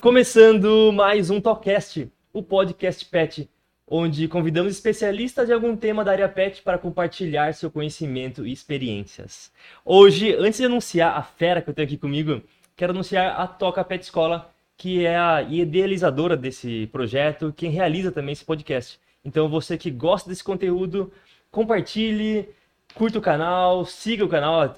Começando 0.00 0.92
mais 0.92 1.28
um 1.28 1.40
Talkcast, 1.40 2.08
o 2.32 2.40
podcast 2.40 3.04
pet, 3.04 3.50
onde 3.86 4.28
convidamos 4.28 4.72
especialistas 4.72 5.48
de 5.48 5.52
algum 5.52 5.76
tema 5.76 6.04
da 6.04 6.12
área 6.12 6.28
pet 6.28 6.62
para 6.62 6.78
compartilhar 6.78 7.52
seu 7.52 7.68
conhecimento 7.68 8.46
e 8.46 8.52
experiências. 8.52 9.50
Hoje, 9.84 10.34
antes 10.36 10.60
de 10.60 10.66
anunciar 10.66 11.18
a 11.18 11.22
fera 11.22 11.60
que 11.60 11.68
eu 11.68 11.74
tenho 11.74 11.86
aqui 11.86 11.96
comigo, 11.96 12.40
quero 12.76 12.92
anunciar 12.92 13.40
a 13.40 13.46
Toca 13.48 13.84
Pet 13.84 14.04
Escola, 14.04 14.48
que 14.76 15.04
é 15.04 15.16
a 15.18 15.42
idealizadora 15.42 16.36
desse 16.36 16.86
projeto, 16.92 17.52
quem 17.54 17.72
realiza 17.72 18.12
também 18.12 18.32
esse 18.32 18.44
podcast. 18.44 19.00
Então, 19.24 19.48
você 19.48 19.76
que 19.76 19.90
gosta 19.90 20.30
desse 20.30 20.44
conteúdo, 20.44 21.12
compartilhe, 21.50 22.48
curta 22.94 23.18
o 23.18 23.22
canal, 23.22 23.84
siga 23.84 24.24
o 24.24 24.28
canal, 24.28 24.74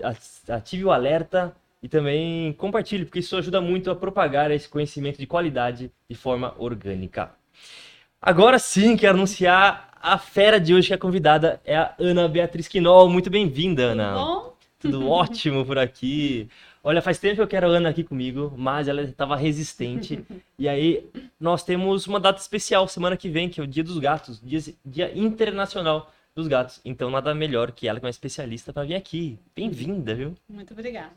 ative 0.48 0.84
o 0.84 0.91
alerta 0.91 1.55
e 1.83 1.89
também 1.89 2.52
compartilhe, 2.55 3.05
porque 3.05 3.20
isso 3.20 3.37
ajuda 3.37 3.61
muito 3.61 3.91
a 3.91 3.97
propagar 3.97 4.51
esse 4.51 4.69
conhecimento 4.69 5.19
de 5.19 5.27
qualidade 5.27 5.91
de 6.09 6.15
forma 6.15 6.55
orgânica. 6.59 7.33
Agora 8.21 8.59
sim, 8.59 8.97
quero 8.97 9.16
anunciar 9.16 9.91
a 10.02 10.19
fera 10.19 10.61
de 10.61 10.74
hoje 10.74 10.88
que 10.88 10.95
é 10.95 10.98
convidada 10.98 11.61
é 11.65 11.77
a 11.77 11.95
Ana 11.98 12.29
Beatriz 12.29 12.69
Quinol. 12.69 13.09
Muito 13.09 13.30
bem-vinda, 13.30 13.83
Ana. 13.83 14.12
Tudo 14.12 14.19
bom? 14.19 14.57
Tudo 14.79 15.09
ótimo 15.11 15.65
por 15.65 15.79
aqui. 15.79 16.48
Olha, 16.83 17.02
faz 17.02 17.19
tempo 17.19 17.37
que 17.37 17.43
eu 17.43 17.48
quero 17.48 17.66
a 17.66 17.71
Ana 17.71 17.91
aqui 17.91 18.02
comigo, 18.02 18.55
mas 18.57 18.88
ela 18.88 19.02
estava 19.02 19.37
resistente. 19.37 20.24
e 20.59 20.69
aí, 20.69 21.07
nós 21.38 21.62
temos 21.62 22.07
uma 22.07 22.19
data 22.19 22.41
especial 22.41 22.88
semana 22.88 23.16
que 23.16 23.29
vem, 23.29 23.51
que 23.51 23.60
é 23.60 23.62
o 23.62 23.66
Dia 23.66 23.85
dos 23.85 23.99
Gatos, 23.99 24.41
Dia, 24.43 24.60
Dia 24.85 25.12
Internacional 25.15 26.10
dos 26.35 26.49
Gatos. 26.49 26.80
Então, 26.85 27.10
nada 27.10 27.35
melhor 27.35 27.73
que 27.73 27.87
ela, 27.87 28.01
que 28.01 28.07
é 28.07 28.09
uma 28.09 28.10
especialista, 28.10 28.73
para 28.73 28.85
vir 28.85 28.95
aqui. 28.95 29.38
Bem-vinda, 29.55 30.15
viu? 30.15 30.35
Muito 30.49 30.73
obrigada. 30.73 31.12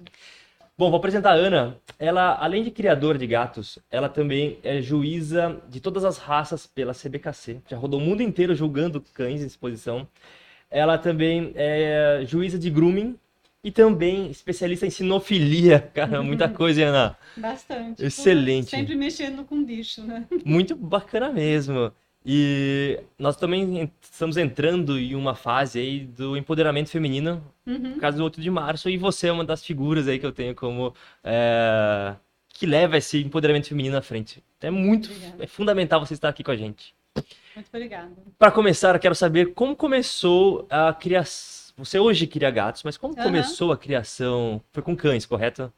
Bom, 0.76 0.90
vou 0.90 0.98
apresentar 0.98 1.32
a 1.32 1.36
Ana. 1.36 1.78
Ela, 2.00 2.36
além 2.36 2.64
de 2.64 2.72
criadora 2.72 3.16
de 3.16 3.28
gatos, 3.28 3.78
ela 3.92 4.10
também 4.10 4.58
é 4.64 4.82
juíza 4.82 5.62
de 5.70 5.80
todas 5.80 6.04
as 6.04 6.18
raças 6.18 6.66
pela 6.66 6.94
CBKC. 6.96 7.62
Já 7.70 7.78
rodou 7.78 8.00
o 8.00 8.04
mundo 8.04 8.24
inteiro 8.24 8.56
julgando 8.56 9.00
cães 9.00 9.44
em 9.44 9.46
exposição. 9.46 10.08
Ela 10.72 10.98
também 10.98 11.52
é 11.54 12.24
juíza 12.26 12.58
de 12.58 12.72
grooming 12.72 13.16
e 13.64 13.72
também 13.72 14.32
especialista 14.32 14.88
em 14.88 14.90
sinofilia. 14.90 15.80
Cara, 15.94 16.24
muita 16.24 16.50
coisa, 16.50 16.82
hein, 16.82 16.88
Ana? 16.88 17.18
Bastante. 17.38 18.04
Excelente. 18.04 18.72
Sempre 18.72 18.96
mexendo 18.96 19.44
com 19.44 19.64
bicho, 19.64 20.02
né? 20.02 20.26
Muito 20.44 20.76
bacana 20.76 21.32
mesmo. 21.32 21.92
E 22.26 23.00
nós 23.18 23.36
também 23.36 23.92
estamos 24.02 24.38
entrando 24.38 24.98
em 24.98 25.14
uma 25.16 25.36
fase 25.36 25.80
aí 25.80 26.00
do 26.06 26.38
empoderamento 26.38 26.90
feminino, 26.90 27.44
Uhum. 27.66 27.94
por 27.94 28.00
causa 28.02 28.18
do 28.18 28.24
8 28.24 28.42
de 28.42 28.50
março, 28.50 28.90
e 28.90 28.98
você 28.98 29.28
é 29.28 29.32
uma 29.32 29.46
das 29.46 29.64
figuras 29.66 30.08
aí 30.08 30.20
que 30.20 30.26
eu 30.26 30.32
tenho 30.34 30.54
como 30.54 30.94
é, 31.24 32.16
que 32.50 32.66
leva 32.66 32.98
esse 32.98 33.22
empoderamento 33.22 33.68
feminino 33.70 33.98
à 33.98 34.02
frente. 34.02 34.44
Então 34.58 34.68
é 34.68 34.72
muito, 34.72 35.10
Obrigada. 35.12 35.44
é 35.44 35.48
fundamental 35.48 36.00
você 36.06 36.14
estar 36.14 36.30
aqui 36.30 36.44
com 36.44 36.52
a 36.52 36.56
gente. 36.58 36.94
Muito 37.56 37.68
obrigada. 37.70 38.12
Para 38.38 38.52
começar, 38.52 38.96
eu 38.96 39.00
quero 39.00 39.16
saber 39.16 39.54
como 39.54 39.76
começou 39.76 40.66
a 40.70 40.94
criação. 40.94 41.74
Você 41.78 41.98
hoje 42.00 42.28
cria 42.28 42.52
gatos, 42.52 42.84
mas 42.84 42.98
como 42.98 43.14
Aham. 43.16 43.24
começou 43.24 43.72
a 43.72 43.78
criação? 43.78 44.62
Foi 44.72 44.84
com 44.84 44.96
cães, 44.96 45.26
correto? 45.26 45.72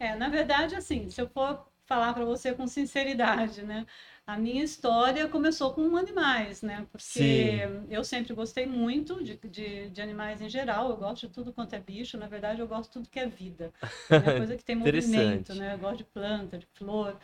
É, 0.00 0.14
na 0.16 0.28
verdade, 0.28 0.74
assim, 0.74 1.08
se 1.10 1.20
eu 1.20 1.28
for 1.28 1.66
falar 1.86 2.12
para 2.12 2.24
você 2.24 2.52
com 2.52 2.66
sinceridade, 2.66 3.62
né? 3.62 3.86
A 4.28 4.36
minha 4.36 4.62
história 4.62 5.26
começou 5.26 5.72
com 5.72 5.96
animais, 5.96 6.60
né? 6.60 6.86
Porque 6.92 7.60
Sim. 7.62 7.86
eu 7.88 8.04
sempre 8.04 8.34
gostei 8.34 8.66
muito 8.66 9.24
de, 9.24 9.38
de, 9.38 9.88
de 9.88 10.02
animais 10.02 10.42
em 10.42 10.50
geral. 10.50 10.90
Eu 10.90 10.98
gosto 10.98 11.26
de 11.26 11.32
tudo 11.32 11.50
quanto 11.50 11.72
é 11.74 11.80
bicho. 11.80 12.18
Na 12.18 12.26
verdade, 12.28 12.60
eu 12.60 12.68
gosto 12.68 12.88
de 12.90 12.92
tudo 12.92 13.08
que 13.08 13.18
é 13.18 13.26
vida. 13.26 13.72
É 14.10 14.30
coisa 14.36 14.54
que 14.54 14.62
tem 14.62 14.76
movimento, 14.76 15.54
né? 15.54 15.72
Eu 15.72 15.78
gosto 15.78 15.96
de 15.98 16.04
planta, 16.04 16.58
de 16.58 16.66
flor. 16.74 17.18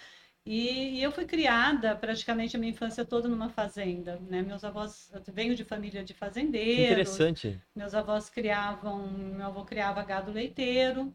E, 0.46 0.98
e 0.98 1.02
eu 1.02 1.12
fui 1.12 1.26
criada 1.26 1.94
praticamente 1.94 2.56
a 2.56 2.58
minha 2.58 2.72
infância 2.72 3.04
toda 3.04 3.28
numa 3.28 3.50
fazenda, 3.50 4.18
né? 4.30 4.40
Meus 4.40 4.64
avós, 4.64 5.10
eu 5.12 5.22
venho 5.34 5.54
de 5.54 5.62
família 5.64 6.02
de 6.02 6.14
Que 6.14 6.18
fazendeiros. 6.20 6.84
interessante. 6.84 7.60
Meus 7.76 7.94
avós 7.94 8.30
criavam, 8.30 9.08
meu 9.08 9.46
avô 9.46 9.62
criava 9.64 10.02
gado 10.04 10.32
leiteiro. 10.32 11.14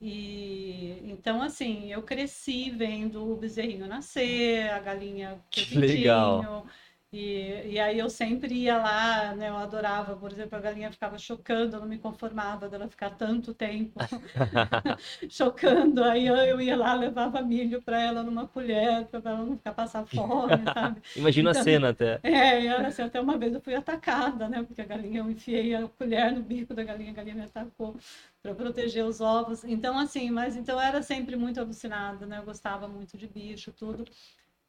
E 0.00 1.02
então, 1.04 1.42
assim, 1.42 1.90
eu 1.92 2.02
cresci 2.02 2.70
vendo 2.70 3.32
o 3.32 3.36
bezerrinho 3.36 3.86
nascer, 3.88 4.70
a 4.70 4.78
galinha 4.78 5.42
Que 5.50 5.76
legal. 5.76 6.66
E, 7.10 7.72
e 7.72 7.80
aí 7.80 7.98
eu 7.98 8.10
sempre 8.10 8.54
ia 8.54 8.76
lá, 8.76 9.34
né? 9.34 9.48
Eu 9.48 9.56
adorava, 9.56 10.14
por 10.14 10.30
exemplo, 10.30 10.58
a 10.58 10.60
galinha 10.60 10.92
ficava 10.92 11.18
chocando, 11.18 11.76
eu 11.76 11.80
não 11.80 11.88
me 11.88 11.98
conformava 11.98 12.68
dela 12.68 12.86
ficar 12.86 13.08
tanto 13.10 13.54
tempo 13.54 13.98
chocando. 15.30 16.04
Aí 16.04 16.26
eu, 16.26 16.36
eu 16.36 16.60
ia 16.60 16.76
lá, 16.76 16.92
levava 16.94 17.40
milho 17.40 17.80
para 17.82 17.98
ela 18.00 18.22
numa 18.22 18.46
colher, 18.46 19.06
para 19.06 19.20
ela 19.30 19.44
não 19.44 19.56
ficar 19.56 19.72
passar 19.72 20.04
fome, 20.06 20.52
sabe? 20.74 21.00
Imagina 21.16 21.50
a 21.50 21.52
Então- 21.52 21.62
cena 21.64 21.88
até. 21.90 22.20
É, 22.22 22.66
era 22.66 22.88
assim, 22.88 23.02
até 23.02 23.18
uma 23.20 23.38
vez 23.38 23.54
eu 23.54 23.60
fui 23.60 23.74
atacada, 23.74 24.48
né? 24.48 24.62
Porque 24.62 24.82
a 24.82 24.84
galinha, 24.86 25.20
eu 25.20 25.30
enfiei 25.30 25.74
a 25.74 25.88
colher 25.88 26.32
no 26.32 26.42
bico 26.42 26.74
da 26.74 26.82
galinha, 26.82 27.10
a 27.10 27.14
galinha 27.14 27.34
me 27.36 27.42
atacou 27.44 27.96
para 28.42 28.54
proteger 28.54 29.04
os 29.06 29.20
ovos. 29.20 29.64
Então, 29.64 29.98
assim, 29.98 30.30
mas 30.30 30.56
então 30.56 30.74
eu 30.76 30.80
era 30.80 31.02
sempre 31.02 31.36
muito 31.36 31.58
alucinada, 31.58 32.26
né? 32.26 32.38
Eu 32.38 32.44
gostava 32.44 32.86
muito 32.86 33.16
de 33.16 33.26
bicho, 33.26 33.72
tudo. 33.72 34.04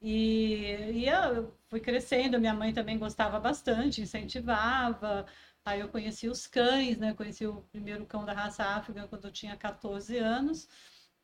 E, 0.01 1.01
e 1.03 1.07
eu 1.09 1.53
fui 1.69 1.79
crescendo, 1.79 2.39
minha 2.39 2.53
mãe 2.53 2.73
também 2.73 2.97
gostava 2.97 3.39
bastante, 3.39 4.01
incentivava. 4.01 5.25
Aí 5.65 5.79
eu 5.81 5.89
conheci 5.89 6.27
os 6.29 6.47
cães, 6.47 6.97
né? 6.97 7.13
Conheci 7.13 7.45
o 7.45 7.61
primeiro 7.71 8.05
cão 8.05 8.25
da 8.25 8.33
raça 8.33 8.63
África 8.63 9.07
quando 9.07 9.25
eu 9.25 9.31
tinha 9.31 9.55
14 9.57 10.17
anos. 10.17 10.67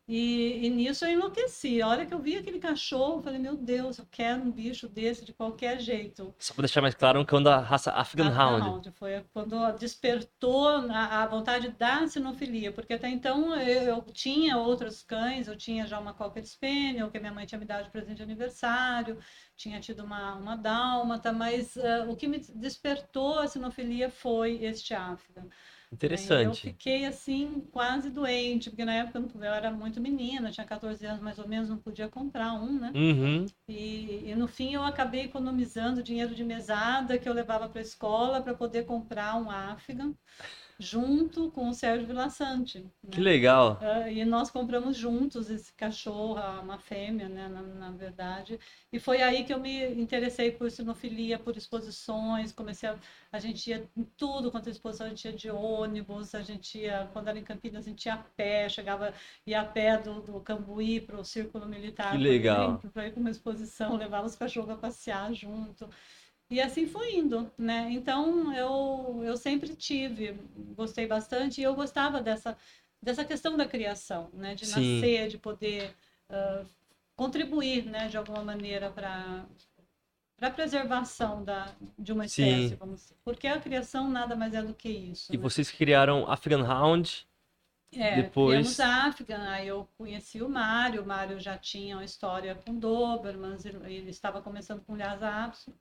E, 0.08 0.66
e 0.66 0.70
nisso 0.70 1.04
eu 1.04 1.12
enlouqueci. 1.12 1.82
A 1.82 1.88
hora 1.88 2.06
que 2.06 2.14
eu 2.14 2.20
vi 2.20 2.38
aquele 2.38 2.60
cachorro, 2.60 3.18
eu 3.18 3.24
falei, 3.24 3.40
meu 3.40 3.58
Deus, 3.58 3.98
eu 3.98 4.06
quero 4.12 4.44
um 4.44 4.52
bicho 4.52 4.88
desse 4.88 5.26
de 5.26 5.34
qualquer 5.34 5.80
jeito. 5.80 6.34
Só 6.38 6.54
para 6.54 6.62
deixar 6.62 6.82
mais 6.82 6.94
claro, 6.94 7.20
um 7.20 7.26
cão 7.26 7.42
da 7.42 7.60
raça 7.60 7.92
Afghan 7.92 8.30
Hound. 8.30 8.68
Hound. 8.68 8.92
Foi 8.92 9.26
quando 9.34 9.72
despertou 9.74 10.68
a, 10.68 11.24
a 11.24 11.28
vontade 11.28 11.70
da 11.70 12.08
sinofilia, 12.08 12.72
porque 12.72 12.94
até 12.94 13.10
então 13.10 13.56
eu, 13.56 13.84
eu 13.84 14.02
tinha 14.14 14.58
outros 14.58 15.02
cães, 15.02 15.48
eu 15.48 15.58
tinha 15.58 15.88
já 15.88 16.00
uma 16.00 16.14
Cocker 16.14 16.46
Spaniel, 16.46 17.10
que 17.10 17.20
minha 17.20 17.34
mãe 17.34 17.48
tinha 17.48 17.58
me 17.58 17.66
dado 17.66 17.86
de 17.86 17.90
presente 17.90 18.18
de 18.18 18.24
aniversário, 18.24 19.18
tinha 19.58 19.80
tido 19.80 20.04
uma, 20.04 20.36
uma 20.36 20.56
dálmata, 20.56 21.34
mas 21.34 21.76
eh, 21.78 22.06
o 22.08 22.16
que 22.16 22.28
me 22.28 22.38
despertou 22.38 23.40
a 23.40 23.48
sinofilia 23.48 24.10
foi 24.10 24.64
este 24.64 24.94
Afghan. 24.94 25.48
Eu 25.96 26.52
Interessante. 26.52 26.62
fiquei 26.62 27.06
assim, 27.06 27.62
quase 27.72 28.10
doente, 28.10 28.70
porque 28.70 28.84
na 28.84 28.94
época 28.94 29.20
eu 29.20 29.44
eu 29.44 29.54
era 29.54 29.72
muito 29.72 30.02
menina, 30.02 30.52
tinha 30.52 30.66
14 30.66 31.06
anos 31.06 31.22
mais 31.22 31.40
ou 31.40 31.48
menos, 31.48 31.70
não 31.70 31.78
podia 31.78 32.08
comprar 32.10 32.54
um, 32.54 32.80
né? 32.80 32.92
Uhum. 32.94 33.46
E, 33.68 34.30
e 34.30 34.36
no 34.36 34.48
fim 34.48 34.74
eu 34.74 34.84
acabei 34.84 35.22
economizando 35.22 36.04
dinheiro 36.04 36.36
de 36.36 36.44
mesada 36.44 37.18
que 37.18 37.28
eu 37.28 37.34
levava 37.34 37.70
para 37.70 37.80
a 37.80 37.82
escola 37.82 38.42
para 38.42 38.54
poder 38.54 38.86
comprar 38.86 39.36
um 39.36 39.50
Afghan 39.50 40.14
junto 40.80 41.52
com 41.52 41.70
o 41.70 41.74
Sérgio 41.74 42.06
Vilaçante. 42.08 42.80
né? 42.80 42.90
Que 43.12 43.22
legal. 43.22 43.78
Ah, 43.82 44.10
E 44.10 44.24
nós 44.26 44.50
compramos 44.52 44.98
juntos 44.98 45.50
esse 45.50 45.74
cachorro, 45.74 46.38
a- 46.38 46.60
uma 46.62 46.78
fêmea, 46.78 47.30
né, 47.30 47.48
na, 47.48 47.62
na 47.62 47.92
verdade. 47.92 48.60
E 48.92 49.00
foi 49.00 49.22
aí 49.22 49.44
que 49.44 49.54
eu 49.54 49.60
me 49.60 49.94
interessei 50.02 50.52
por 50.52 50.70
sinofilia, 50.72 51.40
por 51.40 51.56
exposições. 51.58 52.52
Comecei 52.52 52.90
a. 52.90 52.98
A 53.32 53.40
gente 53.40 53.70
ia 53.70 53.90
em 53.96 54.04
tudo 54.18 54.52
quanto 54.52 54.68
é 54.68 54.72
exposição, 54.72 55.08
a 55.08 55.10
gente 55.10 55.26
ia 55.26 55.34
de 55.34 55.50
ônibus, 55.50 56.34
a 56.36 56.42
gente 56.42 56.78
ia, 56.80 57.10
quando 57.14 57.28
era 57.28 57.38
em 57.40 57.44
Campinas, 57.44 57.86
a 57.86 57.90
gente 57.90 58.06
ia 58.06 58.14
a 58.14 58.18
pé, 58.18 58.68
chegava, 58.70 59.14
ia 59.46 59.62
a 59.62 59.66
pé 59.66 59.98
do, 59.98 60.22
do 60.22 60.40
Cambuí 60.42 61.00
para 61.02 61.20
o 61.20 61.24
Círculo 61.26 61.66
Militar, 61.66 62.12
Que 62.12 62.18
legal. 62.18 62.80
para 62.94 63.08
ir 63.08 63.12
para 63.12 63.20
uma 63.20 63.30
exposição, 63.30 63.96
levava 63.98 64.26
os 64.28 64.36
cachorros 64.36 64.70
a 64.72 64.76
passear 64.78 65.34
junto. 65.34 65.90
E 66.50 66.62
assim 66.62 66.86
foi 66.86 67.16
indo, 67.16 67.52
né? 67.58 67.88
Então 67.92 68.54
eu, 68.54 69.22
eu 69.24 69.36
sempre 69.36 69.76
tive, 69.76 70.34
gostei 70.76 71.08
bastante, 71.08 71.60
e 71.60 71.64
eu 71.64 71.74
gostava 71.74 72.22
dessa, 72.22 72.56
dessa 73.02 73.26
questão 73.26 73.58
da 73.58 73.66
criação, 73.66 74.30
né? 74.34 74.54
De 74.54 74.66
Sim. 74.66 75.00
nascer, 75.02 75.28
de 75.28 75.38
poder 75.38 75.96
ah, 76.30 76.64
contribuir, 77.16 77.86
né? 77.86 78.08
De 78.08 78.18
alguma 78.18 78.44
maneira 78.44 78.90
para 78.92 79.46
para 80.38 80.50
a 80.50 80.52
preservação 80.52 81.44
da, 81.44 81.74
de 81.98 82.12
uma 82.12 82.28
Sim. 82.28 82.44
espécie, 82.44 82.76
vamos 82.76 83.02
dizer. 83.02 83.16
Porque 83.24 83.48
a 83.48 83.60
criação 83.60 84.10
nada 84.10 84.36
mais 84.36 84.54
é 84.54 84.62
do 84.62 84.74
que 84.74 84.90
isso. 84.90 85.34
E 85.34 85.38
né? 85.38 85.42
vocês 85.42 85.72
criaram 85.72 86.30
Afghan 86.30 86.62
Hound. 86.62 87.26
É, 87.94 88.22
Depois- 88.22 88.78
África, 88.82 89.38
aí 89.50 89.70
eu 89.70 89.88
conheci 89.98 90.42
o 90.42 90.50
Mário, 90.50 91.02
o 91.02 91.06
Mário 91.06 91.40
já 91.40 91.58
tinha 91.58 91.96
uma 91.96 92.04
história 92.04 92.54
com 92.54 92.78
Dobermans, 92.78 93.64
ele 93.64 93.78
ele 93.86 94.10
estava 94.10 94.42
começando 94.42 94.84
com 94.84 94.98
Lhasa 94.98 95.30
Apso, 95.30 95.74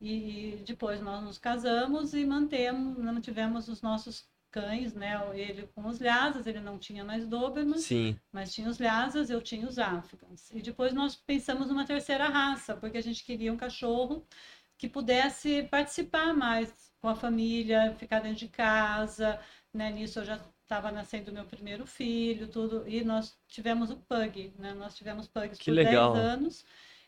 e 0.00 0.62
depois 0.66 1.00
nós 1.00 1.22
nos 1.22 1.38
casamos 1.38 2.12
e 2.14 2.24
mantemos, 2.24 2.98
mantivemos 2.98 3.68
os 3.68 3.80
nossos 3.82 4.28
cães, 4.50 4.94
né? 4.94 5.14
Ele 5.34 5.66
com 5.74 5.86
os 5.86 5.98
Lhasas, 5.98 6.46
ele 6.46 6.60
não 6.60 6.78
tinha 6.78 7.04
mais 7.04 7.26
Dobermans, 7.26 7.84
Sim. 7.84 8.18
mas 8.32 8.54
tinha 8.54 8.68
os 8.68 8.78
Lhasas, 8.78 9.28
eu 9.30 9.42
tinha 9.42 9.66
os 9.66 9.78
Áfricas. 9.78 10.50
E 10.50 10.62
depois 10.62 10.92
nós 10.94 11.14
pensamos 11.14 11.68
numa 11.68 11.84
terceira 11.84 12.28
raça, 12.28 12.74
porque 12.76 12.98
a 12.98 13.02
gente 13.02 13.24
queria 13.24 13.52
um 13.52 13.56
cachorro 13.56 14.24
que 14.78 14.88
pudesse 14.88 15.64
participar 15.64 16.34
mais 16.34 16.92
com 17.00 17.08
a 17.08 17.14
família, 17.14 17.94
ficar 17.98 18.20
dentro 18.20 18.38
de 18.38 18.48
casa, 18.48 19.38
né? 19.72 19.90
Nisso 19.90 20.20
eu 20.20 20.24
já 20.24 20.40
estava 20.62 20.90
nascendo 20.90 21.32
meu 21.32 21.44
primeiro 21.44 21.86
filho, 21.86 22.48
tudo, 22.48 22.88
e 22.88 23.04
nós 23.04 23.38
tivemos 23.46 23.90
o 23.90 23.96
pug, 23.96 24.52
né? 24.58 24.74
Nós 24.74 24.96
tivemos 24.96 25.28
pugs 25.28 25.58
Que 25.58 25.66
por 25.66 25.74
legal. 25.74 26.12
10 26.14 26.24
anos, 26.24 26.64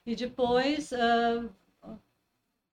e 0.06 0.14
depois 0.14 0.92
ah, 0.92 1.48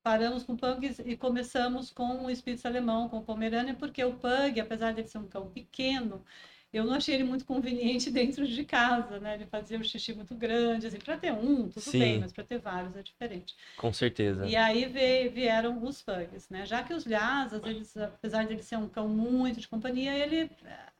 paramos 0.05 0.43
com 0.43 0.55
pugs 0.55 0.99
e 0.99 1.17
começamos 1.17 1.91
com 1.91 2.25
o 2.27 2.31
Spitz 2.35 2.63
alemão, 2.65 3.09
com 3.09 3.17
o 3.17 3.23
Pomerânia, 3.25 3.73
porque 3.75 4.03
o 4.05 4.15
pug, 4.15 4.59
apesar 4.61 4.93
de 4.93 5.03
ser 5.09 5.17
um 5.17 5.27
cão 5.27 5.49
pequeno, 5.51 6.23
eu 6.71 6.85
não 6.85 6.93
achei 6.93 7.15
ele 7.15 7.23
muito 7.23 7.43
conveniente 7.45 8.11
dentro 8.11 8.47
de 8.47 8.63
casa, 8.65 9.19
né? 9.19 9.33
Ele 9.35 9.47
fazia 9.47 9.79
um 9.79 9.83
xixi 9.83 10.13
muito 10.13 10.35
grande, 10.35 10.87
assim, 10.87 10.99
para 10.99 11.17
ter 11.17 11.33
um, 11.33 11.69
tudo 11.69 11.91
Sim. 11.91 11.99
bem, 11.99 12.19
mas 12.19 12.31
para 12.33 12.43
ter 12.43 12.59
vários 12.59 12.95
é 12.95 13.01
diferente. 13.03 13.55
Com 13.77 13.93
certeza. 13.93 14.45
E 14.47 14.55
aí 14.55 14.85
veio- 14.85 15.31
vieram 15.31 15.83
os 15.83 16.01
pugs, 16.01 16.49
né? 16.49 16.65
Já 16.65 16.83
que 16.83 16.93
os 16.93 17.05
Lhasas, 17.05 17.61
eles, 17.65 17.97
apesar 17.97 18.45
de 18.45 18.53
ele 18.53 18.63
ser 18.63 18.77
um 18.77 18.87
cão 18.89 19.07
muito 19.09 19.59
de 19.59 19.67
companhia, 19.67 20.13
ele 20.15 20.49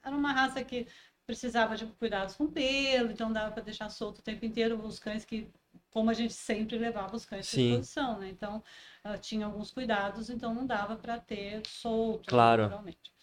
era 0.04 0.16
uma 0.16 0.32
raça 0.34 0.64
que 0.64 0.88
precisava 1.26 1.76
de 1.76 1.86
cuidados 1.88 2.36
com 2.36 2.48
pelo, 2.48 3.12
então 3.12 3.32
dava 3.34 3.52
para 3.52 3.64
deixar 3.64 3.90
solto 3.90 4.20
o 4.20 4.22
tempo 4.24 4.46
inteiro 4.46 4.80
os 4.86 5.00
cães 5.00 5.26
que, 5.26 5.48
como 5.90 6.10
a 6.12 6.14
gente 6.14 6.34
sempre 6.34 6.78
levava 6.78 7.16
os 7.16 7.26
cães 7.26 7.48
para 7.48 7.56
Sim. 7.56 7.72
exposição, 7.72 8.20
né? 8.20 8.30
Então 8.30 8.64
ah, 9.06 9.18
tinha 9.18 9.46
alguns 9.46 9.72
cuidados, 9.72 10.30
então 10.30 10.54
não 10.54 10.66
dava 10.66 10.98
para 10.98 11.20
ter 11.20 11.62
solto, 11.68 12.30
Claro. 12.30 12.64
naturalmente. 12.64 13.14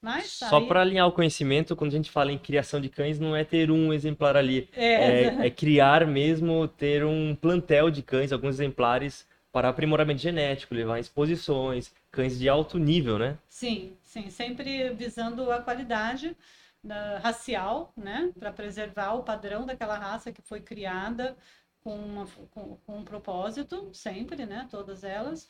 Mas 0.00 0.26
Só 0.32 0.58
aí- 0.58 0.68
para 0.68 0.82
alinhar 0.82 1.08
o 1.08 1.12
conhecimento, 1.12 1.74
quando 1.74 1.92
a 1.92 1.96
gente 1.96 2.10
fala 2.10 2.30
em 2.30 2.38
criação 2.38 2.80
de 2.80 2.88
cães, 2.90 3.18
não 3.18 3.34
é 3.34 3.42
ter 3.44 3.70
um 3.70 3.92
exemplar 3.92 4.36
ali. 4.36 4.68
é, 4.72 5.24
É, 5.42 5.46
é 5.46 5.50
criar 5.50 6.06
mesmo, 6.06 6.68
ter 6.68 7.04
um 7.04 7.34
plantel 7.34 7.90
de 7.90 8.02
cães, 8.02 8.32
alguns 8.32 8.56
exemplares 8.56 9.26
para 9.50 9.68
aprimoramento 9.68 10.20
genético, 10.20 10.74
levar 10.74 10.98
exposições, 10.98 11.92
cães 12.10 12.38
de 12.38 12.48
alto 12.48 12.78
nível, 12.78 13.18
né? 13.18 13.38
Sim, 13.48 13.96
sim, 14.02 14.28
sempre 14.30 14.90
visando 14.94 15.50
a 15.50 15.60
qualidade 15.62 16.36
da- 16.82 17.18
racial, 17.18 17.92
né, 17.96 18.30
para 18.38 18.52
preservar 18.52 19.14
o 19.14 19.22
padrão 19.22 19.64
daquela 19.64 19.96
raça 19.96 20.32
que 20.32 20.42
foi 20.42 20.60
criada 20.60 21.36
com, 21.84 21.94
uma- 21.96 22.26
com, 22.50 22.76
com 22.78 22.98
um 22.98 23.04
propósito, 23.04 23.90
sempre, 23.94 24.46
né, 24.46 24.66
todas 24.70 25.04
elas. 25.04 25.48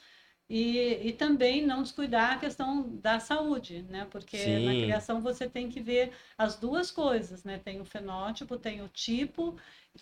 E, 0.48 1.08
e 1.08 1.12
também 1.14 1.64
não 1.66 1.82
descuidar 1.82 2.32
a 2.34 2.38
questão 2.38 2.96
da 2.98 3.19
saúde, 3.19 3.82
né? 3.88 4.06
Porque 4.10 4.58
na 4.60 4.75
Sim. 4.75 4.76
criação 4.76 5.22
você 5.22 5.48
tem 5.48 5.70
que 5.70 5.81
ver 5.81 6.12
as 6.36 6.56
duas 6.56 6.90
coisas, 6.90 7.44
né? 7.44 7.58
Tem 7.58 7.81
o 7.81 7.84
fenótipo, 7.84 8.58
tem 8.58 8.82
o 8.82 8.88
tipo, 8.88 9.56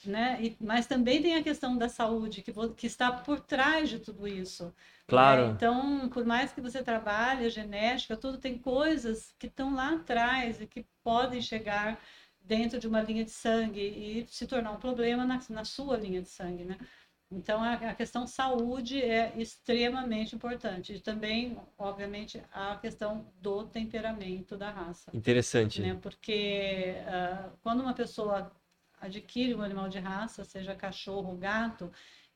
né? 0.05 0.39
E, 0.43 0.57
mas 0.61 0.87
também 0.87 1.23
tem 1.23 1.37
a 1.37 1.43
questão 1.45 1.77
da 1.79 1.89
saúde 1.89 2.43
que, 2.43 2.53
que 2.77 2.87
está 2.87 3.13
por 3.13 3.41
trás 3.41 3.89
de 3.89 3.99
tudo 4.01 4.27
isso. 4.27 4.75
Claro. 5.07 5.47
né? 5.47 5.47
Então, 5.47 6.09
por 6.09 6.25
mais 6.25 6.53
que 6.53 6.61
você 6.61 6.83
trabalhe 6.83 7.47
a 7.47 7.49
genética, 7.49 8.17
tudo 8.17 8.39
tem 8.39 8.59
coisas 8.59 9.35
que 9.39 9.47
estão 9.47 9.75
lá 9.75 9.95
atrás 9.95 10.61
e 10.61 10.67
que 10.67 10.85
podem 11.05 11.41
chegar 11.41 12.01
dentro 12.45 12.79
de 12.79 12.89
uma 12.89 13.01
linha 13.01 13.25
de 13.25 13.31
sangue 13.31 13.81
e 13.81 14.27
se 14.29 14.47
tornar 14.47 14.73
um 14.73 14.79
problema 14.79 15.25
na, 15.25 15.41
na 15.49 15.65
sua 15.65 15.97
linha 15.97 16.23
de 16.23 16.29
sangue, 16.29 16.65
né? 16.65 16.79
Então, 17.35 17.63
a, 17.63 17.75
a 17.75 17.95
questão 17.95 18.27
saúde 18.27 19.01
é 19.03 19.33
extremamente 19.37 20.35
importante. 20.35 20.93
E 20.93 21.01
também, 21.01 21.59
obviamente, 21.79 22.43
a 22.53 22.77
questão 22.77 23.27
do 23.41 23.65
temperamento 23.65 24.57
da 24.57 24.71
raça 24.71 25.11
Interessante. 25.15 25.81
né? 25.81 25.99
Porque 26.01 26.95
ah, 27.07 27.51
quando 27.63 27.81
uma 27.81 27.95
pessoa 27.95 28.53
adquire 29.01 29.55
um 29.55 29.63
animal 29.63 29.89
de 29.89 29.99
raça, 29.99 30.45
seja 30.45 30.75
cachorro 30.75 31.31
ou 31.31 31.37
gato, 31.37 31.91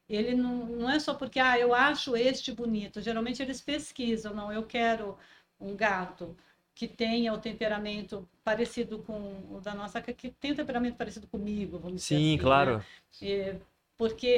ele 0.08 0.34
não, 0.34 0.66
não 0.66 0.90
é 0.90 0.98
só 0.98 1.14
porque, 1.14 1.38
ah, 1.38 1.58
eu 1.58 1.74
acho 1.74 2.16
este 2.16 2.50
bonito. 2.52 3.02
Geralmente 3.02 3.42
eles 3.42 3.60
pesquisam, 3.60 4.34
não, 4.34 4.50
eu 4.50 4.64
quero 4.64 5.18
um 5.60 5.76
gato 5.76 6.36
que 6.76 6.86
tenha 6.86 7.32
o 7.32 7.38
temperamento 7.40 8.28
parecido 8.44 9.00
com 9.02 9.18
o 9.50 9.60
da 9.62 9.74
nossa, 9.74 10.00
que 10.02 10.30
tem 10.30 10.52
o 10.52 10.56
temperamento 10.56 10.96
parecido 10.96 11.26
comigo, 11.26 11.78
vamos 11.78 12.02
dizer 12.02 12.16
Sim, 12.16 12.34
assim, 12.34 12.38
né? 12.38 12.44
claro. 12.44 12.84
E- 13.22 13.56
porque 13.98 14.36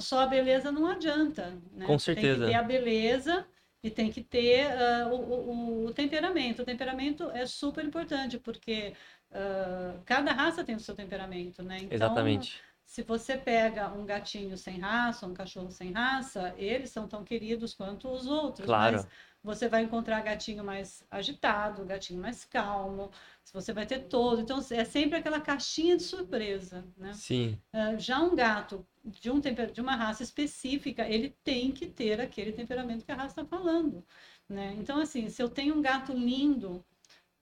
só 0.00 0.20
a 0.20 0.26
beleza 0.28 0.70
não 0.70 0.86
adianta, 0.86 1.50
né? 1.72 1.86
Com 1.88 1.94
Tem 1.94 1.98
certeza. 2.04 2.44
que 2.44 2.50
ter 2.52 2.54
a 2.54 2.62
beleza 2.62 3.46
e 3.82 3.90
tem 3.90 4.12
que 4.12 4.22
ter 4.22 4.70
ah, 4.80 5.08
o, 5.12 5.16
o- 5.16 5.86
o 5.86 5.92
temperamento. 5.92 6.62
O 6.62 6.64
temperamento 6.64 7.28
é 7.32 7.44
super 7.46 7.84
importante, 7.84 8.38
porque 8.38 8.94
ah, 9.32 9.96
cada 10.04 10.32
raça 10.32 10.62
tem 10.64 10.76
o 10.76 10.80
seu 10.80 10.94
temperamento, 10.94 11.64
né? 11.64 11.78
Então, 11.82 11.90
Exatamente. 11.94 12.62
se 12.86 13.02
você 13.02 13.36
pega 13.36 13.88
um 13.92 14.04
gatinho 14.06 14.56
sem 14.56 14.78
raça, 14.78 15.26
um 15.26 15.34
cachorro 15.34 15.70
sem 15.72 15.92
raça, 15.92 16.54
eles 16.58 16.90
são 16.90 17.08
tão 17.08 17.24
queridos 17.24 17.74
quanto 17.74 18.08
os 18.08 18.26
outros. 18.26 18.66
Claro. 18.66 18.98
Mas 18.98 19.06
você 19.42 19.68
vai 19.68 19.82
encontrar 19.82 20.22
gatinho 20.22 20.64
mais 20.64 21.04
agitado, 21.10 21.84
gatinho 21.84 22.20
mais 22.20 22.44
calmo, 22.44 23.10
você 23.52 23.72
vai 23.72 23.86
ter 23.86 24.00
todo. 24.08 24.40
Então, 24.40 24.58
é 24.70 24.84
sempre 24.84 25.18
aquela 25.18 25.40
caixinha 25.40 25.96
de 25.96 26.02
surpresa, 26.02 26.84
né? 26.96 27.12
Sim. 27.12 27.58
Ah, 27.72 27.96
Já 27.96 28.20
um 28.20 28.34
gato 28.34 28.86
de, 29.04 29.30
um 29.30 29.40
temper... 29.40 29.70
de 29.70 29.80
uma 29.80 29.94
raça 29.96 30.22
específica, 30.22 31.06
ele 31.08 31.36
tem 31.44 31.72
que 31.72 31.86
ter 31.86 32.20
aquele 32.20 32.52
temperamento 32.52 33.04
que 33.04 33.12
a 33.12 33.16
raça 33.16 33.40
está 33.40 33.44
falando, 33.44 34.04
né? 34.48 34.74
Então, 34.78 35.00
assim, 35.00 35.28
se 35.28 35.42
eu 35.42 35.48
tenho 35.48 35.74
um 35.76 35.82
gato 35.82 36.12
lindo, 36.12 36.84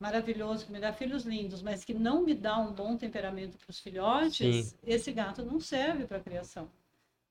maravilhoso, 0.00 0.67
que 0.67 0.73
me 0.73 0.81
dá 0.81 0.93
filhos 0.93 1.25
lindos, 1.25 1.62
mas 1.62 1.85
que 1.85 1.94
não 1.94 2.23
me 2.25 2.35
dá 2.35 2.58
um 2.58 2.73
bom 2.73 2.97
temperamento 2.97 3.58
para 3.58 3.70
os 3.70 3.79
filhotes, 3.79 4.37
Sim. 4.38 4.79
esse 4.82 5.12
gato 5.12 5.44
não 5.44 5.61
serve 5.61 6.06
para 6.06 6.20
criação. 6.20 6.70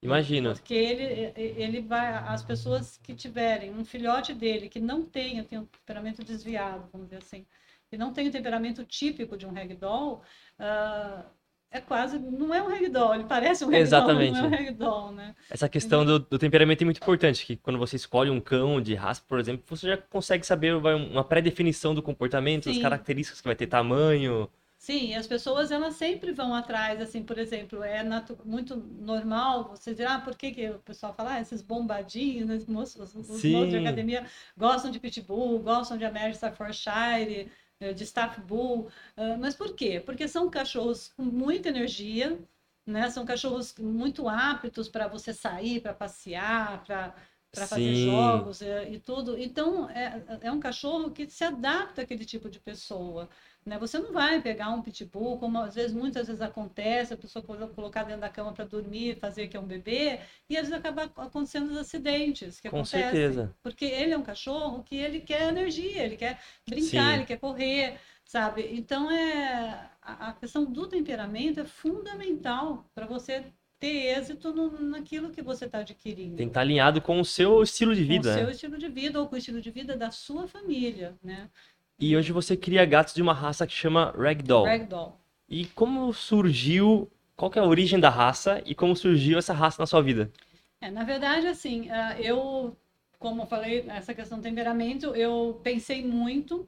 Imagino. 0.02 0.54
Porque 0.54 0.74
ele, 0.74 1.34
ele 1.36 1.82
vai, 1.82 2.14
as 2.14 2.44
pessoas 2.44 2.98
que 2.98 3.14
tiverem 3.14 3.72
um 3.72 3.84
filhote 3.84 4.34
dele 4.34 4.70
que 4.70 4.80
não 4.80 5.04
tenha, 5.04 5.44
tem 5.44 5.60
um 5.60 5.66
temperamento 5.66 6.24
desviado, 6.24 6.88
vamos 6.92 7.08
dizer 7.08 7.22
assim, 7.22 7.46
que 7.90 7.98
não 7.98 8.14
tem 8.14 8.28
o 8.28 8.32
temperamento 8.32 8.86
típico 8.86 9.36
de 9.36 9.46
um 9.46 9.52
ragdoll, 9.52 10.22
ah, 10.58 11.26
é 11.72 11.80
quase, 11.82 12.18
não 12.18 12.54
é 12.54 12.64
um 12.64 12.68
ragdoll, 12.68 13.14
ele 13.14 13.26
parece 13.26 13.64
um 13.64 13.68
ragdoll, 13.68 13.82
Exatamente. 13.82 14.32
não 14.32 14.40
é 14.40 14.48
um 14.48 14.50
ragdoll, 14.50 15.12
né? 15.12 15.36
Essa 15.50 15.70
questão 15.70 16.04
do, 16.06 16.18
do 16.18 16.40
temperamento 16.40 16.82
é 16.82 16.86
muito 16.86 16.98
importante, 16.98 17.46
que 17.46 17.58
quando 17.58 17.78
você 17.78 17.96
escolhe 17.96 18.30
um 18.30 18.40
cão 18.40 18.82
de 18.82 18.96
raça, 18.96 19.22
por 19.28 19.40
exemplo, 19.40 19.64
você 19.68 19.88
já 19.88 19.98
consegue 19.98 20.46
saber 20.46 20.74
uma 20.76 21.24
pré-definição 21.24 21.94
do 21.94 22.02
comportamento, 22.02 22.70
as 22.70 22.76
Sim. 22.76 22.82
características 22.82 23.42
que 23.42 23.48
vai 23.48 23.56
ter 23.56 23.68
tamanho. 23.68 24.50
Sim, 24.82 25.10
e 25.10 25.16
as 25.16 25.28
pessoas 25.28 25.72
elas 25.72 25.96
sempre 25.96 26.32
vão 26.32 26.56
atrás, 26.56 27.02
assim, 27.02 27.22
por 27.22 27.38
exemplo, 27.38 27.84
é 27.84 28.02
muito 28.46 28.78
normal 28.78 29.66
você 29.76 29.92
dizer, 29.92 30.06
ah, 30.08 30.22
por 30.22 30.36
que, 30.38 30.52
que 30.52 30.70
o 30.70 30.80
pessoal 30.80 31.14
fala, 31.14 31.34
ah, 31.34 31.42
esses 31.42 31.62
bombadinhos, 31.62 32.48
né, 32.48 32.56
os 32.56 32.66
moços, 32.66 33.14
os 33.14 33.46
moços 33.46 33.70
de 33.72 33.76
academia 33.78 34.26
gostam 34.56 34.90
de 34.90 34.98
Pitbull, 35.00 35.60
gostam 35.62 35.98
de 35.98 36.06
American 36.06 36.34
Staffordshire, 36.34 37.52
eh, 37.82 37.94
de 37.94 38.04
Staff 38.06 38.40
Bull, 38.42 38.90
ah, 39.18 39.36
mas 39.38 39.54
por 39.54 39.76
quê? 39.76 40.00
Porque 40.00 40.28
são 40.30 40.50
cachorros 40.50 41.10
com 41.10 41.24
muita 41.24 41.68
energia, 41.70 42.40
né? 42.86 43.10
São 43.10 43.26
cachorros 43.26 43.76
muito 43.78 44.28
aptos 44.30 44.88
para 44.90 45.08
você 45.08 45.34
sair, 45.34 45.82
para 45.82 45.94
passear, 45.94 46.84
para 46.86 47.16
para 47.52 47.68
fazer 47.68 47.96
jogos 47.96 48.62
eh, 48.62 48.92
e 48.92 49.00
tudo. 49.00 49.36
Então, 49.38 49.90
é, 49.90 50.24
é 50.42 50.52
um 50.52 50.60
cachorro 50.60 51.10
que 51.12 51.28
se 51.30 51.44
adapta 51.44 52.04
àquele 52.04 52.24
tipo 52.24 52.48
de 52.50 52.60
pessoa. 52.60 53.28
Né? 53.66 53.78
Você 53.78 54.00
não 54.00 54.12
vai 54.14 54.42
pegar 54.42 54.70
um 54.70 54.82
pitbull, 54.82 55.38
como 55.38 55.60
às 55.60 55.76
vezes, 55.76 55.94
muitas 55.94 56.28
vezes 56.28 56.42
acontece, 56.42 57.14
a 57.14 57.18
pessoa 57.18 57.44
colo- 57.44 57.68
colocar 57.70 58.04
dentro 58.04 58.22
da 58.22 58.30
cama 58.30 58.54
para 58.54 58.66
dormir, 58.66 59.18
fazer 59.20 59.48
que 59.48 59.58
é 59.58 59.60
um 59.60 59.66
bebê, 59.66 60.20
e 60.50 60.58
às 60.58 60.68
vezes 60.68 60.74
acaba 60.74 61.04
acontecendo 61.04 61.70
os 61.70 61.78
acidentes 61.78 62.60
que 62.60 62.70
Com 62.70 62.78
acontecem. 62.78 63.12
certeza. 63.12 63.56
Porque 63.62 63.86
ele 63.86 64.14
é 64.14 64.18
um 64.18 64.24
cachorro 64.24 64.84
que 64.84 64.96
ele 64.96 65.20
quer 65.20 65.50
energia, 65.50 66.04
ele 66.04 66.18
quer 66.18 66.40
brincar, 66.68 67.10
Sim. 67.12 67.14
ele 67.16 67.26
quer 67.26 67.38
correr, 67.38 68.00
sabe? 68.26 68.68
Então, 68.72 69.12
é, 69.12 69.90
a, 70.02 70.34
questão 70.34 70.66
do 70.66 70.88
temperamento 70.88 71.60
é 71.60 71.66
fundamental 71.66 72.90
para 72.96 73.06
você 73.06 73.46
ter 73.80 74.18
êxito 74.18 74.54
no, 74.54 74.72
naquilo 74.82 75.32
que 75.32 75.42
você 75.42 75.66
está 75.66 75.80
adquirindo 75.80 76.36
Tem 76.36 76.48
que 76.48 76.52
estar 76.52 76.62
alinhado 76.62 77.02
com 77.02 77.20
o 77.20 77.26
seu 77.26 77.64
estilo 77.64 77.96
de 77.96 78.02
com 78.02 78.08
o 78.08 78.14
vida. 78.14 78.34
seu 78.34 78.46
né? 78.46 78.52
estilo 78.52 78.78
de 78.78 78.90
vida 78.90 79.20
ou 79.22 79.28
com 79.28 79.36
o 79.36 79.38
estilo 79.38 79.62
de 79.62 79.72
vida 79.72 79.96
da 79.96 80.12
sua 80.12 80.48
família, 80.48 81.18
né? 81.24 81.50
E 82.00 82.16
hoje 82.16 82.32
você 82.32 82.56
cria 82.56 82.86
gatos 82.86 83.14
de 83.14 83.22
uma 83.22 83.34
raça 83.34 83.68
que 83.68 83.74
chama 83.74 84.14
Ragdoll. 84.18 84.66
Ragdoll. 84.66 85.20
E 85.50 85.66
como 85.66 86.14
surgiu, 86.14 87.12
qual 87.36 87.52
que 87.52 87.60
é 87.60 87.62
a 87.62 87.66
origem 87.66 88.00
da 88.00 88.10
raça 88.10 88.62
e 88.66 88.74
como 88.74 88.96
surgiu 88.96 89.38
essa 89.38 89.54
raça 89.54 89.82
na 89.82 89.86
sua 89.86 90.02
vida? 90.02 90.32
É, 90.80 90.90
na 90.90 91.04
verdade, 91.04 91.48
assim, 91.48 91.90
ah, 91.90 92.16
eu, 92.22 92.78
como 93.18 93.42
eu 93.42 93.46
falei, 93.48 93.86
essa 93.90 94.14
questão 94.14 94.38
do 94.38 94.44
temperamento, 94.44 95.08
eu 95.08 95.60
pensei 95.62 96.06
muito, 96.06 96.66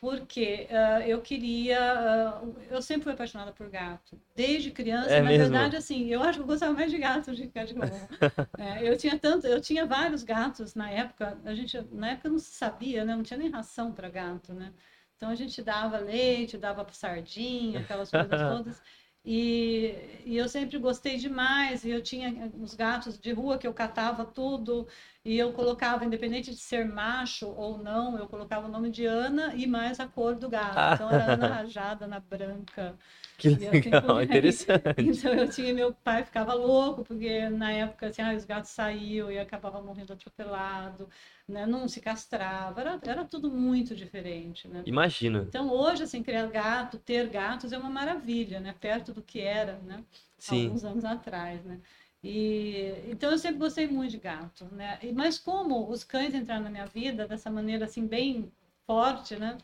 porque 0.00 0.66
ah, 0.70 1.06
eu 1.06 1.20
queria. 1.20 1.78
ah, 1.80 2.42
eu 2.70 2.80
sempre 2.82 3.04
fui 3.04 3.12
apaixonada 3.12 3.52
por 3.52 3.68
gato, 3.68 4.20
desde 4.34 4.70
criança. 4.70 5.10
É 5.10 5.20
na 5.20 5.28
mesmo? 5.28 5.44
verdade, 5.44 5.76
assim, 5.76 6.08
eu 6.08 6.22
acho 6.22 6.38
que 6.38 6.42
eu 6.42 6.46
gostava 6.46 6.72
mais 6.72 6.90
de 6.90 6.98
gato 6.98 7.30
do 7.30 7.36
que 7.36 7.46
de 7.46 7.74
cachorro. 7.74 8.08
É, 8.58 8.88
eu 8.88 8.96
tinha 8.96 9.16
tanto, 9.16 9.46
eu 9.46 9.60
tinha 9.60 9.86
vários 9.86 10.24
gatos 10.24 10.74
na 10.74 10.90
época. 10.90 11.38
A 11.44 11.54
gente, 11.54 11.80
na 11.92 12.10
época 12.10 12.28
não 12.28 12.40
se 12.40 12.50
sabia, 12.50 13.04
né? 13.04 13.14
Não 13.14 13.22
tinha 13.22 13.38
nem 13.38 13.48
ração 13.50 13.92
para 13.92 14.08
gato, 14.08 14.52
né? 14.52 14.72
Então 15.16 15.30
a 15.30 15.34
gente 15.34 15.62
dava 15.62 15.98
leite, 15.98 16.56
dava 16.58 16.84
sardinha, 16.92 17.80
aquelas 17.80 18.10
coisas 18.10 18.40
todas. 18.42 18.82
E, 19.24 20.22
e 20.24 20.36
eu 20.36 20.48
sempre 20.48 20.78
gostei 20.78 21.18
demais. 21.18 21.84
E 21.84 21.90
eu 21.90 22.02
tinha 22.02 22.50
os 22.58 22.74
gatos 22.74 23.18
de 23.18 23.32
rua 23.32 23.58
que 23.58 23.66
eu 23.66 23.74
catava 23.74 24.24
tudo. 24.24 24.88
E 25.28 25.38
eu 25.38 25.52
colocava, 25.52 26.06
independente 26.06 26.50
de 26.52 26.56
ser 26.56 26.86
macho 26.86 27.48
ou 27.48 27.76
não, 27.76 28.16
eu 28.16 28.26
colocava 28.26 28.66
o 28.66 28.70
nome 28.70 28.88
de 28.88 29.04
Ana 29.04 29.54
e 29.54 29.66
mais 29.66 30.00
a 30.00 30.06
cor 30.06 30.34
do 30.34 30.48
gato. 30.48 30.78
Ah. 30.78 30.92
Então 30.94 31.10
era 31.10 31.34
Ana 31.34 31.48
Rajada, 31.48 32.06
Ana 32.06 32.18
Branca. 32.18 32.96
Que 33.36 33.50
legal, 33.50 34.22
interessante. 34.22 34.80
Então 34.96 35.34
eu 35.34 35.50
tinha, 35.50 35.74
meu 35.74 35.92
pai 35.92 36.24
ficava 36.24 36.54
louco, 36.54 37.04
porque 37.04 37.46
na 37.50 37.70
época 37.70 38.06
assim, 38.06 38.22
ah, 38.22 38.32
os 38.34 38.46
gatos 38.46 38.70
saíam 38.70 39.30
e 39.30 39.38
acabava 39.38 39.82
morrendo 39.82 40.14
atropelado, 40.14 41.10
né? 41.46 41.66
Não 41.66 41.86
se 41.88 42.00
castrava, 42.00 42.80
era, 42.80 42.98
era 43.02 43.22
tudo 43.22 43.50
muito 43.50 43.94
diferente, 43.94 44.66
né? 44.66 44.82
Imagino. 44.86 45.40
Então 45.46 45.70
hoje, 45.70 46.04
assim, 46.04 46.22
criar 46.22 46.46
gato, 46.46 46.96
ter 46.96 47.28
gatos 47.28 47.70
é 47.70 47.76
uma 47.76 47.90
maravilha, 47.90 48.60
né? 48.60 48.74
Perto 48.80 49.12
do 49.12 49.20
que 49.20 49.40
era, 49.40 49.78
né? 49.84 50.02
Sim. 50.38 50.66
alguns 50.66 50.84
anos 50.84 51.04
atrás, 51.04 51.62
né? 51.64 51.80
E 52.22 52.94
então 53.08 53.30
eu 53.30 53.38
sempre 53.38 53.58
gostei 53.58 53.86
muito 53.86 54.10
de 54.10 54.18
gato, 54.18 54.64
né? 54.72 54.98
E, 55.02 55.12
mas 55.12 55.38
como 55.38 55.88
os 55.88 56.02
cães 56.02 56.34
entraram 56.34 56.64
na 56.64 56.70
minha 56.70 56.86
vida 56.86 57.26
dessa 57.26 57.50
maneira 57.50 57.84
assim 57.84 58.06
bem 58.06 58.52
forte, 58.86 59.36
né? 59.36 59.58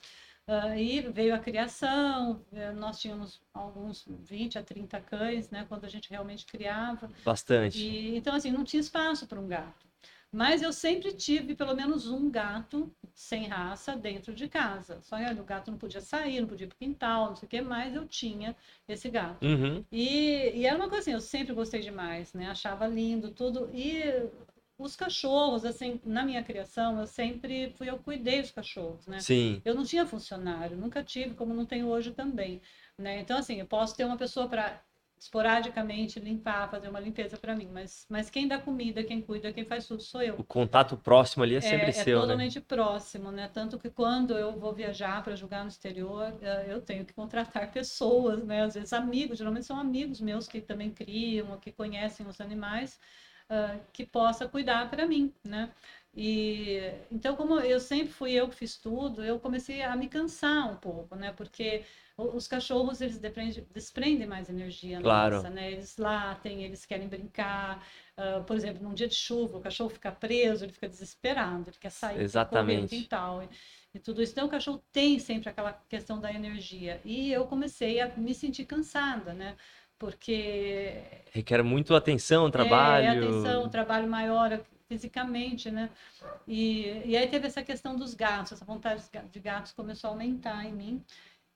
Aí 0.46 1.00
veio 1.00 1.34
a 1.34 1.38
criação, 1.38 2.44
eh, 2.52 2.70
nós 2.72 3.00
tínhamos 3.00 3.40
alguns 3.52 4.04
20 4.06 4.58
a 4.58 4.62
30 4.62 5.00
cães, 5.00 5.48
né, 5.48 5.64
quando 5.66 5.86
a 5.86 5.88
gente 5.88 6.10
realmente 6.10 6.44
criava. 6.44 7.10
Bastante. 7.24 7.78
E, 7.78 8.14
então, 8.14 8.34
assim, 8.34 8.50
não 8.50 8.62
tinha 8.62 8.80
espaço 8.80 9.26
para 9.26 9.40
um 9.40 9.48
gato. 9.48 9.83
Mas 10.34 10.62
eu 10.62 10.72
sempre 10.72 11.12
tive 11.12 11.54
pelo 11.54 11.76
menos 11.76 12.08
um 12.08 12.28
gato 12.28 12.92
sem 13.14 13.46
raça 13.46 13.94
dentro 13.94 14.34
de 14.34 14.48
casa. 14.48 14.98
Só 15.00 15.16
que 15.16 15.40
o 15.40 15.44
gato 15.44 15.70
não 15.70 15.78
podia 15.78 16.00
sair, 16.00 16.40
não 16.40 16.48
podia 16.48 16.64
ir 16.66 16.68
para 16.68 16.74
o 16.74 16.78
quintal, 16.78 17.28
não 17.28 17.36
sei 17.36 17.46
o 17.46 17.50
que, 17.50 17.62
mas 17.62 17.94
eu 17.94 18.04
tinha 18.08 18.56
esse 18.88 19.08
gato. 19.08 19.46
Uhum. 19.46 19.84
E, 19.92 20.50
e 20.56 20.66
era 20.66 20.76
uma 20.76 20.88
coisa 20.88 21.02
assim, 21.02 21.12
eu 21.12 21.20
sempre 21.20 21.54
gostei 21.54 21.80
demais, 21.80 22.34
né? 22.34 22.48
Achava 22.50 22.84
lindo 22.88 23.30
tudo. 23.30 23.70
E 23.72 24.02
os 24.76 24.96
cachorros, 24.96 25.64
assim, 25.64 26.00
na 26.04 26.24
minha 26.24 26.42
criação, 26.42 26.98
eu 26.98 27.06
sempre 27.06 27.72
fui, 27.78 27.88
eu 27.88 27.98
cuidei 27.98 28.42
dos 28.42 28.50
cachorros, 28.50 29.06
né? 29.06 29.20
Sim. 29.20 29.62
Eu 29.64 29.72
não 29.76 29.84
tinha 29.84 30.04
funcionário, 30.04 30.76
nunca 30.76 31.00
tive, 31.04 31.36
como 31.36 31.54
não 31.54 31.64
tenho 31.64 31.86
hoje 31.86 32.10
também, 32.10 32.60
né? 32.98 33.20
Então, 33.20 33.38
assim, 33.38 33.60
eu 33.60 33.66
posso 33.66 33.96
ter 33.96 34.04
uma 34.04 34.16
pessoa 34.16 34.48
para 34.48 34.82
esporadicamente 35.24 36.20
limpar, 36.20 36.70
fazer 36.70 36.88
uma 36.88 37.00
limpeza 37.00 37.36
para 37.38 37.56
mim, 37.56 37.68
mas, 37.72 38.06
mas 38.10 38.28
quem 38.28 38.46
dá 38.46 38.58
comida, 38.58 39.02
quem 39.02 39.22
cuida, 39.22 39.52
quem 39.52 39.64
faz 39.64 39.86
tudo 39.86 40.02
sou 40.02 40.20
eu. 40.22 40.34
O 40.34 40.44
contato 40.44 40.96
próximo 40.98 41.42
ali 41.42 41.54
é 41.54 41.60
sempre 41.62 41.86
É, 41.86 41.88
é 41.88 41.92
seu, 41.92 42.16
né? 42.16 42.22
totalmente 42.22 42.60
próximo, 42.60 43.30
né? 43.32 43.48
Tanto 43.48 43.78
que 43.78 43.88
quando 43.88 44.36
eu 44.36 44.58
vou 44.58 44.74
viajar 44.74 45.22
para 45.24 45.34
jogar 45.34 45.62
no 45.62 45.68
exterior, 45.68 46.36
eh, 46.42 46.66
eu 46.68 46.80
tenho 46.82 47.04
que 47.06 47.14
contratar 47.14 47.72
pessoas, 47.72 48.44
né? 48.44 48.62
Às 48.64 48.74
vezes 48.74 48.92
amigos, 48.92 49.38
geralmente 49.38 49.64
são 49.66 49.78
amigos 49.78 50.20
meus 50.20 50.46
que 50.46 50.60
também 50.60 50.90
criam, 50.90 51.52
ou 51.52 51.58
que 51.58 51.72
conhecem 51.72 52.26
os 52.26 52.38
animais, 52.40 53.00
ah, 53.48 53.78
que 53.92 54.04
possa 54.06 54.48
cuidar 54.48 54.90
para 54.90 55.06
mim, 55.06 55.32
né? 55.44 55.72
E 56.16 56.78
então, 57.10 57.34
como 57.36 57.58
eu 57.60 57.80
sempre 57.80 58.12
fui 58.12 58.32
eu 58.32 58.48
que 58.48 58.54
fiz 58.54 58.76
tudo, 58.76 59.24
eu 59.24 59.38
comecei 59.40 59.82
a 59.82 59.96
me 59.96 60.08
cansar 60.08 60.70
um 60.72 60.76
pouco, 60.76 61.16
né? 61.16 61.32
Porque 61.32 61.84
os 62.16 62.46
cachorros 62.46 63.00
eles 63.00 63.18
desprendem, 63.18 63.66
desprendem 63.72 64.26
mais 64.26 64.48
energia 64.48 65.00
Claro. 65.00 65.36
nossa, 65.36 65.50
né? 65.50 65.72
Eles 65.72 65.96
latem, 65.96 66.62
eles 66.62 66.86
querem 66.86 67.08
brincar. 67.08 67.84
Ah, 68.16 68.42
por 68.46 68.56
exemplo, 68.56 68.82
num 68.82 68.94
dia 68.94 69.08
de 69.08 69.14
chuva, 69.14 69.58
o 69.58 69.60
cachorro 69.60 69.90
fica 69.90 70.12
preso, 70.12 70.64
ele 70.64 70.72
fica 70.72 70.88
desesperado, 70.88 71.70
ele 71.70 71.76
quer 71.80 71.90
sair, 71.90 72.16
correr 72.16 72.22
Exatamente. 72.22 72.88
quintal 72.88 73.42
e, 73.42 73.48
e 73.94 73.98
tudo 73.98 74.22
isso. 74.22 74.32
Então, 74.32 74.46
o 74.46 74.50
cachorro 74.50 74.82
tem 74.92 75.18
sempre 75.18 75.48
aquela 75.48 75.72
questão 75.88 76.20
da 76.20 76.32
energia. 76.32 77.00
E 77.04 77.32
eu 77.32 77.46
comecei 77.46 78.00
a 78.00 78.08
me 78.16 78.32
sentir 78.34 78.64
cansada, 78.66 79.32
né? 79.32 79.56
Porque 79.98 81.00
Requer 81.32 81.62
muito 81.64 81.94
atenção, 81.94 82.46
é, 82.46 82.50
trabalho. 82.50 83.06
é 83.06 83.10
atenção, 83.10 83.68
trabalho 83.68 84.08
maior 84.08 84.60
fisicamente, 84.88 85.70
né? 85.70 85.90
E, 86.46 87.02
e 87.06 87.16
aí 87.16 87.26
teve 87.26 87.46
essa 87.46 87.62
questão 87.62 87.96
dos 87.96 88.14
gatos, 88.14 88.52
essa 88.52 88.64
vontade 88.64 89.02
de 89.02 89.08
ga- 89.10 89.24
de 89.30 89.40
gatos 89.40 89.72
começou 89.72 90.08
a 90.08 90.12
aumentar 90.12 90.64
em 90.64 90.72
mim. 90.72 91.04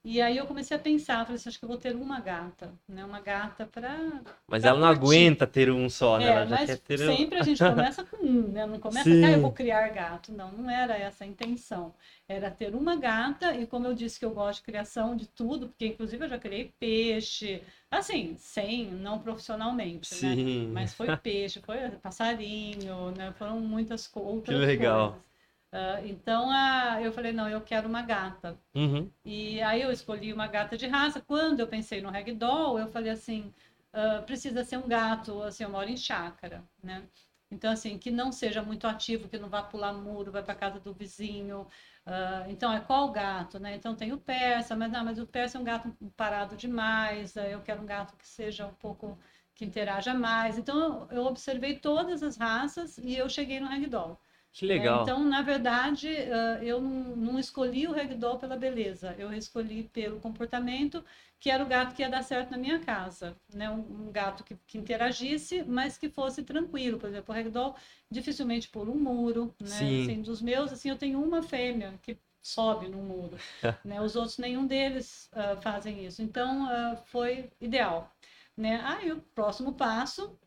E 0.05 0.23
aí 0.23 0.37
eu 0.39 0.47
comecei 0.47 0.77
a 0.77 0.81
pensar, 0.81 1.25
falei 1.25 1.35
assim, 1.35 1.49
acho 1.49 1.59
que 1.59 1.65
eu 1.65 1.69
vou 1.69 1.77
ter 1.77 1.95
uma 1.95 2.21
gata, 2.21 2.73
né? 2.89 3.05
Uma 3.05 3.21
gata 3.21 3.67
para 3.67 4.23
Mas 4.47 4.63
pra 4.63 4.71
ela 4.71 4.79
não 4.81 4.89
curtir. 4.97 5.05
aguenta 5.05 5.47
ter 5.47 5.71
um 5.71 5.91
só, 5.91 6.19
né? 6.19 6.25
É, 6.25 6.29
ela 6.29 6.47
já 6.47 6.65
quer 6.65 6.79
ter. 6.79 6.99
sempre 6.99 7.39
a 7.39 7.43
gente 7.43 7.59
começa 7.63 8.05
com 8.05 8.17
um, 8.25 8.49
né? 8.49 8.65
Não 8.65 8.79
começa 8.79 9.11
Sim. 9.11 9.21
que 9.21 9.27
ah, 9.27 9.33
eu 9.33 9.41
vou 9.41 9.53
criar 9.53 9.89
gato. 9.91 10.33
Não, 10.33 10.53
não 10.53 10.71
era 10.71 10.97
essa 10.97 11.25
a 11.25 11.27
intenção. 11.27 11.93
Era 12.29 12.51
ter 12.51 12.75
uma 12.75 12.97
gata, 12.97 13.55
e 13.55 13.67
como 13.67 13.87
eu 13.87 13.95
disse 13.95 14.19
que 14.19 14.25
eu 14.25 14.31
gosto 14.31 14.61
de 14.61 14.67
criação 14.67 15.17
de 15.17 15.27
tudo, 15.27 15.69
porque 15.69 15.89
inclusive 15.89 16.25
eu 16.25 16.29
já 16.29 16.39
criei 16.39 16.73
peixe, 16.79 17.63
assim, 17.91 18.35
sem, 18.39 18.87
não 18.91 19.19
profissionalmente, 19.19 20.15
né? 20.23 20.35
Sim. 20.35 20.71
Mas 20.73 20.95
foi 20.95 21.15
peixe, 21.17 21.61
foi 21.61 21.91
passarinho, 22.03 23.11
né? 23.11 23.33
Foram 23.37 23.61
muitas 23.61 24.09
outras 24.15 24.59
legal. 24.59 25.11
coisas. 25.11 25.28
Ah, 25.73 26.01
então 26.05 26.51
ah, 26.51 27.01
eu 27.03 27.13
falei, 27.13 27.33
não, 27.33 27.49
eu 27.49 27.61
quero 27.61 27.89
uma 27.89 28.03
gata. 28.03 28.59
Uhum. 28.75 29.11
E 29.25 29.61
aí 29.63 29.83
eu 29.83 29.93
escolhi 29.93 30.33
uma 30.33 30.47
gata 30.49 30.77
de 30.77 30.87
raça. 30.87 31.21
Quando 31.21 31.61
eu 31.61 31.69
pensei 31.69 32.01
no 32.01 32.11
ragdoll, 32.11 32.79
eu 32.79 32.89
falei 32.89 33.11
assim, 33.13 33.53
ah, 33.93 34.23
precisa 34.25 34.65
ser 34.65 34.79
um 34.79 34.89
gato, 34.89 35.43
assim, 35.43 35.65
eu 35.65 35.71
moro 35.71 35.89
em 35.91 35.97
chácara, 35.97 36.65
né? 36.83 37.07
Então, 37.51 37.71
assim, 37.73 37.97
que 37.99 38.11
não 38.11 38.31
seja 38.31 38.63
muito 38.63 38.87
ativo, 38.87 39.29
que 39.29 39.39
não 39.39 39.49
vá 39.49 39.63
pular 39.63 39.93
muro, 39.95 40.31
vai 40.31 40.43
para 40.43 40.55
casa 40.55 40.79
do 40.81 40.93
vizinho. 40.93 41.67
Ah, 42.07 42.45
então, 42.49 42.73
é 42.73 42.81
qual 42.81 43.11
gato, 43.13 43.59
né? 43.59 43.75
Então, 43.75 43.95
tem 43.95 44.13
o 44.13 44.19
persa, 44.19 44.77
mas 44.77 44.91
não, 44.93 45.05
mas 45.05 45.19
o 45.19 45.27
persa 45.27 45.59
é 45.59 45.61
um 45.61 45.65
gato 45.65 45.91
parado 46.17 46.57
demais. 46.57 47.37
ah, 47.37 47.49
Eu 47.49 47.61
quero 47.63 47.83
um 47.83 47.87
gato 47.87 48.17
que 48.17 48.27
seja 48.29 48.67
um 48.67 48.75
pouco, 48.75 49.19
que 49.55 49.65
interaja 49.65 50.15
mais. 50.15 50.59
Então, 50.59 51.09
eu 51.11 51.25
observei 51.25 51.79
todas 51.79 52.23
as 52.23 52.37
raças 52.37 52.99
e 52.99 53.15
eu 53.17 53.29
cheguei 53.29 53.61
no 53.61 53.67
ragdoll. 53.69 54.19
Que 54.53 54.67
É, 54.75 54.75
legal. 54.75 55.03
então, 55.03 55.25
na 55.25 55.43
verdade, 55.43 56.09
ah, 56.09 56.63
eu 56.63 56.81
não, 56.81 57.17
não 57.17 57.39
escolhi 57.39 57.87
o 57.87 57.93
ragdoll 57.93 58.39
pela 58.39 58.57
beleza, 58.57 59.15
eu 59.19 59.33
escolhi 59.33 59.85
pelo 59.89 60.21
comportamento, 60.21 61.05
que 61.41 61.51
era 61.51 61.65
o 61.65 61.67
gato 61.67 61.95
que 61.95 62.03
ia 62.03 62.09
dar 62.11 62.23
certo 62.23 62.51
na 62.51 62.59
minha 62.59 62.79
casa, 62.81 63.37
né? 63.53 63.71
Um, 63.71 64.09
um 64.09 64.13
gato 64.13 64.45
que, 64.45 64.57
que 64.67 64.77
interagisse, 64.79 65.63
mas 65.65 65.97
que 65.97 66.09
fosse 66.09 66.43
tranquilo. 66.43 66.99
Por 66.99 67.09
exemplo, 67.09 67.33
o 67.33 67.37
ragdoll 67.37 67.75
dificilmente 68.11 68.69
pula 68.69 68.91
um 68.91 68.99
muro, 68.99 69.55
né? 69.61 69.79
Sim. 69.79 70.03
Assim, 70.03 70.23
dos 70.23 70.41
meus, 70.43 70.73
assim, 70.73 70.91
eu 70.91 70.97
tenho 70.99 71.23
uma 71.23 71.43
fêmea 71.43 71.99
que 72.03 72.19
sobe 72.43 72.89
no 72.89 72.99
muro, 72.99 73.37
né? 73.85 74.01
Os 74.01 74.17
outros, 74.17 74.39
nenhum 74.39 74.67
deles 74.67 75.29
ah, 75.33 75.57
fazem 75.57 76.05
isso. 76.05 76.23
Então, 76.23 76.67
ah, 76.69 76.97
foi 76.97 77.51
ideal, 77.61 78.11
né? 78.57 78.81
Aí, 78.85 79.13
o 79.13 79.21
próximo 79.35 79.73
passo 79.75 80.39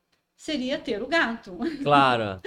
seria 0.41 0.79
ter 0.79 1.01
o 1.03 1.07
gato. 1.07 1.55
Claro. 1.83 2.41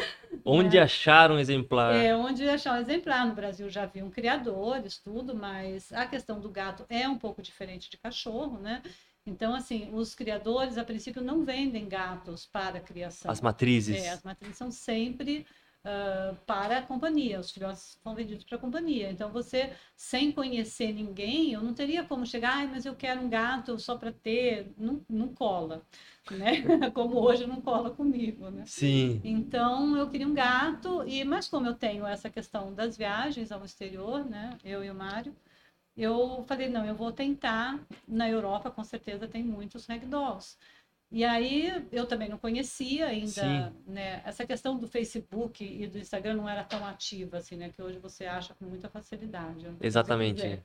Onde 0.44 0.78
achar 0.78 1.30
um 1.30 1.38
exemplar? 1.38 1.94
É 1.94 2.14
onde 2.14 2.48
achar 2.48 2.74
um 2.74 2.80
exemplar. 2.80 3.24
No 3.24 3.34
Brasil 3.34 3.70
já 3.70 3.84
haviam 3.84 4.10
criadores, 4.10 4.98
tudo, 4.98 5.34
mas 5.34 5.92
a 5.92 6.04
questão 6.04 6.40
do 6.40 6.50
gato 6.50 6.84
é 6.88 7.08
um 7.08 7.16
pouco 7.16 7.40
diferente 7.40 7.88
de 7.88 7.96
cachorro, 7.96 8.58
né? 8.58 8.82
Então, 9.24 9.54
assim, 9.54 9.90
os 9.92 10.14
criadores, 10.14 10.76
a 10.76 10.84
princípio, 10.84 11.22
não 11.22 11.44
vendem 11.44 11.88
gatos 11.88 12.46
para 12.46 12.80
criação. 12.80 13.30
As 13.30 13.40
matrizes. 13.40 14.04
É, 14.04 14.10
as 14.10 14.22
matrizes 14.22 14.58
são 14.58 14.72
sempre 14.72 15.46
ah, 15.84 16.34
para 16.46 16.78
a 16.78 16.82
companhia, 16.82 17.38
os 17.40 17.50
filhotes 17.50 17.98
são 18.02 18.14
vendidos 18.14 18.44
para 18.44 18.56
a 18.56 18.60
companhia. 18.60 19.10
Então, 19.10 19.30
você, 19.30 19.72
sem 19.96 20.32
conhecer 20.32 20.92
ninguém, 20.92 21.52
eu 21.52 21.62
não 21.62 21.74
teria 21.74 22.04
como 22.04 22.26
chegar, 22.26 22.56
"Ai, 22.58 22.66
mas 22.66 22.86
eu 22.86 22.94
quero 22.96 23.20
um 23.20 23.28
gato 23.28 23.78
só 23.78 23.96
para 23.98 24.12
ter. 24.12 24.72
Não, 24.78 25.04
não 25.08 25.28
cola, 25.34 25.82
né? 26.30 26.52
Como 26.94 27.18
hoje 27.20 27.46
não 27.46 27.60
cola 27.60 27.90
comigo, 27.90 28.50
né? 28.50 28.64
Sim. 28.66 29.20
Então 29.24 29.96
eu 29.96 30.08
queria 30.10 30.26
um 30.28 30.34
gato, 30.34 31.04
e 31.06 31.24
mas 31.24 31.48
como 31.48 31.66
eu 31.66 31.74
tenho 31.74 32.06
essa 32.06 32.28
questão 32.30 32.74
das 32.74 32.96
viagens 32.96 33.50
ao 33.52 33.64
exterior, 33.64 34.24
né? 34.24 34.50
Eu 34.64 34.84
e 34.84 34.90
o 34.90 34.94
Mário, 34.94 35.34
eu 35.96 36.44
falei, 36.48 36.68
não, 36.68 36.84
eu 36.84 36.94
vou 36.94 37.12
tentar. 37.12 37.80
Na 38.06 38.28
Europa, 38.28 38.70
com 38.70 38.84
certeza, 38.84 39.28
tem 39.28 39.42
muitos 39.44 39.86
ragdolls. 39.86 40.56
E 41.12 41.22
aí 41.24 41.86
eu 41.92 42.06
também 42.06 42.28
não 42.28 42.36
conhecia 42.38 43.06
ainda, 43.06 43.28
Sim. 43.30 43.72
né? 43.86 44.20
Essa 44.24 44.44
questão 44.44 44.76
do 44.76 44.88
Facebook 44.88 45.62
e 45.64 45.86
do 45.86 45.96
Instagram 45.98 46.34
não 46.34 46.48
era 46.48 46.64
tão 46.64 46.84
ativa 46.84 47.36
assim, 47.38 47.56
né? 47.56 47.68
Que 47.68 47.80
hoje 47.80 47.98
você 48.00 48.26
acha 48.26 48.52
com 48.54 48.64
muita 48.64 48.88
facilidade. 48.88 49.64
Exatamente. 49.80 50.60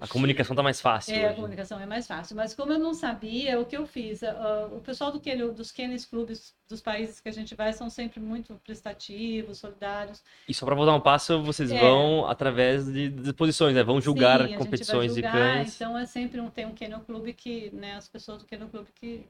A 0.00 0.06
comunicação 0.08 0.56
tá 0.56 0.62
mais 0.62 0.80
fácil 0.80 1.14
É, 1.14 1.24
a 1.24 1.26
hoje. 1.26 1.34
comunicação 1.36 1.78
é 1.78 1.84
mais 1.84 2.06
fácil. 2.06 2.34
Mas 2.34 2.54
como 2.54 2.72
eu 2.72 2.78
não 2.78 2.94
sabia, 2.94 3.60
o 3.60 3.66
que 3.66 3.76
eu 3.76 3.84
fiz? 3.86 4.22
Ah, 4.22 4.70
o 4.72 4.80
pessoal 4.80 5.12
do 5.12 5.20
Kenny, 5.20 5.50
dos 5.52 5.70
Kennels 5.70 6.06
Clubes 6.06 6.54
dos 6.66 6.80
países 6.80 7.20
que 7.20 7.28
a 7.28 7.32
gente 7.32 7.54
vai 7.54 7.70
são 7.74 7.90
sempre 7.90 8.20
muito 8.20 8.54
prestativos, 8.64 9.58
solidários. 9.58 10.22
E 10.48 10.54
só 10.54 10.64
para 10.64 10.74
voltar 10.74 10.94
um 10.94 11.00
passo, 11.00 11.42
vocês 11.42 11.70
É. 11.70 11.78
vão 11.78 12.26
através 12.26 12.86
de 12.86 13.10
de 13.10 13.28
exposições, 13.28 13.74
né? 13.74 13.82
Vão 13.82 14.00
julgar 14.00 14.46
Sim, 14.48 14.54
a 14.54 14.58
competições 14.58 15.14
de 15.14 15.20
julgar, 15.20 15.32
cães. 15.56 15.74
Então 15.74 15.98
é 15.98 16.06
sempre 16.06 16.40
um, 16.40 16.48
tem 16.48 16.64
um 16.64 16.72
Kennel 16.72 17.00
Clube 17.00 17.34
que, 17.34 17.70
né, 17.74 17.96
as 17.96 18.08
pessoas 18.08 18.38
do 18.38 18.46
Kennel 18.46 18.68
Clube 18.68 18.88
que, 18.94 19.26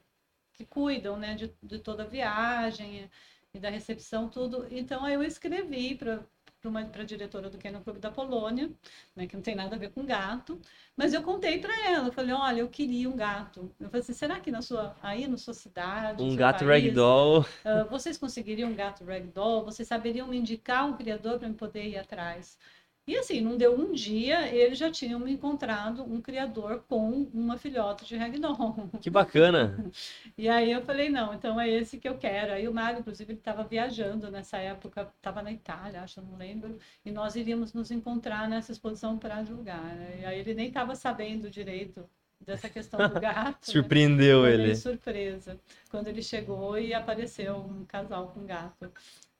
que 0.55 0.65
cuidam, 0.65 1.17
né, 1.17 1.35
de, 1.35 1.53
de 1.63 1.79
toda 1.79 2.05
a 2.05 2.07
viagem 2.07 3.11
e 3.53 3.59
da 3.59 3.69
recepção, 3.69 4.29
tudo. 4.29 4.67
Então 4.71 5.05
aí 5.05 5.15
eu 5.15 5.23
escrevi 5.23 5.95
para 5.95 6.25
para 6.71 7.03
a 7.03 7.05
diretora 7.05 7.51
do 7.51 7.59
Kennel 7.59 7.83
Club 7.83 7.99
da 7.99 8.11
Polônia, 8.11 8.71
né, 9.15 9.27
que 9.27 9.37
não 9.37 9.43
tem 9.43 9.55
nada 9.55 9.77
a 9.77 9.79
ver 9.79 9.91
com 9.91 10.05
gato, 10.07 10.59
mas 10.97 11.13
eu 11.13 11.23
contei 11.23 11.59
para 11.59 11.91
ela, 11.91 12.09
eu 12.09 12.13
falei, 12.13 12.33
olha, 12.35 12.61
eu 12.61 12.69
queria 12.69 13.09
um 13.09 13.17
gato. 13.17 13.71
Eu 13.79 13.91
falei 13.91 14.01
assim, 14.01 14.15
será 14.15 14.41
que 14.41 14.51
na 14.51 14.63
sua, 14.63 14.97
aí 15.03 15.27
na 15.27 15.37
sua 15.37 15.53
cidade, 15.53 16.23
um 16.23 16.35
gato 16.35 16.65
país, 16.65 16.85
ragdoll, 16.85 17.41
uh, 17.41 17.89
vocês 17.91 18.17
conseguiriam 18.17 18.71
um 18.71 18.75
gato 18.75 19.05
ragdoll? 19.05 19.65
Vocês 19.65 19.87
saberiam 19.87 20.27
me 20.27 20.39
indicar 20.39 20.87
um 20.87 20.97
criador 20.97 21.39
para 21.39 21.49
eu 21.49 21.55
poder 21.55 21.87
ir 21.87 21.99
atrás? 21.99 22.59
E 23.07 23.19
assim, 23.19 23.43
não 23.43 23.57
deu 23.57 23.79
um 23.79 23.93
dia, 23.93 24.49
eles 24.49 24.79
já 24.79 24.91
tinham 24.91 25.21
me 25.21 25.31
encontrado 25.31 26.03
um 26.03 26.23
criador 26.23 26.85
com 26.89 27.29
uma 27.35 27.59
filhota 27.59 28.03
de 28.05 28.17
ragdoll. 28.17 28.89
Que 29.03 29.11
bacana! 29.11 29.91
e 30.39 30.49
aí 30.49 30.73
eu 30.73 30.81
falei, 30.81 31.11
não, 31.11 31.35
então 31.35 31.61
é 31.61 31.69
esse 31.69 31.99
que 31.99 32.09
eu 32.09 32.17
quero. 32.17 32.55
Aí 32.55 32.67
o 32.67 32.73
Mário, 32.73 33.01
inclusive, 33.01 33.33
ele 33.33 33.39
estava 33.39 33.63
viajando 33.63 34.31
nessa 34.31 34.57
época, 34.57 35.13
estava 35.17 35.43
na 35.43 35.53
Itália, 35.53 36.01
acho, 36.01 36.23
não 36.23 36.39
lembro, 36.39 36.79
e 37.05 37.11
nós 37.11 37.37
iríamos 37.37 37.75
nos 37.75 37.91
encontrar 37.91 38.49
nessa 38.49 38.73
exposição 38.73 39.19
para 39.19 39.45
julgar. 39.45 39.85
Né? 39.97 40.21
E 40.23 40.25
aí 40.25 40.39
ele 40.39 40.55
nem 40.55 40.69
estava 40.69 40.95
sabendo 40.95 41.51
direito 41.51 42.09
dessa 42.41 42.71
questão 42.71 43.07
do 43.07 43.21
gato. 43.21 43.69
Né? 43.69 43.73
Surpreendeu 43.73 44.45
né? 44.45 44.55
ele. 44.55 44.77
Surpresa, 44.77 45.61
quando 45.91 46.09
ele 46.09 46.23
chegou 46.23 46.79
e 46.79 46.95
apareceu 46.95 47.57
um 47.57 47.85
casal 47.85 48.29
com 48.29 48.47
gato. 48.47 48.91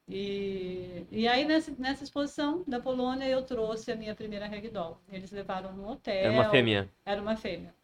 E, 0.09 1.07
e 1.11 1.27
aí, 1.27 1.45
nessa, 1.45 1.73
nessa 1.79 2.05
exposição 2.05 2.63
da 2.67 2.79
Polônia, 2.79 3.27
eu 3.27 3.43
trouxe 3.43 3.91
a 3.91 3.97
minha 3.97 4.15
primeira 4.15 4.47
ragdoll. 4.47 4.99
Eles 5.11 5.31
levaram 5.31 5.73
no 5.73 5.89
hotel. 5.89 6.15
Era 6.15 6.33
uma 6.33 6.51
fêmea. 6.51 6.91
Era 7.05 7.23
uma 7.23 7.37
fêmea. 7.37 7.75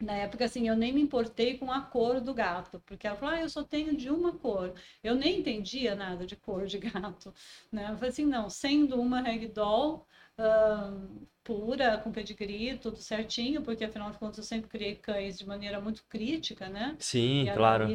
Na 0.00 0.14
época, 0.14 0.46
assim, 0.46 0.66
eu 0.66 0.74
nem 0.74 0.92
me 0.94 1.02
importei 1.02 1.58
com 1.58 1.70
a 1.70 1.82
cor 1.82 2.22
do 2.22 2.32
gato, 2.32 2.80
porque 2.86 3.06
ela 3.06 3.16
falou, 3.16 3.34
ah, 3.34 3.40
eu 3.42 3.50
só 3.50 3.62
tenho 3.62 3.94
de 3.94 4.08
uma 4.08 4.32
cor. 4.32 4.72
Eu 5.04 5.14
nem 5.14 5.40
entendia 5.40 5.94
nada 5.94 6.24
de 6.24 6.34
cor 6.36 6.66
de 6.66 6.78
gato, 6.78 7.34
né? 7.70 7.90
Eu 7.90 7.96
falei 7.96 8.08
assim, 8.08 8.24
não, 8.24 8.48
sendo 8.48 8.98
uma 8.98 9.20
ragdoll 9.20 10.06
uh, 10.38 11.26
pura, 11.44 11.98
com 11.98 12.10
pedigree, 12.10 12.78
tudo 12.78 12.96
certinho, 12.96 13.60
porque 13.60 13.84
afinal 13.84 14.10
de 14.10 14.16
contas 14.16 14.38
eu 14.38 14.44
sempre 14.44 14.70
criei 14.70 14.96
cães 14.96 15.38
de 15.38 15.46
maneira 15.46 15.78
muito 15.78 16.02
crítica, 16.08 16.66
né? 16.70 16.96
Sim, 16.98 17.46
e 17.46 17.52
claro. 17.52 17.86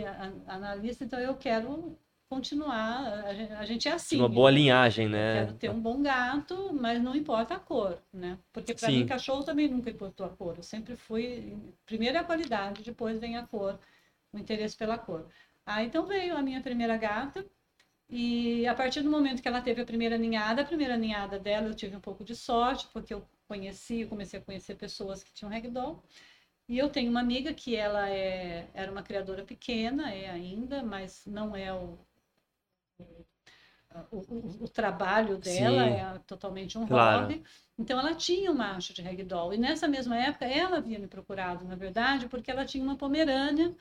Analista, 0.45 1.03
então 1.03 1.19
eu 1.19 1.35
quero 1.35 1.97
continuar. 2.29 3.25
A 3.59 3.65
gente, 3.65 3.87
é 3.87 3.91
assim. 3.91 4.17
Uma 4.17 4.29
boa 4.29 4.51
linhagem, 4.51 5.07
né? 5.07 5.45
quero 5.45 5.53
ter 5.53 5.69
um 5.69 5.79
bom 5.79 6.01
gato, 6.01 6.73
mas 6.73 7.01
não 7.01 7.15
importa 7.15 7.55
a 7.55 7.59
cor, 7.59 8.01
né? 8.13 8.37
Porque 8.51 8.73
para 8.73 8.89
mim 8.89 9.05
cachorro 9.05 9.43
também 9.43 9.67
nunca 9.67 9.89
importou 9.89 10.25
a 10.25 10.29
cor. 10.29 10.55
Eu 10.57 10.63
sempre 10.63 10.95
fui 10.95 11.57
primeiro 11.85 12.17
é 12.17 12.21
a 12.21 12.23
qualidade, 12.23 12.83
depois 12.83 13.19
vem 13.19 13.37
a 13.37 13.45
cor, 13.45 13.79
o 14.33 14.37
interesse 14.37 14.75
pela 14.75 14.97
cor. 14.97 15.27
Ah, 15.65 15.83
então 15.83 16.05
veio 16.05 16.35
a 16.37 16.41
minha 16.41 16.61
primeira 16.61 16.97
gata. 16.97 17.45
E 18.09 18.67
a 18.67 18.75
partir 18.75 19.01
do 19.01 19.09
momento 19.09 19.41
que 19.41 19.47
ela 19.47 19.61
teve 19.61 19.81
a 19.81 19.85
primeira 19.85 20.17
ninhada, 20.17 20.61
a 20.61 20.65
primeira 20.65 20.95
ninhada 20.95 21.39
dela 21.39 21.67
eu 21.67 21.75
tive 21.75 21.95
um 21.95 21.99
pouco 21.99 22.23
de 22.23 22.35
sorte, 22.35 22.87
porque 22.93 23.13
eu 23.13 23.25
conheci, 23.47 24.05
comecei 24.05 24.39
a 24.39 24.43
conhecer 24.43 24.75
pessoas 24.75 25.23
que 25.23 25.33
tinham 25.33 25.51
ragdoll. 25.51 26.03
E 26.67 26.77
eu 26.77 26.89
tenho 26.89 27.11
uma 27.11 27.19
amiga 27.19 27.53
que 27.53 27.75
ela 27.75 28.09
é, 28.09 28.67
era 28.73 28.91
uma 28.91 29.03
criadora 29.03 29.43
pequena, 29.43 30.11
é 30.13 30.29
ainda, 30.29 30.83
mas 30.83 31.23
não 31.25 31.55
é 31.55 31.73
o, 31.73 31.97
o, 34.11 34.17
o, 34.17 34.63
o 34.65 34.67
trabalho 34.69 35.37
dela 35.37 35.85
Sim, 35.85 35.89
é 35.89 36.19
totalmente 36.19 36.77
um 36.77 36.85
claro. 36.87 37.27
hobby. 37.27 37.43
Então 37.77 37.99
ela 37.99 38.15
tinha 38.15 38.51
um 38.51 38.55
macho 38.55 38.93
de 38.93 39.01
ragdoll. 39.01 39.53
E 39.53 39.57
nessa 39.57 39.87
mesma 39.87 40.17
época 40.17 40.45
ela 40.45 40.77
havia 40.77 40.99
me 40.99 41.07
procurado, 41.07 41.65
na 41.65 41.75
verdade, 41.75 42.27
porque 42.27 42.51
ela 42.51 42.65
tinha 42.65 42.83
uma 42.83 42.97
pomerânia 42.97 43.75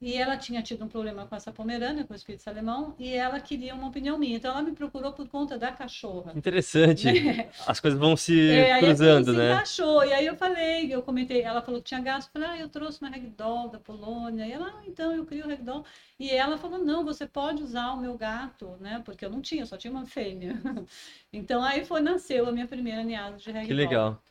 e 0.00 0.14
ela 0.14 0.38
tinha 0.38 0.62
tido 0.62 0.82
um 0.82 0.88
problema 0.88 1.26
com 1.26 1.36
essa 1.36 1.52
pomerânia, 1.52 2.04
com 2.04 2.14
o 2.14 2.16
espírito 2.16 2.48
alemão, 2.48 2.94
e 2.98 3.12
ela 3.12 3.38
queria 3.38 3.74
uma 3.74 3.88
opinião 3.88 4.16
minha. 4.16 4.36
Então 4.36 4.50
ela 4.50 4.62
me 4.62 4.72
procurou 4.72 5.12
por 5.12 5.28
conta 5.28 5.58
da 5.58 5.70
cachorra. 5.70 6.32
Interessante. 6.34 7.12
Né? 7.12 7.50
As 7.66 7.78
coisas 7.80 8.00
vão 8.00 8.16
se 8.16 8.50
é, 8.50 8.78
cruzando, 8.78 9.34
né? 9.34 9.48
Se 9.48 9.52
encaixou. 9.52 10.02
E 10.02 10.14
aí 10.14 10.24
eu 10.24 10.34
falei, 10.34 10.92
eu 10.92 11.02
comentei, 11.02 11.42
ela 11.42 11.60
falou 11.60 11.82
que 11.82 11.88
tinha 11.88 12.00
gato, 12.00 12.24
eu 12.24 12.30
falei, 12.32 12.48
ah, 12.48 12.58
eu 12.58 12.70
trouxe 12.70 13.02
uma 13.02 13.10
ragdoll 13.10 13.68
da 13.68 13.78
Polônia. 13.78 14.46
E 14.46 14.52
ela, 14.52 14.68
ah, 14.68 14.82
então 14.86 15.12
eu 15.12 15.26
crio 15.26 15.46
ragdoll. 15.46 15.84
E 16.18 16.30
ela 16.30 16.56
falou, 16.56 16.78
não, 16.78 17.04
você 17.04 17.26
pode 17.26 17.62
usar 17.62 17.92
o 17.92 18.00
meu 18.00 18.16
gato, 18.16 18.78
né? 18.80 19.02
Porque 19.04 19.22
eu 19.22 19.30
não 19.30 19.42
tinha, 19.42 19.66
só 19.66 19.76
tinha 19.76 19.92
uma 19.92 20.06
fêmea. 20.06 20.58
então 21.30 21.62
aí 21.62 21.84
foi, 21.84 22.00
nasceu 22.00 22.48
a 22.48 22.52
minha 22.52 22.66
primeira 22.66 23.02
ninhada 23.02 23.36
de 23.36 23.50
ragdoll. 23.50 23.66
Que 23.68 23.74
legal. 23.74 24.22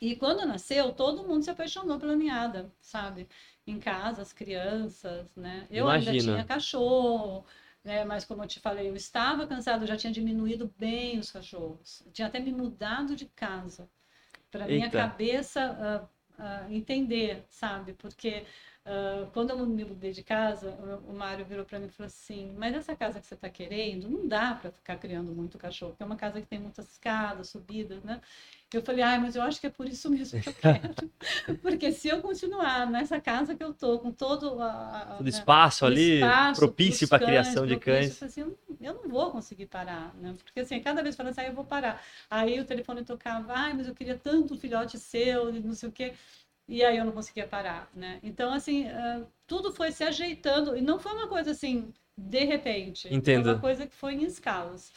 E 0.00 0.14
quando 0.16 0.46
nasceu, 0.46 0.92
todo 0.92 1.26
mundo 1.26 1.42
se 1.42 1.50
apaixonou 1.50 1.98
pela 1.98 2.14
ninhada, 2.14 2.72
sabe? 2.80 3.28
Em 3.70 3.78
casa, 3.78 4.22
as 4.22 4.32
crianças, 4.32 5.26
né? 5.36 5.66
Eu 5.70 5.84
Imagina. 5.84 6.10
ainda 6.12 6.22
tinha 6.22 6.44
cachorro, 6.44 7.44
né? 7.84 8.04
Mas 8.04 8.24
como 8.24 8.42
eu 8.42 8.48
te 8.48 8.60
falei, 8.60 8.88
eu 8.88 8.96
estava 8.96 9.46
cansado, 9.46 9.86
já 9.86 9.96
tinha 9.96 10.12
diminuído 10.12 10.72
bem 10.78 11.18
os 11.18 11.30
cachorros. 11.30 12.02
Eu 12.06 12.12
tinha 12.12 12.28
até 12.28 12.38
me 12.40 12.52
mudado 12.52 13.14
de 13.16 13.26
casa 13.26 13.88
para 14.50 14.66
minha 14.66 14.90
cabeça 14.90 16.08
uh, 16.38 16.42
uh, 16.42 16.72
entender, 16.72 17.44
sabe? 17.50 17.92
Porque 17.94 18.44
Uh, 18.88 19.30
quando 19.32 19.50
eu 19.50 19.66
me 19.66 19.84
mudei 19.84 20.12
de 20.12 20.22
casa, 20.22 20.70
o, 21.06 21.12
Mário 21.12 21.44
virou 21.44 21.62
para 21.62 21.78
mim 21.78 21.88
e 21.88 21.90
falou 21.90 22.06
assim: 22.06 22.54
Mas 22.56 22.74
essa 22.74 22.96
casa 22.96 23.20
que 23.20 23.26
você 23.26 23.34
está 23.34 23.50
querendo, 23.50 24.08
não 24.08 24.26
dá 24.26 24.54
para 24.54 24.70
ficar 24.70 24.96
criando 24.96 25.30
muito 25.30 25.58
cachorro, 25.58 25.90
porque 25.90 26.02
é 26.02 26.06
uma 26.06 26.16
casa 26.16 26.40
que 26.40 26.46
tem 26.46 26.58
muitas 26.58 26.90
escadas, 26.92 27.50
subidas, 27.50 28.02
né? 28.02 28.18
Eu 28.72 28.82
falei, 28.82 29.02
ai, 29.02 29.18
mas 29.18 29.34
eu 29.36 29.42
acho 29.42 29.60
que 29.60 29.66
é 29.66 29.70
por 29.70 29.86
isso 29.86 30.10
mesmo 30.10 30.40
que 30.40 30.48
eu 30.48 30.54
quero. 30.60 31.58
Porque 31.60 31.92
se 31.92 32.08
eu 32.08 32.22
continuar 32.22 32.86
nessa 32.90 33.20
casa 33.20 33.54
que 33.54 33.62
eu 33.62 33.74
tô, 33.74 33.98
com 33.98 34.10
todo 34.10 34.62
a, 34.62 35.14
todo 35.16 35.24
né, 35.24 35.30
espaço 35.30 35.84
ali, 35.84 36.14
espaço 36.16 36.60
propício 36.60 37.08
para 37.08 37.16
a 37.16 37.26
criação 37.26 37.66
de 37.66 37.76
cães. 37.78 38.22
Assim, 38.22 38.40
eu 38.80 38.94
não 38.94 39.08
vou 39.08 39.30
conseguir 39.30 39.66
parar, 39.66 40.14
né? 40.14 40.34
Porque 40.44 40.60
assim, 40.60 40.80
cada 40.80 41.02
vez 41.02 41.14
falando 41.14 41.32
assim, 41.32 41.42
ah, 41.42 41.46
eu 41.46 41.54
vou 41.54 41.64
parar. 41.64 42.02
Aí 42.30 42.58
o 42.58 42.64
telefone 42.64 43.04
tocava, 43.04 43.52
ai, 43.54 43.74
mas 43.74 43.86
eu 43.86 43.94
queria 43.94 44.16
tanto 44.16 44.54
um 44.54 44.58
filhote 44.58 44.98
seu, 44.98 45.52
não 45.52 45.74
sei 45.74 45.88
o 45.88 45.92
quê. 45.92 46.14
E 46.68 46.84
aí 46.84 46.98
eu 46.98 47.04
não 47.04 47.12
conseguia 47.12 47.46
parar, 47.46 47.90
né? 47.94 48.20
Então, 48.22 48.52
assim, 48.52 48.86
uh, 48.86 49.26
tudo 49.46 49.72
foi 49.72 49.90
se 49.90 50.04
ajeitando. 50.04 50.76
E 50.76 50.82
não 50.82 50.98
foi 50.98 51.12
uma 51.12 51.26
coisa 51.26 51.52
assim, 51.52 51.92
de 52.16 52.44
repente. 52.44 53.12
Entendo. 53.12 53.44
Foi 53.44 53.52
uma 53.54 53.60
coisa 53.60 53.86
que 53.86 53.94
foi 53.94 54.14
em 54.14 54.24
escalas. 54.24 54.92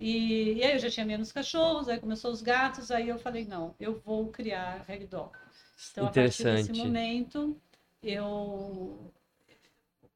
E, 0.00 0.54
e, 0.54 0.64
aí 0.64 0.72
eu 0.72 0.78
já 0.78 0.90
tinha 0.90 1.04
menos 1.04 1.30
cachorros, 1.30 1.88
aí 1.88 2.00
começou 2.00 2.32
os 2.32 2.40
gatos, 2.40 2.90
aí 2.90 3.08
eu 3.08 3.18
falei, 3.18 3.44
não, 3.44 3.74
eu 3.78 4.00
vou 4.00 4.32
criar 4.32 4.84
ragdoll. 4.88 5.30
Então, 5.90 6.06
a 6.06 6.10
partir 6.10 6.44
desse 6.44 6.72
momento, 6.72 7.56
eu... 8.02 9.12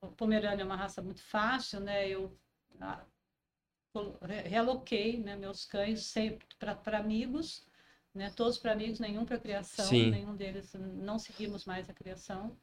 O 0.00 0.08
Pomerânia 0.16 0.62
é 0.62 0.64
uma 0.64 0.76
raça 0.76 1.02
muito 1.02 1.22
fácil, 1.22 1.80
né? 1.80 2.08
Eu 2.08 2.32
ah, 2.80 3.04
realoquei 4.44 5.18
né, 5.18 5.36
meus 5.36 5.64
cães 5.64 6.04
sempre 6.06 6.46
para 6.58 6.98
amigos, 6.98 7.64
né? 8.16 8.32
Todos 8.34 8.58
para 8.58 8.72
amigos, 8.72 8.98
nenhum 8.98 9.24
para 9.24 9.38
criação, 9.38 9.84
Sim. 9.84 10.10
nenhum 10.10 10.34
deles 10.34 10.74
não 10.74 11.18
seguimos 11.18 11.64
mais 11.64 11.88
a 11.88 11.92
criação. 11.92 12.56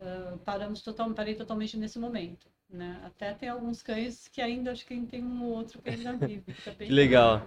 Uh, 0.00 0.38
paramos 0.38 0.82
total, 0.82 1.12
parei 1.12 1.34
totalmente 1.34 1.76
nesse 1.76 1.98
momento. 1.98 2.48
Né? 2.70 3.00
Até 3.04 3.32
tem 3.34 3.48
alguns 3.48 3.82
cães 3.82 4.28
que 4.28 4.40
ainda 4.40 4.72
acho 4.72 4.86
que 4.86 4.98
tem 5.06 5.22
um 5.22 5.44
ou 5.44 5.50
outro 5.50 5.82
que 5.82 5.90
ainda 5.90 6.12
vive. 6.16 6.42
Que, 6.52 6.86
que 6.86 6.92
legal. 6.92 7.46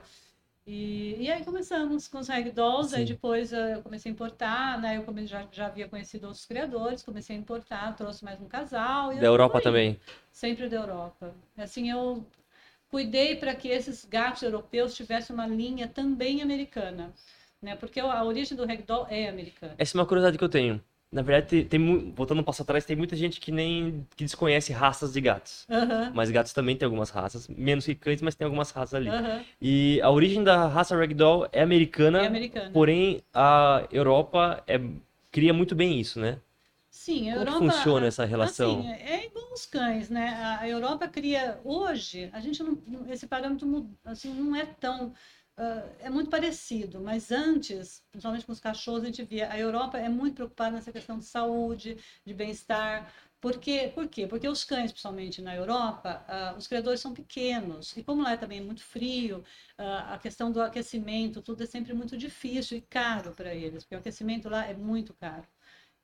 E, 0.65 1.15
e 1.17 1.31
aí 1.31 1.45
começamos 1.45 2.10
com 2.10 2.19
os 2.19 2.27
ragdolls, 2.27 2.93
aí 2.93 3.05
depois 3.05 3.53
eu 3.53 3.81
comecei 3.81 4.12
a 4.12 4.13
importar, 4.13 4.81
né? 4.81 4.97
Eu 4.97 5.03
comecei, 5.03 5.27
já, 5.27 5.47
já 5.49 5.67
havia 5.67 5.88
conhecido 5.88 6.25
outros 6.25 6.45
criadores, 6.45 7.01
comecei 7.01 7.38
a 7.38 7.39
importar, 7.39 7.95
trouxe 7.95 8.25
mais 8.25 8.41
um 8.41 8.49
casal. 8.49 9.15
da 9.15 9.25
Europa 9.25 9.62
também? 9.62 9.97
Sempre 10.29 10.67
da 10.67 10.75
Europa. 10.75 11.33
Assim, 11.57 11.89
eu 11.89 12.25
cuidei 12.89 13.36
para 13.36 13.54
que 13.56 13.67
esses 13.67 14.06
gatos 14.06 14.41
europeus 14.43 14.95
tivessem 14.95 15.34
uma 15.34 15.47
linha 15.47 15.88
também 15.88 16.41
americana, 16.41 17.13
né? 17.62 17.76
Porque 17.76 18.00
a 18.00 18.23
origem 18.23 18.56
do 18.58 18.65
ragdoll 18.65 19.08
é 19.10 19.28
americana. 19.28 19.76
Essa 19.78 19.97
é 19.97 20.00
uma 20.00 20.06
curiosidade 20.06 20.38
que 20.38 20.43
eu 20.43 20.50
tenho. 20.50 20.82
Na 21.10 21.21
verdade, 21.21 21.63
tem, 21.63 22.12
voltando 22.12 22.41
um 22.41 22.43
passo 22.43 22.63
atrás, 22.63 22.84
tem 22.84 22.95
muita 22.95 23.15
gente 23.15 23.39
que 23.39 23.50
nem 23.50 24.06
que 24.17 24.26
desconhece 24.26 24.73
raças 24.73 25.13
de 25.13 25.21
gatos. 25.21 25.65
Uhum. 25.69 26.12
Mas 26.13 26.30
gatos 26.30 26.52
também 26.52 26.76
tem 26.76 26.86
algumas 26.86 27.10
raças, 27.10 27.47
menos 27.47 27.86
que 27.86 27.95
cães, 27.95 28.21
mas 28.21 28.36
tem 28.36 28.43
algumas 28.43 28.71
raças 28.71 28.93
ali. 28.93 29.10
Uhum. 29.10 29.41
E 29.62 30.02
a 30.02 30.10
origem 30.10 30.43
da 30.43 30.67
raça 30.67 30.97
Ragdoll 30.97 31.47
é 31.54 31.62
americana, 31.62 32.23
é 32.23 32.28
americana. 32.28 32.71
porém 32.71 33.21
a 33.34 33.88
Europa 33.89 34.62
é, 34.67 34.82
cria 35.32 35.54
muito 35.54 35.76
bem 35.76 35.97
isso, 35.97 36.19
né? 36.19 36.39
Sim, 36.89 37.30
a 37.30 37.36
Como 37.38 37.47
Europa. 37.47 37.60
funciona 37.60 38.08
essa 38.08 38.26
relação? 38.26 38.80
Assim, 38.80 38.91
é 38.91 39.26
igual 39.28 39.37
os 39.57 39.65
cães, 39.65 40.09
né? 40.09 40.29
A 40.59 40.67
Europa 40.67 41.07
cria. 41.07 41.59
Hoje, 41.63 42.29
a 42.33 42.39
gente 42.39 42.61
não. 42.63 42.77
Esse 43.09 43.27
parâmetro 43.27 43.89
assim, 44.05 44.33
não 44.33 44.55
é 44.55 44.65
tão 44.65 45.13
Uh, 45.59 45.89
é 46.01 46.09
muito 46.11 46.29
parecido, 46.29 47.01
mas 47.01 47.31
antes, 47.31 48.03
principalmente 48.11 48.45
com 48.45 48.51
os 48.51 48.59
cachorros, 48.59 49.01
a 49.01 49.05
gente 49.07 49.23
via 49.23 49.51
a 49.51 49.57
Europa 49.57 49.97
é 49.97 50.07
muito 50.07 50.35
preocupada 50.35 50.75
nessa 50.75 50.91
questão 50.91 51.17
de 51.17 51.25
saúde, 51.25 51.97
de 52.23 52.31
bem-estar. 52.31 53.11
Por 53.41 53.59
quê? 53.59 53.91
Por 53.93 54.07
quê? 54.07 54.27
Porque 54.27 54.47
os 54.47 54.63
cães, 54.63 54.91
principalmente 54.91 55.41
na 55.41 55.55
Europa, 55.55 56.23
uh, 56.29 56.57
os 56.57 56.67
criadores 56.67 56.99
são 56.99 57.11
pequenos. 57.11 57.97
E 57.97 58.03
como 58.03 58.21
lá 58.21 58.33
é 58.33 58.37
também 58.37 58.61
muito 58.61 58.83
frio, 58.83 59.39
uh, 59.79 60.13
a 60.13 60.19
questão 60.19 60.51
do 60.51 60.61
aquecimento, 60.61 61.41
tudo 61.41 61.63
é 61.63 61.65
sempre 61.65 61.91
muito 61.93 62.15
difícil 62.15 62.77
e 62.77 62.81
caro 62.81 63.31
para 63.31 63.55
eles, 63.55 63.83
porque 63.83 63.95
o 63.95 63.99
aquecimento 63.99 64.49
lá 64.49 64.63
é 64.65 64.75
muito 64.75 65.11
caro. 65.15 65.47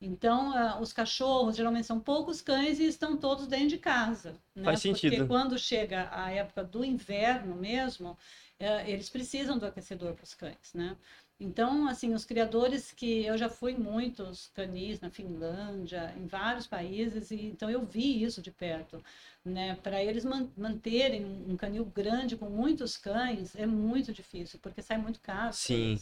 Então, 0.06 0.82
os 0.82 0.92
cachorros 0.92 1.56
geralmente 1.56 1.88
são 1.88 1.98
poucos 1.98 2.42
cães 2.42 2.78
e 2.78 2.86
estão 2.86 3.16
todos 3.16 3.48
dentro 3.48 3.70
de 3.70 3.78
casa. 3.78 4.36
Né? 4.54 4.66
Faz 4.66 4.82
sentido. 4.82 5.16
Porque 5.16 5.28
quando 5.28 5.58
chega 5.58 6.10
a 6.12 6.30
época 6.30 6.62
do 6.62 6.84
inverno 6.84 7.56
mesmo, 7.56 8.18
é, 8.60 8.90
eles 8.90 9.10
precisam 9.10 9.58
do 9.58 9.66
aquecedor 9.66 10.14
para 10.14 10.24
os 10.26 10.34
cães, 10.34 10.74
né? 10.74 10.98
Então, 11.40 11.88
assim, 11.88 12.14
os 12.14 12.24
criadores 12.24 12.92
que 12.92 13.26
eu 13.26 13.38
já 13.38 13.50
fui 13.50 13.74
muitos 13.74 14.50
canis 14.54 15.02
na 15.02 15.10
Finlândia, 15.10 16.14
em 16.18 16.28
vários 16.28 16.68
países, 16.68 17.32
e 17.32 17.48
então 17.48 17.70
eu 17.70 17.86
vi 17.86 18.24
isso 18.24 18.42
de 18.42 18.52
perto, 18.52 19.04
né? 19.44 19.76
Para 19.76 20.02
eles 20.04 20.24
man 20.24 20.50
manterem 20.56 21.26
um 21.26 21.58
canil 21.58 21.86
grande 21.86 22.38
com 22.38 22.50
muitos 22.50 22.96
cães 22.98 23.56
é 23.56 23.66
muito 23.66 24.14
difícil, 24.14 24.60
porque 24.62 24.82
sai 24.82 24.98
muito 24.98 25.20
caro. 25.22 25.54
Sim. 25.54 25.98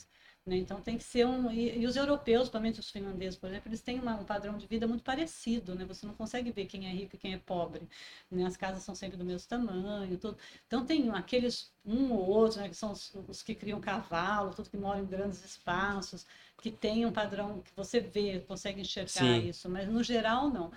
Né? 0.45 0.57
Então 0.57 0.81
tem 0.81 0.97
que 0.97 1.03
ser 1.03 1.25
um. 1.27 1.51
E, 1.51 1.79
e 1.79 1.85
os 1.85 1.95
europeus, 1.95 2.41
principalmente 2.43 2.79
os 2.79 2.89
finlandeses, 2.89 3.37
por 3.37 3.47
exemplo, 3.49 3.69
eles 3.69 3.81
têm 3.81 3.99
uma, 3.99 4.15
um 4.15 4.25
padrão 4.25 4.57
de 4.57 4.65
vida 4.65 4.87
muito 4.87 5.03
parecido, 5.03 5.75
né? 5.75 5.85
Você 5.85 6.05
não 6.05 6.15
consegue 6.15 6.51
ver 6.51 6.65
quem 6.65 6.87
é 6.87 6.91
rico 6.91 7.15
e 7.15 7.19
quem 7.19 7.33
é 7.33 7.37
pobre. 7.37 7.87
Né? 8.29 8.43
As 8.45 8.57
casas 8.57 8.81
são 8.83 8.95
sempre 8.95 9.17
do 9.17 9.23
mesmo 9.23 9.47
tamanho, 9.47 10.17
tudo. 10.17 10.37
Então 10.65 10.83
tem 10.83 11.11
aqueles 11.11 11.71
um 11.85 12.11
ou 12.11 12.27
outro, 12.27 12.59
né? 12.59 12.69
Que 12.69 12.75
são 12.75 12.91
os, 12.91 13.13
os 13.27 13.43
que 13.43 13.53
criam 13.53 13.79
cavalo, 13.79 14.53
tudo 14.53 14.69
que 14.69 14.77
moram 14.77 15.01
em 15.01 15.05
grandes 15.05 15.45
espaços, 15.45 16.25
que 16.59 16.71
tem 16.71 17.05
um 17.05 17.11
padrão 17.11 17.61
que 17.61 17.71
você 17.75 17.99
vê, 17.99 18.39
consegue 18.39 18.81
enxergar 18.81 19.09
Sim. 19.09 19.47
isso, 19.47 19.69
mas 19.69 19.87
no 19.87 20.01
geral 20.01 20.49
não. 20.49 20.71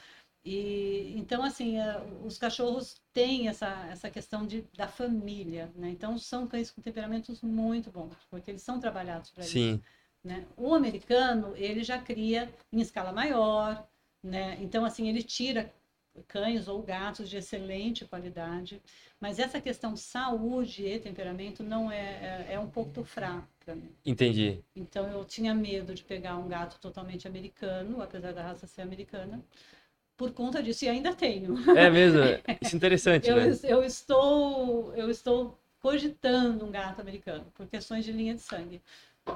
E 0.45 1.15
então 1.17 1.43
assim, 1.43 1.79
é, 1.79 2.03
os 2.23 2.37
cachorros 2.37 3.01
têm 3.15 3.49
essa, 3.49 3.89
essa 3.91 4.11
questão 4.11 4.47
de, 4.47 4.63
da 4.77 4.87
família, 4.87 5.73
né? 5.75 5.89
Então 5.89 6.19
são 6.19 6.47
cães 6.47 6.71
com 6.71 6.83
temperamentos 6.83 7.41
muito 7.41 7.91
bons, 7.91 8.15
porque 8.29 8.51
eles 8.51 8.63
são 8.63 8.79
trabalhados 8.79 9.31
para 9.31 9.45
isso. 9.45 9.83
Né? 10.23 10.47
O 10.57 10.75
americano 10.75 11.55
ele 11.57 11.83
já 11.83 11.99
cria 11.99 12.53
em 12.71 12.81
escala 12.81 13.11
maior, 13.11 13.87
né? 14.23 14.59
Então 14.61 14.85
assim 14.85 15.09
ele 15.09 15.23
tira 15.23 15.73
cães 16.29 16.69
ou 16.69 16.81
gatos 16.83 17.29
de 17.29 17.39
excelente 17.39 18.05
qualidade, 18.05 18.81
mas 19.19 19.39
essa 19.39 19.61
questão 19.61 19.97
saúde 19.97 20.87
e 20.87 21.01
temperamento 21.01 21.63
não 21.63 21.91
é 21.91 22.47
é, 22.49 22.55
é 22.55 22.61
um 22.61 22.69
pouco 22.69 23.03
fraco 23.03 23.49
para 23.65 23.75
mim. 23.75 23.91
Entendi. 24.05 24.63
Então 24.77 25.09
eu 25.09 25.25
tinha 25.25 25.55
medo 25.55 25.95
de 25.95 26.05
pegar 26.05 26.37
um 26.37 26.49
gato 26.49 26.79
totalmente 26.79 27.27
americano, 27.27 28.03
apesar 28.03 28.33
da 28.33 28.43
raça 28.43 28.67
ser 28.67 28.83
americana 28.83 29.43
por 30.17 30.33
conta 30.33 30.63
disso 30.63 30.85
e 30.85 30.89
ainda 30.89 31.15
tenho. 31.15 31.55
É 31.77 31.91
mesmo? 31.91 32.21
Isso 32.61 32.75
é 32.75 32.77
interessante, 32.77 33.29
eu, 33.29 33.37
né? 33.37 33.59
Eu 33.65 33.83
estou, 33.83 34.95
eu 34.95 35.11
estou 35.11 35.59
cogitando 35.81 36.65
um 36.65 36.71
gato 36.71 37.01
americano 37.01 37.47
por 37.55 37.67
questões 37.67 38.05
de 38.05 38.13
linha 38.13 38.35
de 38.35 38.41
sangue. 38.41 38.81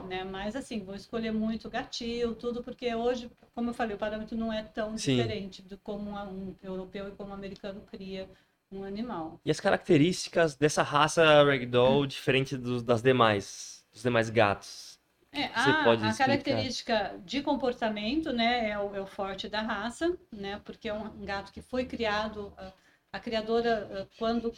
Né? 0.06 0.22
Mas 0.22 0.54
assim, 0.54 0.84
vou 0.84 0.94
escolher 0.94 1.32
muito 1.32 1.68
gatil, 1.70 2.34
tudo, 2.34 2.62
porque 2.62 2.94
hoje, 2.94 3.30
como 3.54 3.70
eu 3.70 3.74
falei, 3.74 3.96
o 3.96 3.98
parâmetro 3.98 4.36
não 4.36 4.52
é 4.52 4.62
tão 4.62 4.96
Sim. 4.96 5.16
diferente 5.16 5.62
de 5.62 5.76
como 5.78 6.10
um 6.10 6.54
europeu 6.62 7.08
e 7.08 7.12
como 7.12 7.30
um 7.30 7.34
americano 7.34 7.80
cria 7.90 8.28
um 8.70 8.84
animal. 8.84 9.40
E 9.44 9.50
as 9.50 9.60
características 9.60 10.54
dessa 10.54 10.82
raça 10.82 11.42
Ragdoll, 11.42 12.06
diferente 12.06 12.56
dos, 12.56 12.82
das 12.82 13.02
demais, 13.02 13.84
dos 13.92 14.02
demais 14.02 14.28
gatos? 14.28 14.87
É, 15.30 15.44
a, 15.54 15.82
a 15.92 16.16
característica 16.16 17.20
de 17.24 17.42
comportamento, 17.42 18.32
né, 18.32 18.70
é 18.70 18.78
o, 18.78 18.94
é 18.94 19.00
o, 19.00 19.06
forte 19.06 19.46
da 19.46 19.60
raça, 19.60 20.16
né, 20.32 20.60
porque 20.64 20.88
é 20.88 20.94
um, 20.94 21.04
um 21.04 21.24
gato 21.24 21.52
que 21.52 21.60
foi 21.60 21.84
criado, 21.84 22.52
a, 22.56 22.72
a 23.12 23.20
criadora, 23.20 24.08
quando 24.18 24.52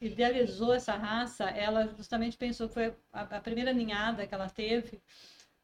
idealizou 0.00 0.74
essa 0.74 0.96
raça, 0.96 1.44
ela 1.50 1.86
justamente 1.96 2.36
pensou 2.36 2.68
que 2.68 2.74
foi 2.74 2.94
a, 3.12 3.22
a 3.22 3.40
primeira 3.40 3.72
ninhada 3.72 4.26
que 4.26 4.34
ela 4.34 4.48
teve, 4.48 5.00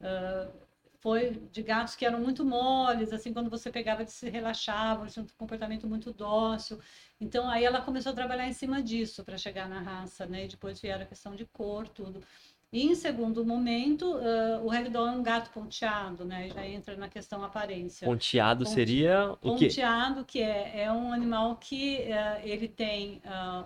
uh, 0.00 0.64
foi 1.04 1.32
de 1.52 1.62
gatos 1.62 1.94
que 1.94 2.06
eram 2.06 2.18
muito 2.18 2.46
moles, 2.46 3.12
assim, 3.12 3.30
quando 3.30 3.50
você 3.50 3.70
pegava, 3.70 4.00
eles 4.00 4.14
se 4.14 4.30
relaxavam, 4.30 5.04
eles 5.04 5.12
tinham 5.12 5.26
um 5.26 5.36
comportamento 5.36 5.86
muito 5.86 6.10
dócil. 6.10 6.80
Então, 7.20 7.46
aí 7.50 7.62
ela 7.62 7.82
começou 7.82 8.10
a 8.10 8.14
trabalhar 8.14 8.48
em 8.48 8.54
cima 8.54 8.82
disso 8.82 9.22
para 9.22 9.36
chegar 9.36 9.68
na 9.68 9.82
raça, 9.82 10.24
né? 10.24 10.46
E 10.46 10.48
depois 10.48 10.80
vieram 10.80 11.02
a 11.02 11.06
questão 11.06 11.36
de 11.36 11.44
cor, 11.44 11.86
tudo. 11.88 12.24
E 12.72 12.82
em 12.82 12.94
segundo 12.94 13.44
momento, 13.44 14.16
uh, 14.16 14.64
o 14.64 14.68
ragdoll 14.68 15.06
é 15.06 15.10
um 15.12 15.22
gato 15.22 15.50
ponteado, 15.50 16.24
né? 16.24 16.48
Já 16.50 16.66
entra 16.66 16.96
na 16.96 17.08
questão 17.08 17.44
aparência. 17.44 18.04
Ponteado 18.04 18.64
Ponte... 18.64 18.74
seria 18.74 19.30
o 19.40 19.56
quê? 19.56 19.66
Ponteado, 19.66 20.24
que 20.24 20.40
é, 20.40 20.82
é 20.82 20.92
um 20.92 21.12
animal 21.12 21.56
que 21.56 21.98
uh, 21.98 22.40
ele 22.42 22.66
tem 22.66 23.22
uh, 23.24 23.64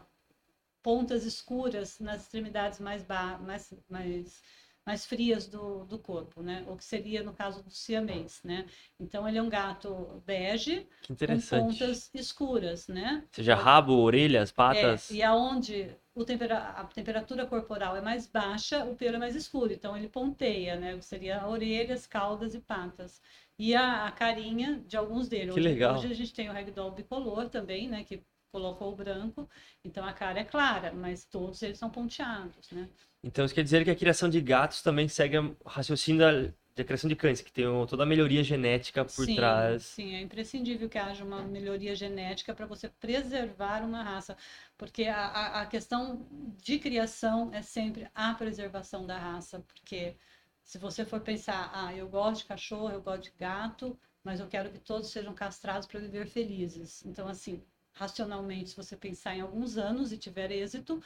pontas 0.83 1.25
escuras 1.25 1.99
nas 2.01 2.23
extremidades 2.23 2.81
mais, 2.81 3.07
mais, 3.41 3.75
mais 3.89 4.43
mais 4.89 5.05
frias 5.05 5.47
do, 5.47 5.85
do 5.85 5.99
corpo, 5.99 6.43
né? 6.43 6.65
O 6.67 6.75
que 6.75 6.83
seria 6.83 7.23
no 7.23 7.35
caso 7.35 7.63
do 7.63 7.71
siamês, 7.71 8.41
né? 8.43 8.65
Então 8.99 9.29
ele 9.29 9.37
é 9.37 9.43
um 9.43 9.49
gato 9.51 10.23
bege 10.25 10.87
com 11.07 11.15
pontas 11.59 12.11
escuras, 12.15 12.89
né? 12.89 13.23
Seja 13.31 13.55
rabo, 13.55 13.93
orelhas, 13.93 14.51
patas. 14.51 15.11
É, 15.11 15.15
e 15.17 15.23
aonde 15.23 15.95
o 16.15 16.25
tempera 16.25 16.57
a 16.71 16.85
temperatura 16.85 17.45
corporal 17.45 17.97
é 17.97 18.01
mais 18.01 18.27
baixa, 18.27 18.83
o 18.87 18.97
pelo 18.97 19.17
é 19.17 19.19
mais 19.19 19.37
escuro. 19.37 19.75
Então 19.75 19.95
ele 19.95 20.09
ponteia, 20.09 20.77
né? 20.77 20.99
Seria 21.03 21.47
orelhas, 21.47 22.07
caudas 22.07 22.55
e 22.55 22.59
patas. 22.59 23.21
E 23.59 23.75
a, 23.75 24.07
a 24.07 24.11
carinha 24.11 24.83
de 24.87 24.97
alguns 24.97 25.29
deles. 25.29 25.53
Que 25.53 25.61
hoje, 25.61 25.69
legal. 25.69 25.97
Hoje 25.97 26.07
a 26.07 26.15
gente 26.15 26.33
tem 26.33 26.49
o 26.49 26.53
ragdoll 26.55 26.93
bicolor 26.93 27.51
também, 27.51 27.91
né? 27.91 28.05
Que 28.05 28.23
colocou 28.51 28.93
o 28.93 28.97
branco, 28.97 29.49
então 29.85 30.05
a 30.05 30.13
cara 30.15 30.41
é 30.41 30.45
clara, 30.45 30.93
mas 30.93 31.25
todos 31.25 31.63
eles 31.63 31.79
são 31.79 31.91
ponteados, 31.91 32.71
né? 32.73 32.89
Então 33.23 33.45
isso 33.45 33.55
quer 33.55 33.65
dizer 33.65 33.85
que 33.85 33.91
a 33.91 33.97
criação 33.97 34.29
de 34.29 34.41
gatos 34.41 34.83
também 34.83 35.09
segue 35.09 35.39
o 35.39 35.57
raciocínio 35.67 36.21
da, 36.21 36.53
da 36.77 36.85
criação 36.85 37.09
de 37.09 37.17
cães, 37.17 37.41
que 37.41 37.53
tem 37.53 37.65
toda 37.87 38.05
a 38.05 38.07
melhoria 38.07 38.45
genética 38.45 39.05
por 39.05 39.25
sim, 39.25 39.35
trás. 39.35 39.83
Sim, 39.83 40.15
é 40.15 40.21
imprescindível 40.21 40.89
que 40.89 40.99
haja 40.99 41.25
uma 41.25 41.43
melhoria 41.43 41.95
genética 41.95 42.55
para 42.55 42.67
você 42.67 42.89
preservar 42.89 43.83
uma 43.83 44.03
raça, 44.03 44.37
porque 44.77 45.05
a, 45.05 45.19
a, 45.19 45.63
a, 45.63 45.67
questão 45.67 46.27
de 46.63 46.79
criação 46.79 47.51
é 47.53 47.63
sempre 47.63 48.09
a 48.15 48.33
preservação 48.35 49.05
da 49.05 49.19
raça, 49.19 49.65
porque 49.67 50.17
se 50.63 50.79
você 50.79 51.05
for 51.05 51.21
pensar, 51.21 51.71
ah, 51.75 51.95
eu 51.95 52.09
gosto 52.09 52.43
de 52.43 52.49
cachorro, 52.49 52.91
eu 52.91 53.03
gosto 53.03 53.25
de 53.25 53.33
gato, 53.37 53.99
mas 54.23 54.39
eu 54.39 54.47
quero 54.47 54.71
que 54.71 54.79
todos 54.79 55.11
sejam 55.11 55.35
castrados 55.35 55.89
para 55.89 55.99
viver 55.99 56.27
felizes. 56.27 57.05
Então, 57.05 57.27
assim, 57.27 57.63
racionalmente, 57.93 58.71
se 58.71 58.77
você 58.77 58.97
pensar 58.97 59.35
em 59.35 59.41
alguns 59.41 59.77
anos 59.77 60.13
e 60.13 60.19
tiver 60.19 60.51
êxito, 60.53 61.03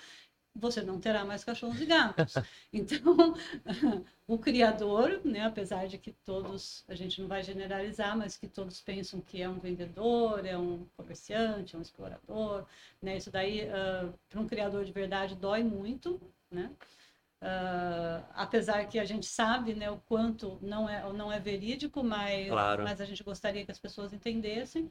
você 0.54 0.82
não 0.82 1.00
terá 1.00 1.24
mais 1.24 1.44
cachorros 1.44 1.80
e 1.80 1.86
gatos. 1.86 2.34
Então, 2.72 3.34
o 4.26 4.38
criador, 4.38 5.20
né, 5.24 5.44
apesar 5.44 5.86
de 5.86 5.98
que 5.98 6.10
todos, 6.10 6.84
a 6.88 6.94
gente 6.94 7.20
não 7.20 7.28
vai 7.28 7.42
generalizar, 7.42 8.16
mas 8.16 8.36
que 8.36 8.48
todos 8.48 8.80
pensam 8.80 9.20
que 9.20 9.42
é 9.42 9.48
um 9.48 9.58
vendedor, 9.58 10.46
é 10.46 10.56
um 10.56 10.86
comerciante, 10.96 11.74
é 11.74 11.78
um 11.78 11.82
explorador, 11.82 12.64
né, 13.00 13.18
isso 13.18 13.30
daí, 13.30 13.68
uh, 13.68 14.12
para 14.30 14.40
um 14.40 14.46
criador 14.46 14.84
de 14.86 14.92
verdade, 14.92 15.34
dói 15.34 15.62
muito, 15.62 16.18
né? 16.50 16.70
Uh, 17.42 18.24
apesar 18.34 18.86
que 18.86 19.00
a 19.00 19.04
gente 19.04 19.26
sabe 19.26 19.74
né, 19.74 19.90
o 19.90 19.96
quanto 20.06 20.60
não 20.62 20.88
é, 20.88 21.12
não 21.12 21.32
é 21.32 21.40
verídico, 21.40 22.00
mas, 22.04 22.48
claro. 22.48 22.84
mas 22.84 23.00
a 23.00 23.04
gente 23.04 23.24
gostaria 23.24 23.64
que 23.64 23.72
as 23.72 23.80
pessoas 23.80 24.12
entendessem. 24.12 24.88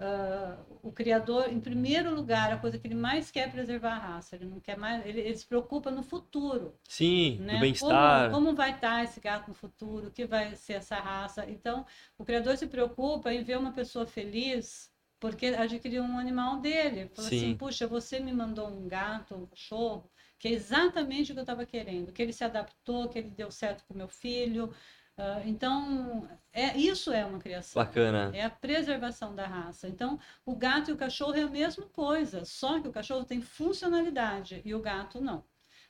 Uh, 0.00 0.78
o 0.82 0.92
criador, 0.92 1.48
em 1.48 1.60
primeiro 1.60 2.12
lugar, 2.12 2.52
a 2.52 2.56
coisa 2.58 2.76
que 2.76 2.86
ele 2.86 2.96
mais 2.96 3.30
quer 3.30 3.48
é 3.48 3.50
preservar 3.50 3.92
a 3.92 3.98
raça. 3.98 4.34
Ele 4.34 4.46
não 4.46 4.58
quer 4.58 4.76
mais, 4.76 5.06
ele, 5.06 5.20
ele 5.20 5.36
se 5.36 5.46
preocupa 5.46 5.90
no 5.90 6.02
futuro. 6.02 6.76
Sim, 6.88 7.38
né? 7.38 7.54
no 7.54 7.60
bem-estar. 7.60 8.30
Como, 8.30 8.46
como, 8.46 8.56
vai 8.56 8.72
estar 8.72 9.04
esse 9.04 9.20
gato 9.20 9.48
no 9.48 9.54
futuro? 9.54 10.08
O 10.08 10.10
que 10.10 10.26
vai 10.26 10.56
ser 10.56 10.74
essa 10.74 10.96
raça? 10.96 11.48
Então, 11.48 11.86
o 12.18 12.24
criador 12.24 12.56
se 12.56 12.66
preocupa 12.66 13.32
em 13.32 13.44
ver 13.44 13.56
uma 13.56 13.72
pessoa 13.72 14.04
feliz 14.04 14.92
porque 15.24 15.46
adquiriu 15.46 16.02
um 16.02 16.18
animal 16.18 16.60
dele. 16.60 17.10
Fala 17.14 17.28
assim, 17.28 17.38
Sim. 17.38 17.46
assim, 17.46 17.56
puxa, 17.56 17.86
você 17.86 18.20
me 18.20 18.30
mandou 18.30 18.68
um 18.68 18.86
gato, 18.86 19.34
um 19.34 19.46
cachorro, 19.46 20.10
que 20.38 20.48
é 20.48 20.50
exatamente 20.50 21.30
o 21.30 21.34
que 21.34 21.38
eu 21.38 21.44
estava 21.44 21.64
querendo, 21.64 22.12
que 22.12 22.20
ele 22.20 22.32
se 22.32 22.44
adaptou, 22.44 23.08
que 23.08 23.20
ele 23.20 23.30
deu 23.30 23.50
certo 23.50 23.84
com 23.86 23.94
meu 23.94 24.06
filho, 24.06 24.70
Uh, 25.16 25.46
então, 25.46 26.28
é, 26.52 26.76
isso 26.76 27.12
é 27.12 27.24
uma 27.24 27.38
criação. 27.38 27.82
Bacana. 27.82 28.30
É 28.34 28.44
a 28.44 28.50
preservação 28.50 29.34
da 29.34 29.46
raça. 29.46 29.88
Então, 29.88 30.18
o 30.44 30.56
gato 30.56 30.90
e 30.90 30.92
o 30.92 30.96
cachorro 30.96 31.34
é 31.34 31.42
a 31.42 31.48
mesma 31.48 31.86
coisa, 31.86 32.44
só 32.44 32.80
que 32.80 32.88
o 32.88 32.92
cachorro 32.92 33.24
tem 33.24 33.40
funcionalidade 33.40 34.60
e 34.64 34.74
o 34.74 34.80
gato 34.80 35.20
não. 35.20 35.44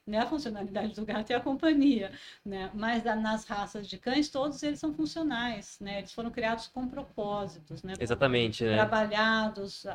Né? 0.06 0.18
A 0.18 0.26
funcionalidade 0.26 0.94
do 0.94 1.06
gato 1.06 1.30
é 1.30 1.34
a 1.34 1.40
companhia, 1.40 2.12
né? 2.44 2.70
mas 2.74 3.04
nas 3.04 3.46
raças 3.46 3.88
de 3.88 3.96
cães, 3.96 4.28
todos 4.28 4.62
eles 4.62 4.78
são 4.78 4.92
funcionais. 4.92 5.78
Né? 5.80 5.98
Eles 5.98 6.12
foram 6.12 6.30
criados 6.30 6.66
com 6.66 6.86
propósitos. 6.86 7.82
Né? 7.82 7.94
Exatamente. 7.98 8.64
Né? 8.64 8.74
Trabalhados. 8.74 9.86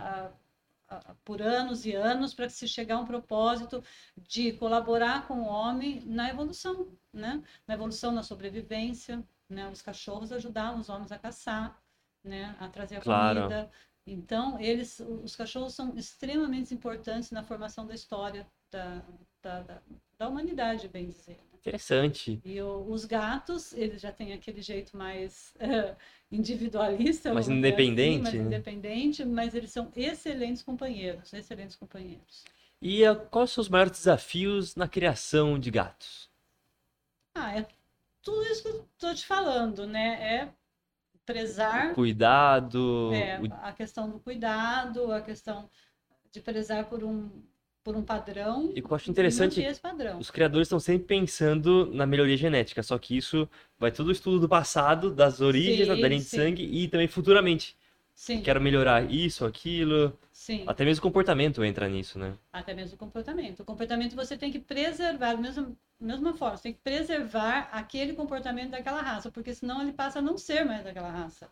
Por 1.23 1.41
anos 1.41 1.85
e 1.85 1.93
anos 1.93 2.33
para 2.33 2.49
se 2.49 2.67
chegar 2.67 2.95
a 2.95 2.99
um 2.99 3.05
propósito 3.05 3.83
de 4.17 4.53
colaborar 4.53 5.27
com 5.27 5.41
o 5.41 5.47
homem 5.47 6.01
na 6.05 6.29
evolução, 6.29 6.87
né? 7.13 7.41
Na 7.67 7.73
evolução, 7.75 8.11
na 8.11 8.23
sobrevivência, 8.23 9.23
né? 9.47 9.67
Os 9.69 9.81
cachorros 9.81 10.31
ajudavam 10.31 10.79
os 10.79 10.89
homens 10.89 11.11
a 11.11 11.19
caçar, 11.19 11.81
né? 12.23 12.55
A 12.59 12.67
trazer 12.67 12.97
a 12.97 13.01
claro. 13.01 13.41
comida. 13.41 13.71
Então, 14.05 14.59
eles, 14.59 14.99
os 14.99 15.35
cachorros 15.35 15.75
são 15.75 15.95
extremamente 15.95 16.73
importantes 16.73 17.29
na 17.29 17.43
formação 17.43 17.85
da 17.85 17.93
história 17.93 18.47
da, 18.71 19.03
da, 19.41 19.61
da, 19.61 19.81
da 20.17 20.27
humanidade, 20.27 20.87
bem 20.87 21.09
dizer. 21.09 21.39
Né? 21.59 21.69
Interessante. 21.71 22.41
E 22.43 22.61
o, 22.61 22.89
os 22.89 23.05
gatos, 23.05 23.73
eles 23.73 24.01
já 24.01 24.11
têm 24.11 24.33
aquele 24.33 24.61
jeito 24.61 24.95
mais 24.95 25.53
uh, 25.57 25.95
individualista, 26.31 27.33
mais 27.33 27.49
independente, 27.49 28.27
assim, 28.27 28.37
mais 28.37 28.47
independente, 28.47 29.25
mas 29.25 29.55
eles 29.55 29.71
são 29.71 29.91
excelentes 29.95 30.63
companheiros, 30.63 31.33
excelentes 31.33 31.75
companheiros. 31.75 32.45
E 32.81 33.07
uh, 33.07 33.15
quais 33.29 33.51
são 33.51 33.61
os 33.61 33.69
maiores 33.69 33.91
desafios 33.91 34.75
na 34.75 34.87
criação 34.87 35.59
de 35.59 35.69
gatos? 35.69 36.29
Ah, 37.35 37.57
é 37.57 37.67
tudo 38.21 38.43
isso 38.45 38.63
que 38.63 38.69
eu 38.69 38.87
tô 38.97 39.13
te 39.13 39.25
falando, 39.25 39.85
né? 39.85 40.41
É 40.41 40.53
prezar. 41.25 41.93
Cuidado. 41.93 43.11
É, 43.13 43.39
a 43.61 43.71
questão 43.71 44.09
do 44.09 44.19
cuidado, 44.19 45.11
a 45.11 45.21
questão 45.21 45.69
de 46.31 46.41
prezar 46.41 46.85
por 46.89 47.03
um, 47.03 47.29
por 47.89 47.97
um 47.97 48.03
padrão. 48.03 48.71
E 48.75 48.83
eu 48.87 48.95
acho 48.95 49.09
interessante, 49.09 49.65
os 50.19 50.29
criadores 50.29 50.67
estão 50.67 50.79
sempre 50.79 51.07
pensando 51.07 51.89
na 51.91 52.05
melhoria 52.05 52.37
genética, 52.37 52.83
só 52.83 52.99
que 52.99 53.17
isso 53.17 53.49
vai 53.79 53.91
todo 53.91 54.09
o 54.09 54.11
estudo 54.11 54.39
do 54.39 54.47
passado, 54.47 55.09
das 55.09 55.41
origens 55.41 55.87
Sim, 55.87 55.99
da 55.99 56.07
linha 56.07 56.19
de 56.19 56.25
sangue 56.25 56.63
e 56.63 56.87
também 56.87 57.07
futuramente. 57.07 57.75
Sim, 58.13 58.43
Quero 58.43 58.61
melhorar 58.61 59.09
isso, 59.09 59.43
aquilo. 59.43 60.15
sim. 60.31 60.65
Até 60.67 60.85
mesmo 60.85 60.99
o 60.99 61.01
comportamento 61.01 61.63
entra 61.63 61.89
nisso, 61.89 62.19
né? 62.19 62.35
Até 62.53 62.75
mesmo 62.75 62.93
o 62.93 62.99
comportamento. 62.99 63.61
O 63.61 63.65
comportamento 63.65 64.15
você 64.15 64.37
tem 64.37 64.51
que 64.51 64.59
preservar, 64.59 65.33
da 65.33 65.41
mesma, 65.41 65.75
mesma 65.99 66.33
forma, 66.35 66.57
você 66.57 66.63
tem 66.63 66.73
que 66.73 66.81
preservar 66.83 67.69
aquele 67.71 68.13
comportamento 68.13 68.69
daquela 68.69 69.01
raça, 69.01 69.31
porque 69.31 69.55
senão 69.55 69.81
ele 69.81 69.93
passa 69.93 70.19
a 70.19 70.21
não 70.21 70.37
ser 70.37 70.63
mais 70.63 70.83
daquela 70.83 71.09
raça. 71.09 71.49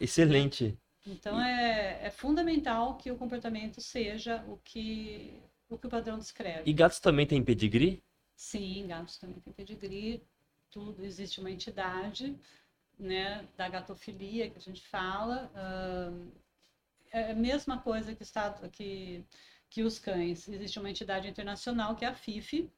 Excelente. 0.00 0.78
Então 1.06 1.38
é, 1.38 2.06
é 2.06 2.10
fundamental 2.10 2.96
que 2.96 3.10
o 3.10 3.16
comportamento 3.16 3.82
seja 3.82 4.42
o 4.48 4.56
que 4.64 5.42
o, 5.68 5.78
que 5.78 5.86
o 5.86 5.90
padrão 5.90 6.18
descreve. 6.18 6.68
E 6.68 6.72
gatos 6.72 7.00
também 7.00 7.26
têm 7.26 7.42
pedigree? 7.44 8.02
Sim, 8.36 8.86
gatos 8.86 9.16
também 9.16 9.40
têm 9.40 9.52
pedigree, 9.52 10.22
tudo, 10.70 11.04
existe 11.04 11.40
uma 11.40 11.50
entidade, 11.50 12.36
né, 12.98 13.46
da 13.56 13.68
gatofilia 13.68 14.50
que 14.50 14.58
a 14.58 14.60
gente 14.60 14.82
fala, 14.82 15.50
ahn, 15.54 16.30
é 17.12 17.30
a 17.30 17.34
mesma 17.34 17.78
coisa 17.78 18.14
que, 18.14 18.24
está, 18.24 18.50
que, 18.70 19.24
que 19.70 19.82
os 19.82 19.98
cães. 20.00 20.48
Existe 20.48 20.80
uma 20.80 20.90
entidade 20.90 21.28
internacional 21.28 21.94
que 21.94 22.04
é 22.04 22.08
a 22.08 22.14
FIF. 22.14 22.68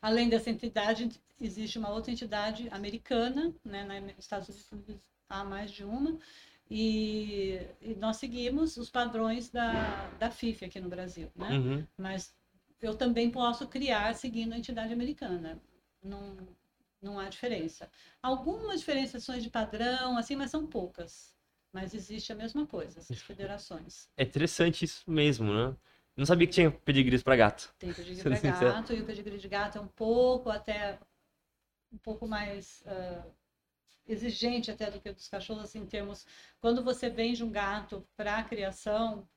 Além 0.00 0.28
dessa 0.28 0.50
entidade, 0.50 1.10
existe 1.40 1.78
uma 1.78 1.90
outra 1.90 2.12
entidade 2.12 2.68
americana, 2.70 3.52
né, 3.64 4.00
nos 4.00 4.18
Estados 4.18 4.70
Unidos 4.70 5.00
há 5.28 5.42
mais 5.42 5.72
de 5.72 5.82
uma, 5.82 6.16
e, 6.70 7.60
e 7.80 7.94
nós 7.94 8.16
seguimos 8.16 8.76
os 8.76 8.90
padrões 8.90 9.50
da, 9.50 10.08
da 10.18 10.30
FIF 10.30 10.64
aqui 10.64 10.80
no 10.80 10.88
Brasil, 10.88 11.30
né? 11.36 11.50
Uhum. 11.50 11.86
Mas 11.96 12.34
eu 12.80 12.94
também 12.96 13.30
posso 13.30 13.66
criar 13.68 14.14
seguindo 14.14 14.52
a 14.52 14.58
entidade 14.58 14.92
americana. 14.92 15.60
Não, 16.02 16.36
não 17.00 17.18
há 17.18 17.28
diferença. 17.28 17.90
Algumas 18.22 18.80
diferenciações 18.80 19.42
de 19.42 19.50
padrão, 19.50 20.16
assim, 20.16 20.36
mas 20.36 20.50
são 20.50 20.66
poucas. 20.66 21.34
Mas 21.72 21.92
existe 21.92 22.32
a 22.32 22.36
mesma 22.36 22.66
coisa, 22.66 23.00
essas 23.00 23.20
federações. 23.20 24.08
É 24.16 24.22
interessante 24.22 24.84
isso 24.84 25.10
mesmo, 25.10 25.52
né? 25.52 25.76
Não 26.16 26.24
sabia 26.24 26.46
que 26.46 26.52
tinha 26.52 26.70
pedigrees 26.70 27.22
para 27.22 27.36
gato. 27.36 27.74
Tem 27.78 27.92
pedigree 27.92 28.40
para 28.40 28.50
gato 28.50 28.92
e 28.92 29.00
o 29.00 29.04
pedigree 29.04 29.38
de 29.38 29.48
gato 29.48 29.78
é 29.78 29.80
um 29.80 29.88
pouco 29.88 30.50
até 30.50 30.98
um 31.92 31.98
pouco 31.98 32.26
mais 32.26 32.82
ah, 32.86 33.24
exigente 34.06 34.70
até 34.70 34.90
do 34.90 35.00
que 35.00 35.10
dos 35.12 35.28
cachorros, 35.28 35.64
assim, 35.64 35.80
em 35.80 35.86
termos 35.86 36.26
quando 36.60 36.82
você 36.82 37.08
vende 37.10 37.42
um 37.44 37.50
gato 37.50 38.06
para 38.16 38.42
criação, 38.44 39.28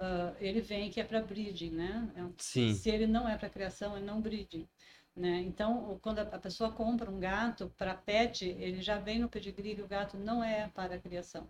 ah, 0.00 0.34
ele 0.40 0.60
vem 0.60 0.90
que 0.90 1.00
é 1.00 1.04
para 1.04 1.20
breeding, 1.20 1.70
né? 1.70 2.12
É 2.16 2.24
um- 2.24 2.34
Sim. 2.38 2.82
Se 2.82 2.90
ele 2.90 3.06
não 3.06 3.28
é 3.28 3.36
para 3.36 3.48
criação, 3.50 3.96
é 3.96 4.00
não 4.00 4.20
breeding. 4.20 4.68
Né? 5.16 5.40
Então, 5.42 5.98
quando 6.02 6.18
a 6.20 6.38
pessoa 6.38 6.70
compra 6.72 7.10
um 7.10 7.18
gato 7.20 7.72
para 7.76 7.94
pet, 7.94 8.44
ele 8.46 8.82
já 8.82 8.98
vem 8.98 9.18
no 9.18 9.28
pedigree 9.30 9.74
que 9.74 9.82
o 9.82 9.88
gato 9.88 10.16
não 10.18 10.44
é 10.44 10.68
para 10.68 10.98
criação. 10.98 11.48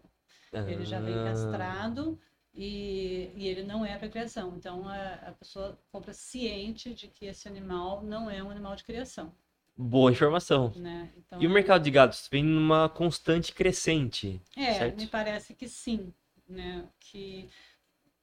Ele 0.64 0.84
já 0.84 1.00
vem 1.00 1.18
Ah, 1.18 1.20
castrado 1.20 2.18
e, 2.54 3.32
e 3.36 3.46
ele 3.48 3.62
não 3.62 3.84
é 3.84 3.96
para 3.98 4.08
criação. 4.08 4.56
Então, 4.56 4.88
a, 4.88 5.14
a 5.14 5.32
pessoa 5.32 5.78
compra 5.92 6.12
ciente 6.12 6.92
de 6.94 7.08
que 7.08 7.26
esse 7.26 7.48
animal 7.48 8.02
não 8.02 8.30
é 8.30 8.42
um 8.42 8.50
animal 8.50 8.76
de 8.76 8.84
criação. 8.84 9.34
Boa 9.76 10.10
informação. 10.10 10.72
Né? 10.76 11.10
Então, 11.16 11.40
E 11.40 11.46
o 11.46 11.50
mercado 11.50 11.82
de 11.82 11.90
gatos 11.90 12.28
vem 12.30 12.42
numa 12.42 12.88
constante 12.88 13.52
crescente. 13.52 14.40
É, 14.56 14.72
certo? 14.74 14.96
me 14.96 15.06
parece 15.06 15.54
que 15.54 15.68
sim, 15.68 16.12
né? 16.48 16.84
Que 16.98 17.48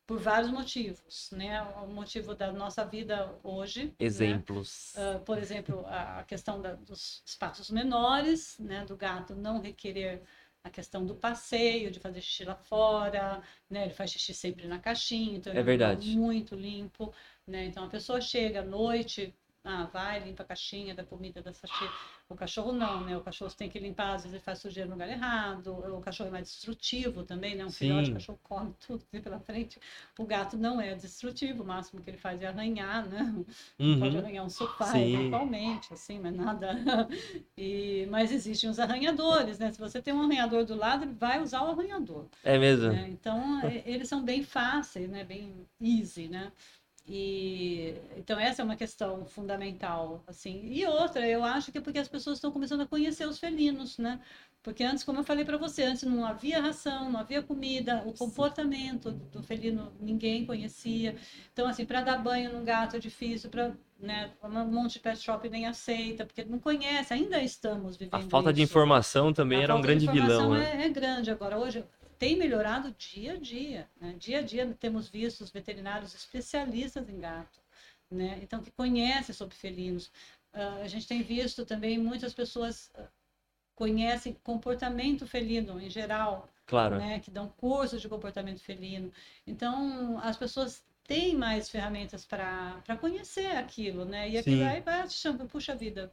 por 0.05 0.19
vários 0.19 0.51
motivos, 0.51 1.29
né? 1.31 1.61
O 1.61 1.87
motivo 1.87 2.35
da 2.35 2.51
nossa 2.51 2.85
vida 2.85 3.33
hoje, 3.43 3.85
né? 3.85 3.93
Exemplos. 3.99 4.93
Ah, 4.95 5.19
por 5.25 5.37
exemplo, 5.37 5.85
a 5.87 6.23
questão 6.23 6.61
da- 6.61 6.75
dos 6.75 7.23
espaços 7.25 7.69
menores, 7.71 8.57
né, 8.59 8.85
do 8.85 8.95
gato 8.95 9.35
não 9.35 9.59
requerer 9.59 10.21
a 10.63 10.69
questão 10.69 11.05
do 11.05 11.15
passeio, 11.15 11.91
de 11.91 11.99
fazer 11.99 12.21
xixi 12.21 12.45
lá 12.45 12.55
fora, 12.55 13.41
né, 13.69 13.85
ele 13.85 13.93
faz 13.93 14.11
xixi 14.11 14.33
sempre 14.33 14.67
na 14.67 14.79
caixinha, 14.79 15.37
então 15.37 15.51
É 15.53 15.61
verdade. 15.63 16.15
muito 16.17 16.55
limpo, 16.55 17.13
né, 17.45 17.65
então 17.65 17.83
a 17.85 17.89
pessoa 17.89 18.21
chega 18.21 18.61
à 18.61 18.65
noite, 18.65 19.35
ah, 19.63 19.85
vai, 19.85 20.19
limpa 20.19 20.43
a 20.43 20.45
caixinha 20.45 20.93
da 20.93 21.03
comida, 21.03 21.41
da 21.41 21.53
sachê, 21.53 21.93
o 22.29 22.35
cachorro 22.35 22.71
não, 22.73 23.01
né, 23.01 23.15
o 23.17 23.21
cachorro 23.21 23.51
tem 23.55 23.69
que 23.69 23.79
limpar, 23.79 24.13
às 24.15 24.23
vezes 24.23 24.33
ele 24.33 24.43
faz 24.43 24.59
sujeira 24.59 24.87
no 24.87 24.93
lugar 24.95 25.09
errado, 25.09 25.67
o 25.97 26.01
cachorro 26.01 26.27
é 26.29 26.31
mais 26.31 26.47
destrutivo 26.47 27.23
também, 27.23 27.55
né, 27.55 27.65
um 27.65 27.71
filhote, 27.71 28.07
Sim. 28.07 28.11
o 28.11 28.15
cachorro 28.15 28.39
come 28.43 28.73
tudo 28.85 29.05
que 29.11 29.19
pela 29.19 29.39
frente, 29.39 29.79
o 30.17 30.25
gato 30.25 30.57
não 30.57 30.81
é 30.81 30.93
destrutivo, 30.95 31.63
o 31.63 31.65
máximo 31.65 32.01
que 32.01 32.09
ele 32.09 32.17
faz 32.17 32.41
é 32.41 32.47
arranhar, 32.47 33.07
né, 33.07 33.33
pode 33.99 34.17
Uhum. 34.17 34.17
arranhar 34.17 34.45
um 34.45 34.49
sofá 34.49 34.91
Sim. 34.91 35.15
eventualmente, 35.15 35.93
assim, 35.93 36.19
mas 36.19 36.33
nada. 36.35 36.73
E, 37.57 38.07
mas 38.09 38.31
existem 38.31 38.69
os 38.69 38.79
arranhadores, 38.79 39.59
né? 39.59 39.71
Se 39.71 39.79
você 39.79 40.01
tem 40.01 40.13
um 40.13 40.21
arranhador 40.23 40.65
do 40.65 40.75
lado, 40.75 41.03
ele 41.05 41.13
vai 41.13 41.39
usar 41.41 41.61
o 41.63 41.69
arranhador. 41.69 42.25
É 42.43 42.57
mesmo. 42.57 42.89
né? 42.89 43.07
Então, 43.09 43.59
e- 43.69 43.83
eles 43.85 44.07
são 44.09 44.23
bem 44.23 44.43
fáceis, 44.43 45.09
né? 45.09 45.23
Bem 45.23 45.65
easy, 45.79 46.27
né? 46.27 46.51
E 47.05 47.95
então 48.15 48.39
essa 48.39 48.61
é 48.61 48.65
uma 48.65 48.77
questão 48.77 49.25
fundamental, 49.25 50.23
assim. 50.25 50.61
E 50.65 50.85
outra, 50.85 51.27
eu 51.27 51.43
acho 51.43 51.71
que 51.71 51.77
é 51.77 51.81
porque 51.81 51.99
as 51.99 52.07
pessoas 52.07 52.37
estão 52.37 52.51
começando 52.51 52.81
a 52.81 52.87
conhecer 52.87 53.27
os 53.27 53.39
felinos, 53.39 53.97
né? 53.97 54.21
Porque 54.63 54.81
antes, 54.85 55.03
como 55.03 55.19
eu 55.19 55.23
falei 55.25 55.43
para 55.43 55.57
você, 55.57 55.83
antes 55.83 56.03
não 56.03 56.25
havia 56.25 56.61
ração, 56.61 57.11
não 57.11 57.19
havia 57.19 57.43
comida, 57.43 58.01
o 58.05 58.13
comportamento 58.13 59.11
do 59.11 59.43
felino 59.43 59.91
ninguém 59.99 60.45
conhecia. 60.45 61.17
Então, 61.51 61.67
assim, 61.67 61.85
para 61.85 62.01
dar 62.01 62.17
banho 62.17 62.53
num 62.53 62.63
gato 62.63 62.95
é 62.95 62.99
difícil, 62.99 63.49
para 63.49 63.73
né, 63.99 64.31
um 64.41 64.65
monte 64.65 64.93
de 64.93 64.99
pet 65.01 65.19
shop 65.19 65.49
nem 65.49 65.65
aceita, 65.65 66.25
porque 66.25 66.45
não 66.45 66.59
conhece, 66.59 67.13
ainda 67.13 67.41
estamos 67.43 67.97
vivendo 67.97 68.15
A 68.15 68.29
falta 68.29 68.53
de 68.53 68.61
isso. 68.61 68.71
informação 68.71 69.33
também 69.33 69.59
A 69.59 69.63
era 69.63 69.75
um 69.75 69.81
de 69.81 69.83
grande 69.83 70.07
vilão, 70.07 70.51
né? 70.51 70.81
É, 70.81 70.85
é 70.85 70.89
grande 70.89 71.29
agora. 71.29 71.57
Hoje 71.57 71.83
tem 72.19 72.35
melhorado 72.35 72.91
dia 72.97 73.33
a 73.33 73.37
dia. 73.37 73.89
Né? 73.99 74.15
Dia 74.17 74.39
a 74.39 74.41
dia 74.41 74.75
temos 74.79 75.07
visto 75.09 75.41
os 75.41 75.51
veterinários 75.51 76.13
especialistas 76.15 77.07
em 77.09 77.19
gato, 77.19 77.59
né? 78.09 78.39
então 78.41 78.61
que 78.61 78.71
conhecem 78.71 79.33
sobre 79.33 79.55
felinos. 79.55 80.11
Ah, 80.53 80.81
a 80.83 80.87
gente 80.87 81.07
tem 81.07 81.21
visto 81.23 81.65
também 81.65 81.97
muitas 81.97 82.33
pessoas 82.33 82.91
ah, 82.95 83.07
conhecem 83.75 84.33
comportamento 84.43 85.25
felino 85.25 85.81
em 85.81 85.89
geral, 85.89 86.49
Claro. 86.65 86.97
né, 86.97 87.19
que 87.19 87.29
dão 87.31 87.49
cursos 87.49 88.01
de 88.01 88.07
comportamento 88.07 88.61
felino. 88.61 89.11
Então, 89.45 90.17
as 90.19 90.37
pessoas 90.37 90.83
têm 91.03 91.35
mais 91.35 91.69
ferramentas 91.69 92.25
para 92.25 92.81
conhecer 93.01 93.57
aquilo, 93.57 94.05
né? 94.05 94.29
E 94.29 94.37
aquilo 94.37 94.57
Sim. 94.57 94.63
aí 94.67 94.79
vai 94.81 95.01
achando, 95.01 95.45
puxa 95.45 95.75
vida. 95.75 96.11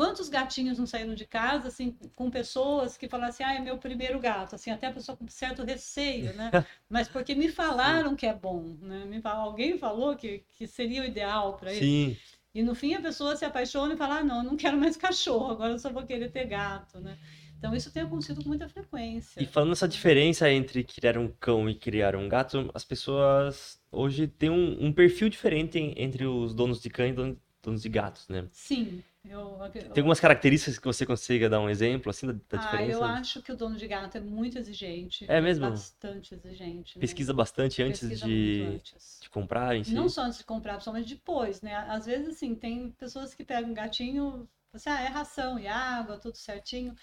Quantos 0.00 0.30
gatinhos 0.30 0.78
não 0.78 0.86
saíram 0.86 1.14
de 1.14 1.26
casa, 1.26 1.68
assim, 1.68 1.94
com 2.16 2.30
pessoas 2.30 2.96
que 2.96 3.06
falaram 3.06 3.28
assim, 3.28 3.42
ah, 3.42 3.52
é 3.54 3.60
meu 3.60 3.76
primeiro 3.76 4.18
gato, 4.18 4.54
assim, 4.54 4.70
até 4.70 4.86
a 4.86 4.92
pessoa 4.92 5.14
com 5.14 5.28
certo 5.28 5.62
receio, 5.62 6.32
né? 6.32 6.50
Mas 6.88 7.06
porque 7.06 7.34
me 7.34 7.50
falaram 7.50 8.16
que 8.16 8.24
é 8.24 8.32
bom, 8.32 8.78
né? 8.80 9.04
Me 9.04 9.20
alguém 9.22 9.76
falou 9.76 10.16
que, 10.16 10.42
que 10.56 10.66
seria 10.66 11.02
o 11.02 11.04
ideal 11.04 11.58
para 11.58 11.70
ele. 11.70 11.84
Sim. 11.84 12.16
E 12.54 12.62
no 12.62 12.74
fim 12.74 12.94
a 12.94 13.02
pessoa 13.02 13.36
se 13.36 13.44
apaixona 13.44 13.92
e 13.92 13.96
fala: 13.98 14.20
ah, 14.20 14.24
não, 14.24 14.42
não 14.42 14.56
quero 14.56 14.78
mais 14.78 14.96
cachorro, 14.96 15.50
agora 15.50 15.72
eu 15.72 15.78
só 15.78 15.92
vou 15.92 16.06
querer 16.06 16.30
ter 16.30 16.46
gato, 16.46 16.98
né? 16.98 17.18
Então 17.58 17.76
isso 17.76 17.92
tem 17.92 18.02
acontecido 18.02 18.42
com 18.42 18.48
muita 18.48 18.70
frequência. 18.70 19.42
E 19.42 19.44
falando 19.44 19.72
essa 19.72 19.86
diferença 19.86 20.50
entre 20.50 20.82
criar 20.82 21.18
um 21.18 21.28
cão 21.28 21.68
e 21.68 21.74
criar 21.74 22.16
um 22.16 22.26
gato, 22.26 22.70
as 22.72 22.86
pessoas 22.86 23.78
hoje 23.92 24.26
têm 24.26 24.48
um, 24.48 24.86
um 24.86 24.92
perfil 24.94 25.28
diferente 25.28 25.92
entre 25.94 26.24
os 26.24 26.54
donos 26.54 26.80
de 26.80 26.88
cães 26.88 27.10
e 27.10 27.14
don- 27.14 27.36
donos 27.62 27.82
de 27.82 27.88
gatos, 27.90 28.26
né? 28.28 28.46
Sim, 28.50 29.04
eu, 29.24 29.58
Tem 29.72 29.88
algumas 29.98 30.18
características 30.18 30.78
que 30.78 30.84
você 30.86 31.04
consiga 31.04 31.48
dar 31.48 31.60
um 31.60 31.68
exemplo, 31.68 32.10
assim, 32.10 32.26
da, 32.26 32.32
da 32.32 32.40
ah, 32.52 32.56
diferença? 32.56 32.98
eu 32.98 33.04
acho 33.04 33.42
que 33.42 33.52
o 33.52 33.56
dono 33.56 33.76
de 33.76 33.86
gato 33.86 34.16
é 34.16 34.20
muito 34.20 34.58
exigente. 34.58 35.26
É 35.28 35.40
mesmo? 35.40 35.68
Bastante 35.68 36.34
exigente. 36.34 36.98
né? 36.98 37.00
Pesquisa 37.00 37.32
bastante 37.34 37.82
antes 37.82 38.00
Pesquisa 38.00 38.26
de, 38.26 38.62
antes. 38.76 39.18
de 39.22 39.30
comprar 39.30 39.76
em 39.76 39.84
si? 39.84 39.94
Não 39.94 40.08
só 40.08 40.22
antes 40.22 40.38
de 40.38 40.44
comprar, 40.44 40.74
principalmente 40.74 41.14
depois, 41.14 41.60
né? 41.60 41.74
Às 41.76 42.06
vezes, 42.06 42.28
assim, 42.28 42.54
tem 42.54 42.90
pessoas 42.92 43.34
que 43.34 43.44
pegam 43.44 43.70
um 43.70 43.74
gatinho, 43.74 44.48
assim, 44.72 44.88
ah, 44.88 45.00
é 45.02 45.06
ração 45.08 45.58
e 45.58 45.68
água, 45.68 46.18
tudo 46.18 46.36
certinho. 46.36 46.94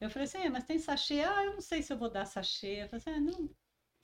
Eu 0.00 0.08
falei 0.10 0.24
assim, 0.24 0.38
"É, 0.38 0.48
mas 0.50 0.64
tem 0.64 0.78
sachê? 0.78 1.20
Ah, 1.20 1.44
eu 1.44 1.52
não 1.54 1.60
sei 1.60 1.82
se 1.82 1.92
eu 1.92 1.98
vou 1.98 2.10
dar 2.10 2.24
sachê. 2.24 2.84
Eu 2.84 2.88
falei 2.88 3.00
assim, 3.00 3.10
ah, 3.10 3.20
não, 3.20 3.50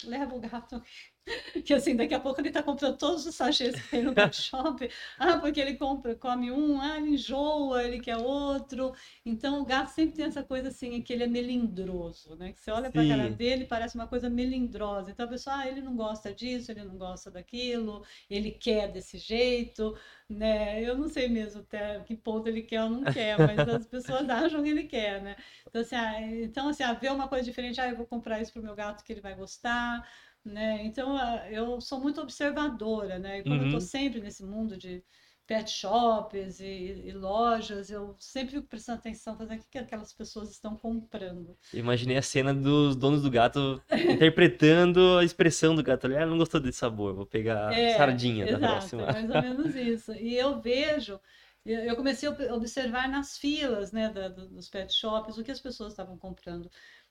leva 0.04 0.34
o 0.34 0.40
gato 0.40 0.82
que 1.64 1.74
assim, 1.74 1.96
daqui 1.96 2.14
a 2.14 2.20
pouco 2.20 2.40
ele 2.40 2.48
está 2.48 2.62
comprando 2.62 2.96
todos 2.96 3.26
os 3.26 3.34
sachês 3.34 3.74
que 3.74 3.88
tem 3.88 4.02
no 4.02 4.14
pet 4.14 4.34
shop. 4.34 4.88
Ah, 5.18 5.38
porque 5.38 5.60
ele 5.60 5.74
compra, 5.74 6.14
come 6.14 6.50
um, 6.50 6.80
ah, 6.80 6.96
ele 6.98 7.10
enjoa, 7.10 7.82
ele 7.82 8.00
quer 8.00 8.16
outro. 8.16 8.94
Então 9.24 9.60
o 9.60 9.64
gato 9.64 9.88
sempre 9.88 10.16
tem 10.16 10.26
essa 10.26 10.42
coisa 10.42 10.68
assim, 10.68 11.02
que 11.02 11.12
ele 11.12 11.24
é 11.24 11.26
melindroso, 11.26 12.36
né? 12.36 12.52
Que 12.52 12.60
você 12.60 12.70
olha 12.70 12.90
para 12.90 13.02
a 13.02 13.08
cara 13.08 13.30
dele, 13.30 13.64
parece 13.64 13.96
uma 13.96 14.06
coisa 14.06 14.30
melindrosa. 14.30 15.10
Então 15.10 15.26
a 15.26 15.28
pessoa, 15.28 15.56
ah, 15.56 15.68
ele 15.68 15.80
não 15.80 15.96
gosta 15.96 16.32
disso, 16.32 16.70
ele 16.70 16.84
não 16.84 16.96
gosta 16.96 17.30
daquilo, 17.30 18.04
ele 18.30 18.52
quer 18.52 18.90
desse 18.92 19.18
jeito, 19.18 19.96
né? 20.28 20.82
Eu 20.82 20.96
não 20.96 21.08
sei 21.08 21.28
mesmo 21.28 21.60
até 21.60 22.00
que 22.00 22.16
ponto 22.16 22.48
ele 22.48 22.62
quer 22.62 22.84
ou 22.84 22.90
não 22.90 23.04
quer, 23.04 23.36
mas 23.38 23.68
as 23.68 23.86
pessoas 23.86 24.28
acham 24.28 24.62
que 24.62 24.68
ele 24.68 24.84
quer, 24.84 25.20
né? 25.22 25.36
Então 25.66 25.80
assim, 25.80 25.96
ah, 25.96 26.22
então, 26.22 26.68
assim 26.68 26.84
ah, 26.84 26.92
ver 26.92 27.10
uma 27.10 27.28
coisa 27.28 27.44
diferente, 27.44 27.80
ah, 27.80 27.88
eu 27.88 27.96
vou 27.96 28.06
comprar 28.06 28.40
isso 28.40 28.52
pro 28.52 28.62
meu 28.62 28.74
gato 28.74 29.02
que 29.04 29.12
ele 29.12 29.20
vai 29.20 29.34
gostar 29.34 30.06
né? 30.46 30.84
Então 30.84 31.16
ah, 31.16 31.46
eu 31.50 31.80
sou 31.80 32.00
muito 32.00 32.20
observadora, 32.20 33.18
né? 33.18 33.40
E 33.40 33.42
como 33.42 33.56
uhum. 33.56 33.60
eu 33.62 33.66
estou 33.66 33.80
sempre 33.80 34.20
nesse 34.20 34.44
mundo 34.44 34.76
de 34.76 35.02
pet 35.46 35.70
shops 35.70 36.60
e, 36.60 37.04
e, 37.06 37.12
lojas, 37.12 37.88
eu 37.88 38.16
sempre 38.18 38.56
fico 38.56 38.66
prestando 38.66 38.98
atenção, 38.98 39.36
fazer 39.36 39.54
o 39.54 39.60
que 39.70 39.78
aquelas 39.78 40.12
pessoas 40.12 40.50
estão 40.50 40.76
comprando. 40.76 41.56
Imaginei 41.72 42.16
a 42.16 42.22
cena 42.22 42.52
dos 42.52 42.96
donos 42.96 43.22
do 43.22 43.30
gato 43.30 43.80
interpretando 44.10 45.18
a 45.18 45.24
expressão 45.24 45.74
do 45.74 45.82
gato. 45.82 46.08
Ah, 46.08 46.26
não 46.26 46.36
gostou 46.36 46.60
desse 46.60 46.78
sabor, 46.78 47.14
vou 47.14 47.26
pegar 47.26 47.72
é, 47.72 47.96
sardinha 47.96 48.44
exato, 48.44 48.60
da 48.60 48.68
próxima. 48.68 49.02
É 49.02 49.12
mais 49.12 49.30
ou 49.30 49.42
menos 49.42 49.76
isso. 49.76 50.12
E 50.14 50.36
eu 50.36 50.60
vejo, 50.60 51.20
eu 51.64 51.94
comecei 51.94 52.28
a 52.28 52.54
observar 52.54 53.08
nas 53.08 53.38
filas 53.38 53.92
né, 53.92 54.08
da, 54.08 54.28
dos 54.28 54.68
pet 54.68 54.92
shops 54.92 55.38
o 55.38 55.44
que 55.44 55.52
as 55.52 55.60
pessoas 55.60 55.92
estavam 55.92 56.18
comprando. 56.18 56.68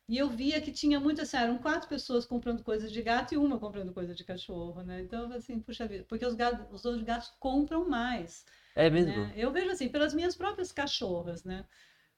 E 0.08 0.18
eu 0.18 0.30
via 0.30 0.62
que 0.62 0.72
tinha 0.72 1.00
muito 1.00 1.22
assim, 1.22 1.38
eram 1.38 1.58
quatro 1.58 1.90
pessoas 1.90 2.26
comprando 2.26 2.64
coisas 2.64 2.92
de 2.92 3.02
gato 3.02 3.34
e 3.34 3.38
uma 3.38 3.60
comprando 3.60 3.92
coisa 3.92 4.14
de 4.14 4.24
cachorro, 4.24 4.84
né? 4.84 5.02
Então, 5.02 5.32
assim, 5.34 5.60
puxa 5.60 5.88
vida, 5.88 6.06
porque 6.08 6.26
os, 6.26 6.36
gatos, 6.36 6.66
os 6.72 6.86
outros 6.86 7.04
gatos 7.04 7.34
compram 7.40 7.90
mais. 7.90 8.46
É 8.76 8.88
mesmo? 8.90 9.12
Né? 9.12 9.34
Eu 9.36 9.52
vejo 9.52 9.72
assim, 9.72 9.90
pelas 9.90 10.14
minhas 10.14 10.36
próprias 10.36 10.72
cachorras, 10.72 11.44
né? 11.44 11.66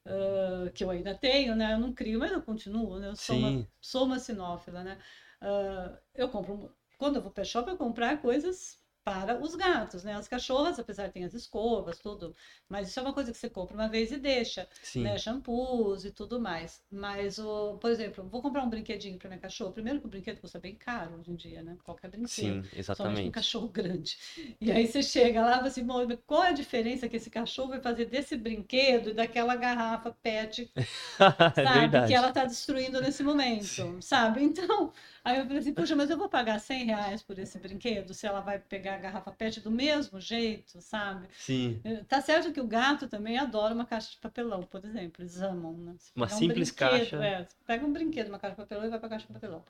Uh, 0.06 0.72
que 0.72 0.84
eu 0.84 0.90
ainda 0.90 1.16
tenho, 1.16 1.56
né? 1.56 1.74
Eu 1.74 1.80
não 1.80 1.94
crio, 1.94 2.20
mas 2.20 2.32
eu 2.32 2.42
continuo, 2.42 3.00
né? 3.00 3.10
Eu 3.10 3.16
sou, 3.16 3.38
uma, 3.38 3.68
sou 3.80 4.06
uma 4.06 4.20
sinófila, 4.20 4.84
né? 4.84 4.98
Uh, 5.42 5.98
eu 6.14 6.28
compro, 6.28 6.74
quando 6.98 7.18
eu 7.18 7.22
vou 7.22 7.32
para 7.32 7.46
shop, 7.46 7.70
eu 7.70 7.78
comprar 7.78 8.22
coisas 8.22 8.78
para 9.08 9.42
os 9.42 9.56
gatos, 9.56 10.04
né? 10.04 10.16
As 10.16 10.28
cachorras, 10.28 10.78
apesar 10.78 11.08
de 11.08 11.14
ter 11.14 11.24
as 11.24 11.34
escovas, 11.34 11.98
tudo, 11.98 12.36
mas 12.68 12.90
isso 12.90 13.00
é 13.00 13.02
uma 13.02 13.14
coisa 13.14 13.32
que 13.32 13.38
você 13.38 13.50
compra 13.50 13.74
uma 13.74 13.88
vez 13.88 14.12
e 14.12 14.18
deixa, 14.18 14.68
Sim. 14.84 15.04
né? 15.04 15.18
Shampoos 15.18 16.04
e 16.04 16.12
tudo 16.12 16.42
mais. 16.42 16.84
Mas, 16.92 17.40
o, 17.40 17.78
por 17.78 17.90
exemplo, 17.90 18.28
vou 18.28 18.42
comprar 18.42 18.64
um 18.64 18.70
brinquedinho 18.70 19.18
para 19.18 19.30
minha 19.30 19.40
cachorra. 19.40 19.72
Primeiro 19.72 20.02
que 20.02 20.08
o 20.08 20.10
brinquedo 20.10 20.42
custa 20.42 20.60
bem 20.60 20.76
caro 20.76 21.16
hoje 21.18 21.32
em 21.32 21.36
dia, 21.38 21.62
né? 21.62 21.78
Qualquer 21.86 22.10
brinquedo. 22.10 22.28
Sim, 22.28 22.64
exatamente. 22.76 23.30
um 23.30 23.32
cachorro 23.32 23.70
grande. 23.70 24.18
E 24.60 24.70
aí 24.74 24.86
você 24.86 25.02
chega 25.02 25.42
lá 25.42 25.62
e 25.64 25.68
assim, 25.68 25.88
qual 26.26 26.44
é 26.44 26.50
a 26.50 26.52
diferença 26.52 27.08
que 27.08 27.16
esse 27.16 27.30
cachorro 27.30 27.70
vai 27.70 27.80
fazer 27.80 28.08
desse 28.08 28.36
brinquedo 28.36 29.12
e 29.12 29.14
daquela 29.14 29.56
garrafa 29.56 30.12
PET, 30.22 30.70
é 30.76 31.64
sabe? 31.64 31.96
É 31.96 32.08
que 32.08 32.14
ela 32.14 32.28
está 32.28 32.44
destruindo 32.44 33.00
nesse 33.00 33.24
momento, 33.24 33.64
Sim. 33.64 34.02
sabe? 34.02 34.44
Então, 34.44 34.92
Aí 35.28 35.40
eu 35.40 35.44
falei 35.46 35.60
assim, 35.60 35.74
puxa, 35.74 35.94
mas 35.94 36.10
eu 36.10 36.18
vou 36.18 36.30
pagar 36.30 36.58
100 36.58 36.86
reais 36.86 37.22
por 37.22 37.38
esse 37.38 37.60
brinquedo 37.60 38.14
se 38.14 38.26
ela 38.26 38.40
vai 38.40 38.60
pegar 38.60 38.97
a 38.98 39.02
garrafa 39.02 39.32
PET 39.32 39.62
do 39.62 39.72
mesmo 39.72 40.20
jeito, 40.20 40.82
sabe? 40.82 41.28
Sim. 41.38 41.80
Eh, 41.84 42.04
tá 42.04 42.22
certo 42.22 42.52
que 42.52 42.60
o 42.60 42.68
gato 42.68 43.08
também 43.08 43.38
adora 43.38 43.74
uma 43.74 43.86
caixa 43.86 44.12
de 44.12 44.18
papelão, 44.18 44.64
por 44.64 44.84
exemplo, 44.84 45.22
eles 45.22 45.42
amam, 45.42 45.74
né? 45.78 45.96
Uma 46.16 46.28
simples 46.28 46.72
caixa. 46.72 47.24
É, 47.24 47.48
pega 47.66 47.86
um 47.86 47.94
brinquedo, 47.94 48.30
uma 48.30 48.40
caixa 48.40 48.56
de 48.56 48.62
papelão 48.62 48.86
e 48.86 48.90
vai 48.90 49.00
para 49.00 49.08
a 49.08 49.10
caixa 49.12 49.28
de 49.28 49.34
papelão. 49.34 49.64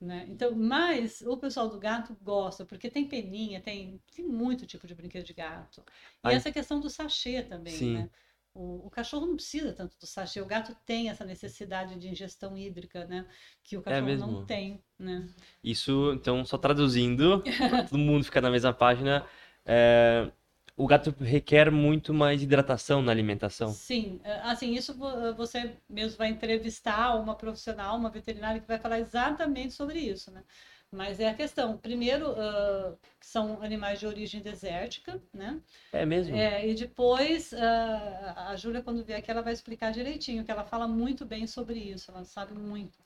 Né? 0.00 0.26
Então, 0.28 0.52
mas 0.56 1.20
o 1.22 1.36
pessoal 1.36 1.68
do 1.68 1.78
gato 1.78 2.16
gosta, 2.20 2.64
porque 2.64 2.90
tem 2.90 3.06
peninha, 3.06 3.60
tem, 3.60 4.00
tem 4.14 4.26
muito 4.26 4.66
tipo 4.66 4.84
de 4.84 4.96
brinquedo 4.96 5.24
de 5.24 5.32
gato. 5.32 5.80
E 6.24 6.28
Ai. 6.28 6.34
essa 6.34 6.50
questão 6.50 6.80
do 6.80 6.90
sachê 6.90 7.40
também, 7.42 7.72
Sim. 7.72 7.94
né? 7.94 8.10
O, 8.54 8.86
o, 8.86 8.90
cachorro 8.90 9.26
não 9.26 9.34
precisa 9.34 9.72
tanto 9.72 9.98
do 9.98 10.06
sachê, 10.06 10.40
o 10.40 10.46
gato 10.46 10.76
tem 10.84 11.08
essa 11.08 11.24
necessidade 11.24 11.98
de 11.98 12.08
ingestão 12.08 12.56
hídrica, 12.56 13.06
né? 13.06 13.26
Que 13.64 13.78
o 13.78 13.80
é 13.80 13.82
cachorro 13.82 14.10
é 14.10 14.16
não 14.16 14.44
tem, 14.44 14.82
né? 14.98 15.26
Isso, 15.64 16.12
então, 16.14 16.44
só 16.44 16.58
traduzindo, 16.58 17.42
para 17.70 17.84
todo 17.84 17.98
mundo 17.98 18.24
ficar 18.24 18.42
na 18.42 18.50
mesma 18.50 18.74
página, 18.74 19.26
é, 19.64 20.30
o 20.76 20.86
gato 20.86 21.14
requer 21.18 21.70
muito 21.70 22.12
mais 22.12 22.42
hidratação 22.42 23.00
na 23.00 23.10
alimentação. 23.10 23.68
Sim, 23.68 24.20
é, 24.22 24.40
assim, 24.40 24.74
isso 24.74 24.94
você 25.36 25.76
mesmo 25.88 26.18
vai 26.18 26.28
entrevistar 26.28 27.14
uma 27.16 27.34
profissional, 27.34 27.96
uma 27.96 28.10
veterinária 28.10 28.60
que 28.60 28.68
vai 28.68 28.78
falar 28.78 28.98
exatamente 28.98 29.72
sobre 29.72 29.98
isso, 29.98 30.30
né? 30.30 30.42
Mas 30.92 31.18
é 31.18 31.30
a 31.30 31.34
questão. 31.34 31.78
Primeiro, 31.78 32.32
uh, 32.32 32.98
são 33.18 33.62
animais 33.62 33.98
de 33.98 34.06
origem 34.06 34.42
desértica, 34.42 35.18
né? 35.32 35.58
É 35.90 36.04
mesmo? 36.04 36.36
É, 36.36 36.68
e 36.68 36.74
depois, 36.74 37.50
uh, 37.52 37.56
a 38.36 38.54
Júlia, 38.56 38.82
quando 38.82 39.02
vier 39.02 39.18
aqui, 39.18 39.30
ela 39.30 39.40
vai 39.40 39.54
explicar 39.54 39.90
direitinho, 39.90 40.44
que 40.44 40.50
ela 40.50 40.64
fala 40.64 40.86
muito 40.86 41.24
bem 41.24 41.46
sobre 41.46 41.78
isso, 41.78 42.10
ela 42.10 42.24
sabe 42.24 42.52
muito. 42.52 42.98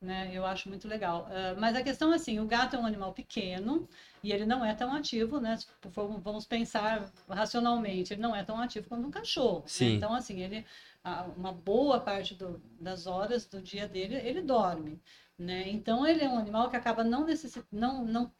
Né? 0.00 0.30
Eu 0.32 0.46
acho 0.46 0.68
muito 0.68 0.86
legal. 0.86 1.26
Uh, 1.28 1.58
mas 1.58 1.74
a 1.74 1.82
questão 1.82 2.12
é 2.12 2.16
assim, 2.16 2.38
o 2.38 2.46
gato 2.46 2.76
é 2.76 2.78
um 2.78 2.86
animal 2.86 3.12
pequeno 3.12 3.88
e 4.22 4.30
ele 4.32 4.44
não 4.44 4.64
é 4.64 4.72
tão 4.74 4.94
ativo, 4.94 5.40
né? 5.40 5.58
Vamos 5.92 6.44
pensar 6.46 7.10
racionalmente, 7.28 8.12
ele 8.12 8.20
não 8.20 8.36
é 8.36 8.44
tão 8.44 8.60
ativo 8.60 8.88
quanto 8.88 9.06
um 9.06 9.10
cachorro. 9.10 9.60
Né? 9.60 9.64
Sim. 9.66 9.88
Né? 9.88 9.94
Então, 9.94 10.14
assim, 10.14 10.40
ele, 10.40 10.64
uma 11.36 11.52
boa 11.52 12.00
parte 12.00 12.34
do, 12.34 12.60
das 12.80 13.06
horas 13.06 13.46
do 13.46 13.60
dia 13.60 13.86
dele, 13.86 14.16
ele 14.16 14.40
dorme. 14.40 15.00
Né? 15.38 15.68
Então, 15.68 16.06
ele 16.06 16.22
é 16.22 16.28
um 16.28 16.38
animal 16.38 16.70
que 16.70 16.76
acaba 16.76 17.04
não, 17.04 17.24
necessit... 17.26 17.64
não, 17.70 18.04
não 18.04 18.32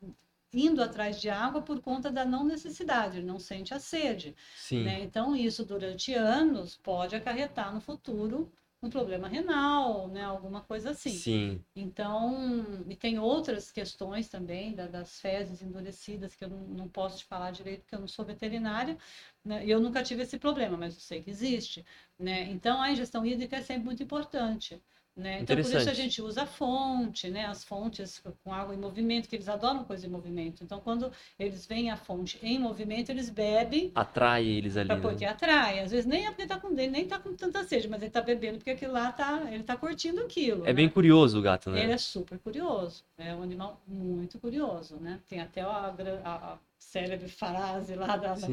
indo 0.52 0.82
atrás 0.82 1.20
de 1.20 1.28
água 1.28 1.60
por 1.60 1.80
conta 1.80 2.10
da 2.10 2.24
não 2.24 2.44
necessidade, 2.44 3.18
ele 3.18 3.26
não 3.26 3.38
sente 3.40 3.74
a 3.74 3.80
sede. 3.80 4.36
Né? 4.84 5.02
Então, 5.02 5.34
isso 5.34 5.64
durante 5.64 6.14
anos 6.14 6.76
pode 6.76 7.16
acarretar 7.16 7.74
no 7.74 7.80
futuro 7.80 8.52
um 8.84 8.90
problema 8.90 9.26
renal, 9.28 10.08
né? 10.08 10.22
Alguma 10.22 10.60
coisa 10.62 10.90
assim. 10.90 11.10
Sim. 11.10 11.64
Então, 11.74 12.84
e 12.88 12.94
tem 12.94 13.18
outras 13.18 13.70
questões 13.70 14.28
também 14.28 14.74
da, 14.74 14.86
das 14.86 15.20
fezes 15.20 15.62
endurecidas 15.62 16.34
que 16.34 16.44
eu 16.44 16.48
não, 16.48 16.60
não, 16.60 16.88
posso 16.88 17.18
te 17.18 17.24
falar 17.24 17.50
direito 17.50 17.80
porque 17.82 17.94
eu 17.94 18.00
não 18.00 18.08
sou 18.08 18.24
veterinária, 18.24 18.96
né? 19.44 19.64
Eu 19.66 19.80
nunca 19.80 20.02
tive 20.02 20.22
esse 20.22 20.38
problema, 20.38 20.76
mas 20.76 20.94
eu 20.94 21.00
sei 21.00 21.22
que 21.22 21.30
existe, 21.30 21.84
né? 22.18 22.42
Então, 22.50 22.80
a 22.80 22.90
ingestão 22.92 23.24
hídrica 23.24 23.56
é 23.56 23.62
sempre 23.62 23.84
muito 23.84 24.02
importante. 24.02 24.80
Né? 25.16 25.42
Então, 25.42 25.54
por 25.54 25.60
isso 25.60 25.76
a 25.76 25.94
gente 25.94 26.20
usa 26.20 26.42
a 26.42 26.46
fonte, 26.46 27.30
né? 27.30 27.46
as 27.46 27.62
fontes 27.62 28.20
com 28.42 28.52
água 28.52 28.74
em 28.74 28.78
movimento, 28.78 29.28
que 29.28 29.36
eles 29.36 29.48
adoram 29.48 29.84
coisa 29.84 30.06
em 30.06 30.10
movimento. 30.10 30.64
Então, 30.64 30.80
quando 30.80 31.10
eles 31.38 31.66
veem 31.66 31.90
a 31.90 31.96
fonte 31.96 32.36
em 32.42 32.58
movimento, 32.58 33.10
eles 33.10 33.30
bebem. 33.30 33.92
Atrai 33.94 34.44
eles 34.44 34.76
ali. 34.76 34.88
Porque 35.00 35.24
né? 35.24 35.30
atrai. 35.30 35.78
Às 35.78 35.92
vezes 35.92 36.04
nem 36.04 36.26
é 36.26 36.30
porque 36.30 36.42
está 36.42 36.58
com 36.58 36.74
dele, 36.74 36.90
nem 36.90 37.04
está 37.04 37.20
com 37.20 37.32
tanta 37.34 37.62
sede, 37.62 37.88
mas 37.88 38.00
ele 38.00 38.08
está 38.08 38.20
bebendo 38.20 38.58
porque 38.58 38.70
aquilo 38.70 38.92
lá 38.92 39.12
tá, 39.12 39.44
ele 39.46 39.60
está 39.60 39.76
curtindo 39.76 40.20
aquilo. 40.20 40.64
É 40.64 40.68
né? 40.68 40.72
bem 40.72 40.88
curioso 40.88 41.38
o 41.38 41.42
gato, 41.42 41.70
né? 41.70 41.84
Ele 41.84 41.92
é 41.92 41.98
super 41.98 42.36
curioso. 42.40 43.04
É 43.16 43.32
um 43.34 43.42
animal 43.42 43.80
muito 43.86 44.40
curioso, 44.40 44.96
né? 44.96 45.20
Tem 45.28 45.40
até 45.40 45.60
a, 45.60 45.94
a, 46.24 46.34
a 46.54 46.58
célebre 46.84 47.28
frase 47.28 47.94
lá 47.94 48.16
da, 48.16 48.34
da 48.34 48.48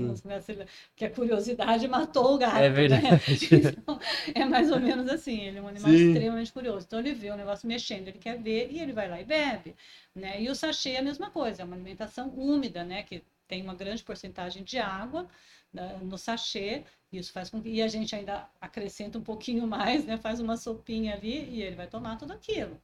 que 0.96 1.06
a 1.06 1.10
curiosidade 1.10 1.88
matou 1.88 2.36
o 2.36 2.38
gato. 2.38 2.58
É 2.58 2.70
verdade. 2.70 3.04
Né? 3.04 3.20
Então, 3.82 4.00
é 4.34 4.46
mais 4.46 4.72
ou 4.72 4.80
menos 4.80 5.08
assim, 5.10 5.42
ele 5.42 5.60
é 5.60 5.62
um 5.62 5.68
animal 5.68 5.92
Sim. 5.92 6.08
extremamente 6.12 6.52
curioso. 6.52 6.86
Então 6.88 7.00
ele 7.00 7.14
vê 7.14 7.30
o 7.30 7.36
negócio 7.36 7.68
mexendo, 7.68 8.08
ele 8.08 8.18
quer 8.18 8.38
ver 8.42 8.70
e 8.72 8.80
ele 8.80 8.94
vai 8.94 9.10
lá 9.10 9.22
e 9.22 9.26
bebe. 9.26 9.76
Né? 10.16 10.42
E 10.42 10.50
o 10.50 10.56
sachê 10.56 10.92
é 10.92 11.00
a 11.00 11.04
mesma 11.04 11.30
coisa, 11.30 11.62
é 11.62 11.66
uma 11.66 11.76
alimentação 11.76 12.30
úmida, 12.30 12.84
né? 12.84 13.04
Que 13.04 13.24
tem 13.48 13.62
uma 13.62 13.76
grande 13.76 14.04
porcentagem 14.04 14.64
de 14.64 14.80
água 14.80 15.28
né? 15.74 16.00
no 16.02 16.18
sachê. 16.18 16.84
Isso 17.12 17.32
faz 17.32 17.50
com 17.50 17.62
que 17.62 17.70
e 17.70 17.82
a 17.82 17.88
gente 17.88 18.16
ainda 18.16 18.48
acrescenta 18.60 19.18
um 19.18 19.24
pouquinho 19.24 19.68
mais, 19.68 20.06
né? 20.06 20.18
Faz 20.18 20.40
uma 20.40 20.58
sopinha 20.58 21.14
ali 21.14 21.50
e 21.50 21.62
ele 21.62 21.76
vai 21.76 21.88
tomar 21.88 22.18
tudo 22.18 22.34
aquilo. 22.34 22.80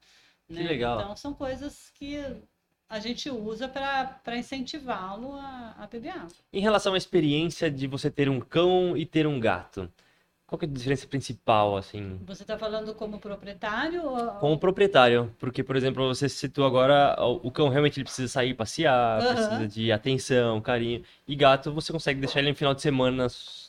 Que 0.47 0.53
né? 0.53 0.63
legal. 0.63 0.99
Então 0.99 1.15
são 1.15 1.33
coisas 1.33 1.89
que 1.95 2.17
a 2.89 2.99
gente 2.99 3.29
usa 3.29 3.67
para 3.67 4.37
incentivá-lo 4.37 5.33
a, 5.33 5.75
a 5.77 5.87
beber 5.87 6.09
água. 6.09 6.27
Em 6.51 6.61
relação 6.61 6.93
à 6.93 6.97
experiência 6.97 7.69
de 7.69 7.87
você 7.87 8.09
ter 8.09 8.29
um 8.29 8.39
cão 8.39 8.95
e 8.95 9.05
ter 9.05 9.27
um 9.27 9.39
gato, 9.39 9.91
qual 10.47 10.57
é 10.61 10.65
a 10.65 10.69
diferença 10.69 11.05
principal, 11.05 11.75
assim? 11.75 12.17
Você 12.25 12.43
está 12.43 12.57
falando 12.57 12.95
como 12.95 13.19
proprietário? 13.19 14.05
Ou... 14.05 14.29
Como 14.35 14.57
proprietário, 14.57 15.35
porque, 15.37 15.61
por 15.61 15.75
exemplo, 15.75 16.07
você 16.07 16.29
citou 16.29 16.65
agora, 16.65 17.17
o 17.19 17.51
cão 17.51 17.67
realmente 17.67 17.99
ele 17.99 18.05
precisa 18.05 18.29
sair 18.29 18.53
passear, 18.53 19.21
uhum. 19.21 19.33
precisa 19.33 19.67
de 19.67 19.91
atenção, 19.91 20.61
carinho. 20.61 21.03
E 21.27 21.35
gato, 21.35 21.73
você 21.73 21.91
consegue 21.91 22.21
deixar 22.21 22.39
ele 22.39 22.51
no 22.51 22.55
final 22.55 22.73
de 22.73 22.81
semana 22.81 23.23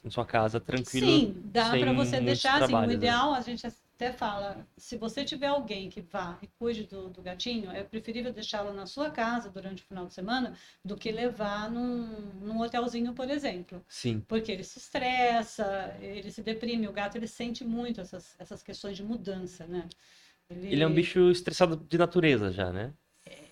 na 0.05 0.11
sua 0.11 0.25
casa, 0.25 0.61
tranquilo. 0.61 1.07
Sim, 1.09 1.43
dá 1.47 1.71
para 1.71 1.93
você 1.93 2.21
deixar, 2.21 2.63
assim, 2.63 2.73
o 2.73 2.81
né? 2.83 2.95
ideal, 2.95 3.33
né? 3.33 3.39
a 3.39 3.41
gente 3.41 3.67
até 3.99 4.13
fala, 4.13 4.65
se 4.77 4.97
você 4.97 5.25
tiver 5.25 5.49
alguém 5.49 5.91
que 5.91 6.01
vá 6.01 6.39
e 6.41 6.47
cuide 6.47 6.85
do, 6.85 7.11
do 7.11 7.21
gatinho, 7.21 7.69
é 7.73 7.83
preferível 7.83 8.33
deixá-lo 8.33 8.73
na 8.73 8.87
sua 8.87 9.11
casa 9.11 9.51
durante 9.51 9.83
o 9.83 9.87
final 9.87 10.07
de 10.07 10.15
semana 10.15 10.57
do 10.85 10.97
que 10.97 11.11
levar 11.11 11.69
num, 11.69 12.07
num 12.41 12.61
hotelzinho, 12.61 13.13
por 13.13 13.29
exemplo. 13.29 13.85
Sim. 13.89 14.21
Porque 14.29 14.53
ele 14.53 14.63
se 14.63 14.79
estressa, 14.79 15.97
ele 16.01 16.31
se 16.31 16.43
deprime, 16.43 16.87
o 16.87 16.93
gato 16.93 17.17
ele 17.17 17.27
sente 17.27 17.65
muito 17.65 18.01
essas, 18.01 18.37
essas 18.39 18.63
questões 18.63 18.97
de 18.97 19.03
mudança, 19.03 19.67
né? 19.67 19.89
Ele... 20.49 20.69
ele 20.75 20.83
é 20.85 20.87
um 20.87 20.95
bicho 20.95 21.29
estressado 21.33 21.77
de 21.77 21.99
natureza 21.99 22.53
já, 22.53 22.73
né? 22.73 22.95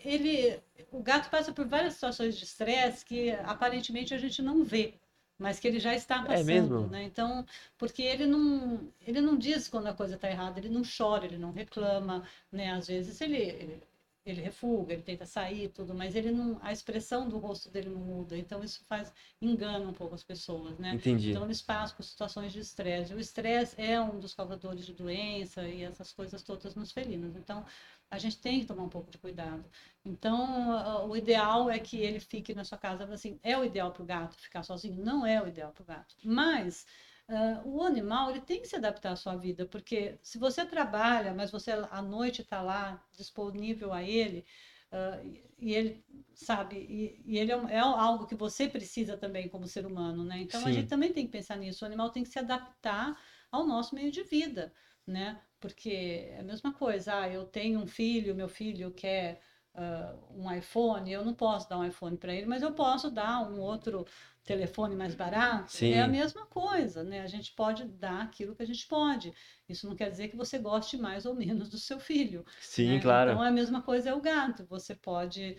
ele, 0.04 0.58
o 0.92 1.02
gato 1.02 1.28
passa 1.28 1.52
por 1.52 1.66
várias 1.66 1.94
situações 1.94 2.36
de 2.36 2.44
estresse 2.44 3.04
que 3.04 3.30
aparentemente 3.44 4.14
a 4.14 4.18
gente 4.18 4.40
não 4.40 4.62
vê, 4.62 4.94
mas 5.38 5.58
que 5.60 5.68
ele 5.68 5.78
já 5.80 5.94
está 5.94 6.24
É 6.24 6.26
passando, 6.26 6.42
mesmo? 6.42 6.88
né? 6.88 7.02
Então, 7.04 7.44
porque 7.78 8.02
ele 8.02 8.26
não, 8.26 8.92
ele 9.00 9.20
não 9.20 9.36
diz 9.38 9.68
quando 9.68 9.86
a 9.88 9.94
coisa 9.94 10.14
está 10.16 10.30
errada, 10.30 10.58
ele 10.58 10.68
não 10.68 10.82
chora, 10.82 11.24
ele 11.26 11.38
não 11.38 11.52
reclama, 11.52 12.26
né? 12.50 12.72
Às 12.72 12.86
vezes 12.88 13.20
ele, 13.20 13.36
ele, 13.36 13.82
ele 14.24 14.40
refuga, 14.42 14.92
ele 14.92 15.02
tenta 15.02 15.24
sair, 15.24 15.68
tudo, 15.68 15.94
mas 15.94 16.16
ele 16.16 16.30
não, 16.32 16.58
a 16.62 16.72
expressão 16.72 17.28
do 17.28 17.38
rosto 17.38 17.70
dele 17.70 17.88
não 17.90 18.00
muda, 18.00 18.36
então 18.36 18.62
isso 18.64 18.84
faz 18.84 19.12
engana 19.40 19.86
um 19.88 19.92
pouco 19.92 20.14
as 20.14 20.24
pessoas, 20.24 20.78
né? 20.78 20.94
Entendi. 20.94 21.30
Então 21.30 21.44
eles 21.44 21.62
passam 21.62 21.96
por 21.96 22.02
situações 22.02 22.52
de 22.52 22.58
estresse. 22.60 23.14
O 23.14 23.20
estresse 23.20 23.80
é 23.80 24.00
um 24.00 24.18
dos 24.18 24.34
causadores 24.34 24.84
de 24.84 24.92
doença 24.94 25.62
e 25.68 25.82
essas 25.82 26.12
coisas 26.12 26.42
todas 26.42 26.74
nos 26.74 26.90
felinos. 26.92 27.36
Então 27.36 27.64
a 28.10 28.18
gente 28.18 28.40
tem 28.40 28.60
que 28.60 28.66
tomar 28.66 28.84
um 28.84 28.88
pouco 28.88 29.10
de 29.10 29.18
cuidado. 29.18 29.68
Então 30.04 30.72
a- 30.72 31.04
o 31.04 31.16
ideal 31.16 31.68
é 31.70 31.78
que 31.78 31.96
ele 31.98 32.20
fique 32.20 32.54
na 32.54 32.64
sua 32.64 32.78
casa. 32.78 33.04
Assim, 33.12 33.38
é 33.42 33.56
o 33.58 33.64
ideal 33.64 33.92
para 33.92 34.02
o 34.02 34.06
gato 34.06 34.36
ficar 34.40 34.62
sozinho? 34.62 35.02
Não 35.02 35.26
é 35.26 35.40
o 35.42 35.46
ideal 35.48 35.72
para 35.72 35.82
o 35.82 35.86
gato. 35.86 36.14
Mas 36.24 36.84
ah, 37.28 37.62
o 37.64 37.82
animal 37.82 38.30
ele 38.30 38.40
tem 38.40 38.60
que 38.60 38.68
se 38.68 38.76
adaptar 38.76 39.12
à 39.12 39.16
sua 39.16 39.34
vida, 39.36 39.66
porque 39.66 40.18
se 40.22 40.38
você 40.38 40.64
trabalha, 40.64 41.34
mas 41.34 41.50
você 41.50 41.72
à 41.72 42.00
noite 42.02 42.40
está 42.42 42.62
lá 42.62 43.04
disponível 43.16 43.92
a 43.92 44.02
ele, 44.02 44.44
ah, 44.92 45.20
e- 45.58 45.74
ele 45.74 46.04
sabe, 46.34 46.76
e, 46.88 47.22
e 47.34 47.38
ele 47.38 47.50
é, 47.52 47.54
é 47.74 47.78
algo 47.80 48.26
que 48.26 48.34
você 48.34 48.68
precisa 48.68 49.16
também 49.16 49.48
como 49.48 49.66
ser 49.66 49.84
humano, 49.86 50.24
né? 50.24 50.38
Então 50.40 50.64
a 50.64 50.70
Sim. 50.70 50.72
gente 50.72 50.88
também 50.88 51.12
tem 51.12 51.24
que 51.26 51.32
pensar 51.32 51.56
nisso. 51.56 51.84
O 51.84 51.86
animal 51.86 52.10
tem 52.10 52.22
que 52.22 52.28
se 52.30 52.38
adaptar 52.38 53.16
ao 53.50 53.64
nosso 53.66 53.94
meio 53.94 54.10
de 54.10 54.22
vida, 54.22 54.72
né? 55.06 55.42
Porque 55.66 56.28
é 56.30 56.40
a 56.40 56.42
mesma 56.42 56.72
coisa, 56.72 57.20
ah, 57.20 57.28
eu 57.28 57.44
tenho 57.44 57.80
um 57.80 57.86
filho, 57.86 58.34
meu 58.34 58.48
filho 58.48 58.90
quer 58.92 59.40
ah, 59.74 60.14
um 60.30 60.50
iPhone, 60.52 61.10
eu 61.12 61.24
não 61.24 61.34
posso 61.34 61.68
dar 61.68 61.78
um 61.78 61.84
iPhone 61.86 62.16
para 62.16 62.34
ele, 62.34 62.46
mas 62.46 62.62
eu 62.62 62.72
posso 62.72 63.10
dar 63.10 63.40
um 63.48 63.60
outro 63.60 64.06
telefone 64.44 64.94
mais 64.94 65.14
barato. 65.14 65.72
Sim. 65.72 65.92
É 65.92 66.00
a 66.02 66.08
mesma 66.08 66.46
coisa, 66.46 67.02
né? 67.02 67.20
A 67.20 67.26
gente 67.26 67.52
pode 67.54 67.84
dar 67.84 68.22
aquilo 68.22 68.54
que 68.54 68.62
a 68.62 68.66
gente 68.66 68.86
pode. 68.86 69.32
Isso 69.68 69.88
não 69.88 69.96
quer 69.96 70.10
dizer 70.10 70.28
que 70.28 70.36
você 70.36 70.58
goste 70.58 70.96
mais 70.96 71.26
ou 71.26 71.34
menos 71.34 71.68
do 71.68 71.78
seu 71.78 71.98
filho. 71.98 72.44
Sim, 72.60 72.92
né? 72.94 73.00
claro. 73.00 73.30
Então 73.32 73.42
a 73.42 73.50
mesma 73.50 73.82
coisa 73.82 74.10
é 74.10 74.14
o 74.14 74.20
gato. 74.20 74.64
Você 74.66 74.94
pode, 74.94 75.56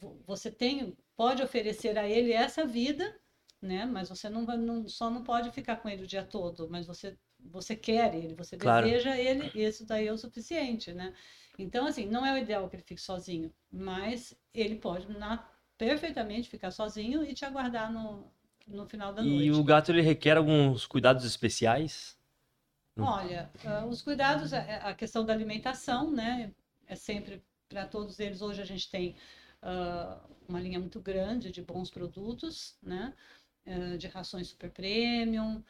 vo- 0.00 0.20
você 0.26 0.50
tem, 0.50 0.96
pode 1.16 1.42
oferecer 1.42 1.96
a 1.98 2.08
ele 2.08 2.32
essa 2.32 2.64
vida, 2.66 3.18
né? 3.60 3.84
Mas 3.86 4.08
você 4.08 4.28
não, 4.28 4.42
não- 4.44 4.88
só 4.88 5.10
não 5.10 5.22
pode 5.24 5.50
ficar 5.50 5.76
com 5.76 5.88
ele 5.88 6.02
o 6.04 6.06
dia 6.06 6.24
todo. 6.24 6.68
Mas 6.70 6.86
você, 6.86 7.16
você 7.44 7.74
quer 7.76 8.14
ele, 8.14 8.34
você 8.34 8.56
Claro. 8.56 8.88
deseja 8.90 9.16
ele. 9.16 9.50
Isso 9.54 9.86
daí 9.86 10.06
é 10.06 10.12
o 10.12 10.18
suficiente, 10.18 10.92
né? 10.92 11.14
Então 11.58 11.86
assim, 11.86 12.06
não 12.06 12.24
é 12.26 12.32
o 12.34 12.38
ideal 12.38 12.68
que 12.68 12.76
ele 12.76 12.82
fique 12.82 13.00
sozinho, 13.00 13.52
mas 13.70 14.34
ele 14.54 14.76
pode 14.76 15.06
na- 15.08 15.48
perfeitamente 15.78 16.48
ficar 16.48 16.70
sozinho 16.70 17.24
e 17.24 17.34
te 17.34 17.44
aguardar 17.44 17.92
no, 17.92 18.30
no 18.66 18.86
final 18.86 19.12
da 19.12 19.22
E 19.22 19.24
noite. 19.24 19.50
o 19.50 19.64
gato 19.64 19.90
ele 19.90 20.02
requer 20.02 20.36
alguns 20.36 20.84
cuidados 20.86 21.24
especiais? 21.24 22.14
Olha, 22.98 23.50
ah, 23.64 23.84
os 23.86 24.00
cuidados, 24.02 24.52
é- 24.52 24.72
é 24.72 24.76
a 24.76 24.94
questão 24.94 25.24
da 25.24 25.32
alimentação, 25.32 26.10
né? 26.10 26.54
É 26.86 26.94
sempre 26.94 27.42
para 27.68 27.86
todos 27.86 28.18
eles. 28.20 28.40
Hoje 28.42 28.60
a 28.62 28.64
gente 28.64 28.90
tem 28.90 29.16
ah, 29.62 30.20
uma 30.48 30.60
linha 30.60 30.78
muito 30.80 31.00
grande 31.00 31.50
de 31.50 31.62
bons 31.62 31.90
produtos, 31.90 32.76
né? 32.82 33.14
Ah, 33.66 33.96
de 33.98 34.06
rações 34.08 34.48
super 34.48 34.70
premium, 34.70 35.62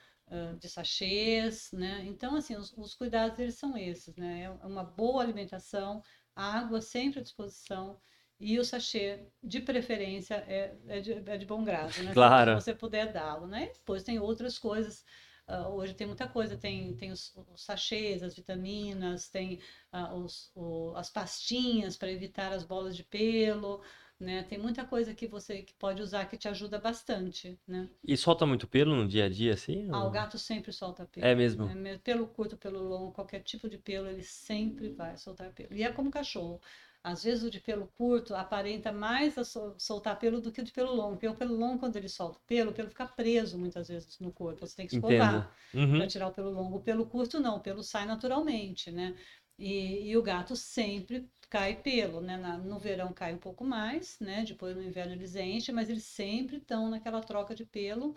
de 0.58 0.68
sachês, 0.68 1.70
né? 1.72 2.02
Então, 2.06 2.36
assim, 2.36 2.56
os, 2.56 2.72
os 2.76 2.94
cuidados 2.94 3.38
eles 3.38 3.54
são 3.56 3.76
esses, 3.76 4.14
né? 4.16 4.42
É 4.44 4.50
uma 4.66 4.84
boa 4.84 5.22
alimentação, 5.22 6.02
água 6.34 6.80
sempre 6.80 7.20
à 7.20 7.22
disposição. 7.22 7.98
E 8.40 8.58
o 8.58 8.64
sachê, 8.64 9.24
de 9.42 9.60
preferência, 9.60 10.34
é, 10.48 10.76
é, 10.88 11.00
de, 11.00 11.12
é 11.12 11.36
de 11.36 11.46
bom 11.46 11.62
grado, 11.64 12.02
né? 12.02 12.12
Claro. 12.14 12.60
Se 12.60 12.64
você 12.64 12.74
puder 12.74 13.12
dá-lo, 13.12 13.46
né? 13.46 13.66
Depois 13.74 14.02
tem 14.02 14.18
outras 14.18 14.58
coisas 14.58 15.04
ah, 15.46 15.68
hoje 15.68 15.94
tem 15.94 16.06
muita 16.06 16.28
coisa, 16.28 16.56
tem, 16.56 16.94
tem 16.96 17.10
os, 17.10 17.32
os 17.52 17.64
sachês, 17.64 18.22
as 18.22 18.34
vitaminas, 18.34 19.28
tem 19.28 19.60
ah, 19.90 20.14
os, 20.14 20.50
o- 20.54 20.92
as 20.96 21.10
pastinhas 21.10 21.96
para 21.96 22.10
evitar 22.10 22.52
as 22.52 22.62
bolas 22.64 22.96
de 22.96 23.02
pelo, 23.04 23.82
né? 24.22 24.42
Tem 24.44 24.58
muita 24.58 24.84
coisa 24.84 25.14
que 25.14 25.26
você 25.26 25.62
que 25.62 25.74
pode 25.74 26.00
usar 26.02 26.26
que 26.26 26.36
te 26.36 26.48
ajuda 26.48 26.78
bastante, 26.78 27.58
né? 27.66 27.88
E 28.04 28.16
solta 28.16 28.46
muito 28.46 28.66
pelo 28.66 28.94
no 28.96 29.06
dia 29.06 29.24
a 29.26 29.28
dia, 29.28 29.54
assim? 29.54 29.88
Ah, 29.90 30.00
ou- 30.02 30.08
o 30.08 30.10
gato 30.10 30.38
sempre 30.38 30.72
solta 30.72 31.04
pelo. 31.06 31.26
É 31.26 31.34
mesmo? 31.34 31.66
né? 31.66 31.98
Pelo 31.98 32.26
curto, 32.26 32.56
pelo 32.56 32.80
longo, 32.80 33.12
qualquer 33.12 33.42
tipo 33.42 33.68
de 33.68 33.78
pelo, 33.78 34.08
ele 34.08 34.22
sempre 34.22 34.90
vai 34.90 35.16
soltar 35.16 35.52
pelo. 35.52 35.74
E 35.74 35.82
é 35.82 35.92
como 35.92 36.10
cachorro. 36.10 36.60
Às 37.04 37.24
vezes 37.24 37.42
o 37.42 37.50
de 37.50 37.60
pelo 37.60 37.88
curto 37.98 38.32
aparenta 38.34 38.92
mais 38.92 39.34
soltar 39.76 40.16
pelo 40.20 40.40
do 40.40 40.52
que 40.52 40.60
o 40.60 40.64
de 40.64 40.70
pelo 40.70 40.94
longo. 40.94 41.12
Porque 41.14 41.26
o 41.28 41.34
pelo 41.34 41.56
longo, 41.56 41.78
quando 41.80 41.96
ele 41.96 42.08
solta 42.08 42.38
o 42.38 42.42
pelo, 42.42 42.70
o 42.70 42.74
pelo 42.74 42.88
fica 42.88 43.06
preso 43.06 43.58
muitas 43.58 43.88
vezes 43.88 44.18
no 44.20 44.32
corpo. 44.32 44.64
Você 44.64 44.76
tem 44.76 44.86
que 44.86 44.92
escovar. 44.92 45.52
Uhum. 45.74 45.98
para 45.98 46.06
tirar 46.06 46.28
o 46.28 46.32
pelo 46.32 46.50
longo. 46.50 46.76
O 46.76 46.82
pelo 46.82 47.06
curto 47.06 47.40
não, 47.40 47.56
o 47.56 47.60
pelo 47.60 47.82
sai 47.82 48.06
naturalmente, 48.06 48.90
né? 48.92 49.16
E, 49.58 50.08
e 50.10 50.16
o 50.16 50.22
gato 50.22 50.56
sempre 50.56 51.30
cai 51.50 51.80
pelo, 51.82 52.20
né? 52.20 52.36
Na- 52.36 52.58
no 52.58 52.78
verão 52.78 53.12
cai 53.12 53.34
um 53.34 53.38
pouco 53.38 53.64
mais, 53.64 54.18
né? 54.20 54.44
Depois 54.44 54.76
no 54.76 54.82
inverno 54.82 55.12
eles 55.12 55.36
enchem, 55.36 55.74
mas 55.74 55.88
eles 55.90 56.04
sempre 56.04 56.56
estão 56.58 56.90
naquela 56.90 57.20
troca 57.20 57.54
de 57.54 57.64
pelo. 57.64 58.16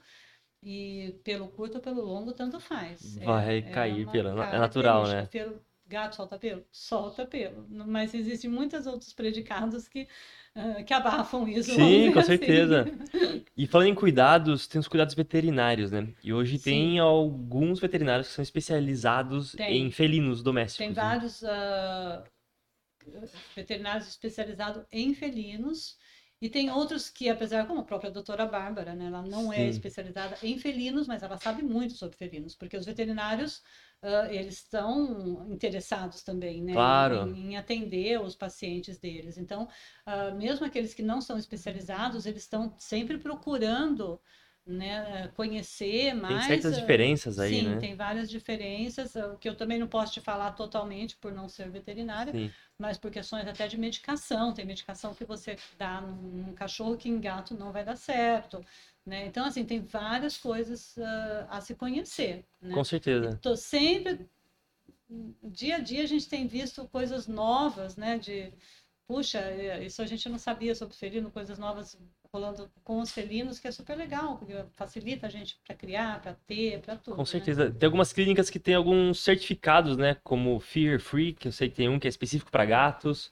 E 0.63 1.19
pelo 1.23 1.47
curto 1.49 1.75
ou 1.75 1.81
pelo 1.81 2.01
longo, 2.01 2.33
tanto 2.33 2.59
faz. 2.59 3.17
É- 3.17 3.25
Vai 3.25 3.57
é 3.59 3.61
cair 3.61 4.03
uma 4.03 4.11
pelo, 4.11 4.29
é 4.41 4.59
natural, 4.59 5.07
né? 5.07 5.25
Pelo, 5.27 5.61
gato 5.87 6.15
solta 6.15 6.37
pelo? 6.37 6.65
Solta 6.71 7.25
pelo. 7.25 7.67
Mas 7.69 8.13
existem 8.13 8.49
muitos 8.49 8.85
outros 8.87 9.13
predicados 9.13 9.87
que, 9.87 10.07
ah, 10.55 10.83
que 10.83 10.93
abafam 10.93 11.47
isso. 11.47 11.73
Sim, 11.73 12.11
com 12.11 12.19
assim. 12.19 12.27
certeza. 12.27 12.85
E 13.57 13.65
falando 13.65 13.87
em 13.87 13.95
cuidados, 13.95 14.67
tem 14.67 14.79
os 14.79 14.87
cuidados 14.87 15.15
veterinários, 15.15 15.89
né? 15.89 16.09
E 16.21 16.33
hoje 16.33 16.59
tem 16.59 16.91
Sim. 16.91 16.99
alguns 16.99 17.79
veterinários 17.79 18.27
que 18.27 18.33
são 18.33 18.43
especializados 18.43 19.53
Tem. 19.53 19.77
em 19.77 19.91
felinos 19.91 20.43
domésticos. 20.43 20.77
Tem 20.77 20.89
né? 20.89 20.93
vários 20.93 21.41
ah, 21.45 22.23
veterinários 23.55 24.09
especializados 24.09 24.83
em 24.91 25.13
felinos 25.13 25.97
e 26.45 26.49
tem 26.49 26.69
outros 26.69 27.09
que, 27.09 27.29
apesar, 27.29 27.65
como 27.67 27.79
a 27.81 27.83
própria 27.85 28.11
doutora 28.11 28.45
Bárbara, 28.45 28.93
né, 28.95 29.05
ela 29.07 29.21
não 29.23 29.51
é 29.51 29.67
Sim. 29.69 29.69
especializada 29.69 30.37
em 30.43 30.57
felinos, 30.59 31.07
mas 31.07 31.23
ela 31.23 31.37
sabe 31.37 31.63
muito 31.63 31.93
sobre 31.95 32.17
felinos, 32.17 32.55
porque 32.55 32.77
os 32.77 32.85
veterinários 32.85 33.63
ah, 34.01 34.27
eles 34.31 34.55
estão 34.57 35.47
interessados 35.51 36.21
também, 36.23 36.61
né, 36.63 36.73
Claro. 36.73 37.15
em, 37.27 37.51
em 37.53 37.57
atender 37.57 38.21
os 38.21 38.35
pacientes 38.35 38.99
deles. 38.99 39.37
Então, 39.37 39.67
ah, 40.05 40.31
mesmo 40.31 40.65
aqueles 40.65 40.93
que 40.93 41.01
não 41.03 41.19
são 41.21 41.37
especializados, 41.37 42.25
eles 42.25 42.43
estão 42.43 42.75
sempre 42.79 43.17
procurando 43.17 44.21
né, 44.65 45.27
conhecer 45.35 46.11
Tem 46.11 46.15
mais. 46.15 46.45
certas 46.45 46.73
ah, 46.73 46.79
diferenças 46.81 47.37
aí, 47.37 47.61
Sim, 47.61 47.69
né? 47.69 47.77
tem 47.77 47.95
várias 47.95 48.29
diferenças, 48.29 49.15
o 49.15 49.37
que 49.37 49.47
eu 49.47 49.55
também 49.55 49.77
não 49.77 49.87
posso 49.87 50.13
te 50.13 50.21
falar 50.21 50.53
totalmente 50.53 51.15
por 51.17 51.31
não 51.31 51.47
ser 51.47 51.69
veterinária, 51.69 52.33
Sim. 52.33 52.51
mas 52.77 52.97
por 52.97 53.11
questões 53.11 53.47
até 53.47 53.67
de 53.67 53.77
medicação. 53.77 54.53
Tem 54.53 54.65
medicação 54.65 55.13
que 55.13 55.23
você 55.23 55.55
dá 55.77 56.01
num, 56.01 56.53
cachorro 56.53 56.97
que 56.97 57.07
em 57.07 57.19
gato 57.19 57.53
não 57.53 57.71
vai 57.71 57.83
dar 57.83 57.95
certo, 57.95 58.65
né? 59.05 59.27
Então, 59.27 59.45
assim, 59.45 59.63
tem 59.63 59.81
várias 59.81 60.35
coisas 60.37 60.97
ah, 60.97 61.47
a 61.51 61.61
se 61.61 61.75
conhecer, 61.75 62.43
né? 62.59 62.73
Com 62.73 62.83
certeza. 62.83 63.37
Tô 63.41 63.55
sempre, 63.55 64.27
dia 65.43 65.75
a 65.75 65.79
dia 65.79 66.03
a 66.03 66.07
gente 66.07 66.27
tem 66.27 66.47
visto 66.47 66.87
coisas 66.87 67.27
novas, 67.27 67.95
né? 67.95 68.17
De, 68.17 68.51
puxa, 69.07 69.39
eh, 69.39 69.85
isso 69.85 70.01
a 70.01 70.07
gente 70.07 70.27
não 70.27 70.39
sabia 70.39 70.73
sobre 70.73 70.95
felino, 70.95 71.29
coisas 71.29 71.59
novas 71.59 71.95
rolando 72.35 72.69
com 72.83 72.99
os 72.99 73.11
felinos, 73.11 73.59
que 73.59 73.67
é 73.67 73.71
super 73.71 73.97
legal, 73.97 74.37
porque 74.37 74.53
facilita 74.75 75.27
a 75.27 75.29
gente 75.29 75.57
para 75.65 75.75
criar, 75.75 76.21
para 76.21 76.33
ter, 76.45 76.81
para 76.81 76.97
tudo. 76.97 77.15
Com 77.15 77.21
né? 77.21 77.25
certeza. 77.25 77.71
Tem 77.71 77.87
algumas 77.87 78.11
clínicas 78.11 78.49
que 78.49 78.59
têm 78.59 78.75
alguns 78.75 79.19
certificados, 79.21 79.95
né? 79.95 80.17
Como 80.23 80.59
Fear 80.59 80.99
Free, 80.99 81.33
que 81.33 81.47
eu 81.47 81.51
sei 81.51 81.69
que 81.69 81.75
tem 81.75 81.87
um 81.87 81.97
que 81.97 82.07
é 82.07 82.09
específico 82.09 82.51
para 82.51 82.65
gatos, 82.65 83.31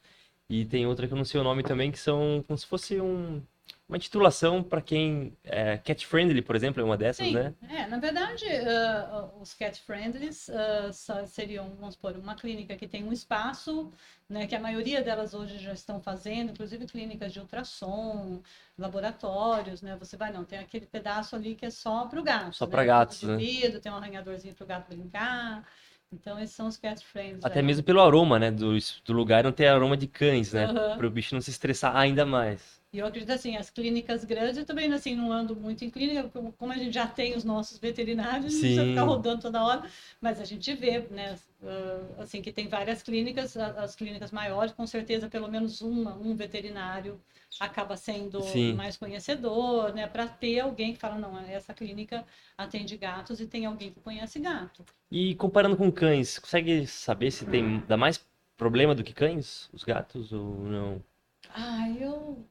e 0.49 0.65
tem 0.65 0.87
outra 0.87 1.07
que 1.07 1.13
eu 1.13 1.17
não 1.17 1.25
sei 1.25 1.41
o 1.41 1.43
nome 1.43 1.63
também, 1.63 1.91
que 1.91 1.99
são 1.99 2.43
como 2.47 2.57
se 2.57 2.65
fosse 2.65 2.99
um, 3.01 3.41
uma 3.87 3.99
titulação 3.99 4.63
para 4.63 4.81
quem 4.81 5.37
é 5.43 5.77
cat 5.77 6.05
friendly, 6.07 6.41
por 6.41 6.55
exemplo, 6.55 6.81
é 6.81 6.83
uma 6.83 6.97
dessas, 6.97 7.27
Sim, 7.27 7.33
né? 7.33 7.53
é, 7.69 7.85
na 7.85 7.99
verdade, 7.99 8.45
ah, 8.47 9.29
os 9.39 9.53
cat 9.53 9.79
friendlies 9.81 10.49
ah, 10.49 10.91
só 10.93 11.25
seriam, 11.25 11.69
vamos 11.79 11.95
supor, 11.95 12.15
uma 12.17 12.35
clínica 12.35 12.75
que 12.75 12.87
tem 12.87 13.03
um 13.03 13.11
espaço, 13.11 13.91
né, 14.29 14.47
que 14.47 14.55
a 14.55 14.59
maioria 14.59 15.01
delas 15.03 15.33
hoje 15.33 15.59
já 15.59 15.73
estão 15.73 16.01
fazendo, 16.01 16.51
inclusive 16.51 16.87
clínicas 16.87 17.31
de 17.33 17.39
ultrassom, 17.39 18.41
laboratórios, 18.77 19.81
né? 19.81 19.95
Você 19.97 20.17
vai, 20.17 20.31
não, 20.31 20.43
tem 20.43 20.59
aquele 20.59 20.85
pedaço 20.85 21.35
ali 21.35 21.53
que 21.55 21.65
é 21.65 21.69
só 21.69 22.05
para 22.05 22.19
o 22.19 22.23
gato, 22.23 22.55
Só 22.55 22.65
né? 22.65 22.71
pra 22.71 22.85
gatos, 22.85 23.21
né? 23.23 23.35
vidro, 23.37 23.79
tem 23.79 23.91
um 23.91 23.95
arranhadorzinho 23.95 24.55
para 24.55 24.63
o 24.63 24.67
gato 24.67 24.87
brincar. 24.89 25.67
Então, 26.13 26.39
esses 26.39 26.55
são 26.55 26.67
os 26.67 26.77
cat 26.77 27.03
friendlies. 27.03 27.43
Até 27.43 27.61
mesmo 27.61 27.83
pelo 27.83 27.99
aroma, 28.01 28.37
né? 28.37 28.51
Do, 28.51 28.77
do 29.05 29.13
lugar 29.13 29.43
não 29.43 29.51
ter 29.51 29.67
aroma 29.67 29.97
de 29.97 30.07
cães, 30.07 30.53
né? 30.53 30.65
Aham. 30.65 30.97
Para 30.97 31.07
o 31.07 31.09
bicho 31.09 31.33
não 31.33 31.41
se 31.41 31.49
estressar 31.49 31.95
ainda 31.95 32.25
mais. 32.25 32.81
E 32.93 32.99
eu 32.99 33.07
acredito 33.07 33.31
assim, 33.31 33.57
as 33.57 33.71
clínicas 33.71 34.23
grandes, 34.23 34.55
eu 34.55 34.65
também 34.65 34.93
assim, 34.93 35.15
não 35.15 35.31
ando 35.31 35.55
muito 35.55 35.83
em 35.83 35.89
clínica, 35.89 36.29
como 36.59 36.71
a 36.71 36.77
gente 36.77 36.93
já 36.93 37.07
tem 37.07 37.35
os 37.35 37.43
nossos 37.43 37.79
veterinários, 37.79 38.53
não 38.53 38.59
precisa 38.59 38.85
ficar 38.85 39.01
rodando 39.01 39.41
toda 39.41 39.63
hora, 39.63 39.89
mas 40.21 40.39
a 40.39 40.45
gente 40.45 40.71
vê, 40.75 40.99
né, 41.09 41.35
ah, 41.63 42.01
assim, 42.19 42.39
que 42.39 42.51
tem 42.51 42.67
várias 42.67 43.01
clínicas, 43.01 43.57
as 43.57 43.95
clínicas 43.95 44.31
maiores, 44.31 44.73
com 44.73 44.85
certeza 44.85 45.27
pelo 45.27 45.47
menos 45.47 45.81
uma, 45.81 46.13
um 46.13 46.35
veterinário 46.35 47.19
acaba 47.59 47.95
sendo 47.95 48.41
Sim. 48.41 48.73
mais 48.73 48.97
conhecedor, 48.97 49.93
né, 49.93 50.07
para 50.07 50.27
ter 50.27 50.59
alguém 50.59 50.93
que 50.93 50.99
fala, 50.99 51.17
não, 51.17 51.39
essa 51.39 51.73
clínica 51.73 52.25
atende 52.57 52.97
gatos 52.97 53.39
e 53.39 53.47
tem 53.47 53.65
alguém 53.65 53.91
que 53.91 53.99
conhece 53.99 54.39
gato. 54.39 54.85
E 55.11 55.35
comparando 55.35 55.77
com 55.77 55.91
cães, 55.91 56.39
consegue 56.39 56.87
saber 56.87 57.31
se 57.31 57.45
tem, 57.45 57.79
dá 57.87 57.95
mais 57.95 58.23
problema 58.57 58.95
do 58.95 59.03
que 59.03 59.13
cães, 59.13 59.69
os 59.71 59.83
gatos, 59.83 60.31
ou 60.33 60.55
não? 60.59 61.03
Ah, 61.49 61.89
eu 61.89 62.45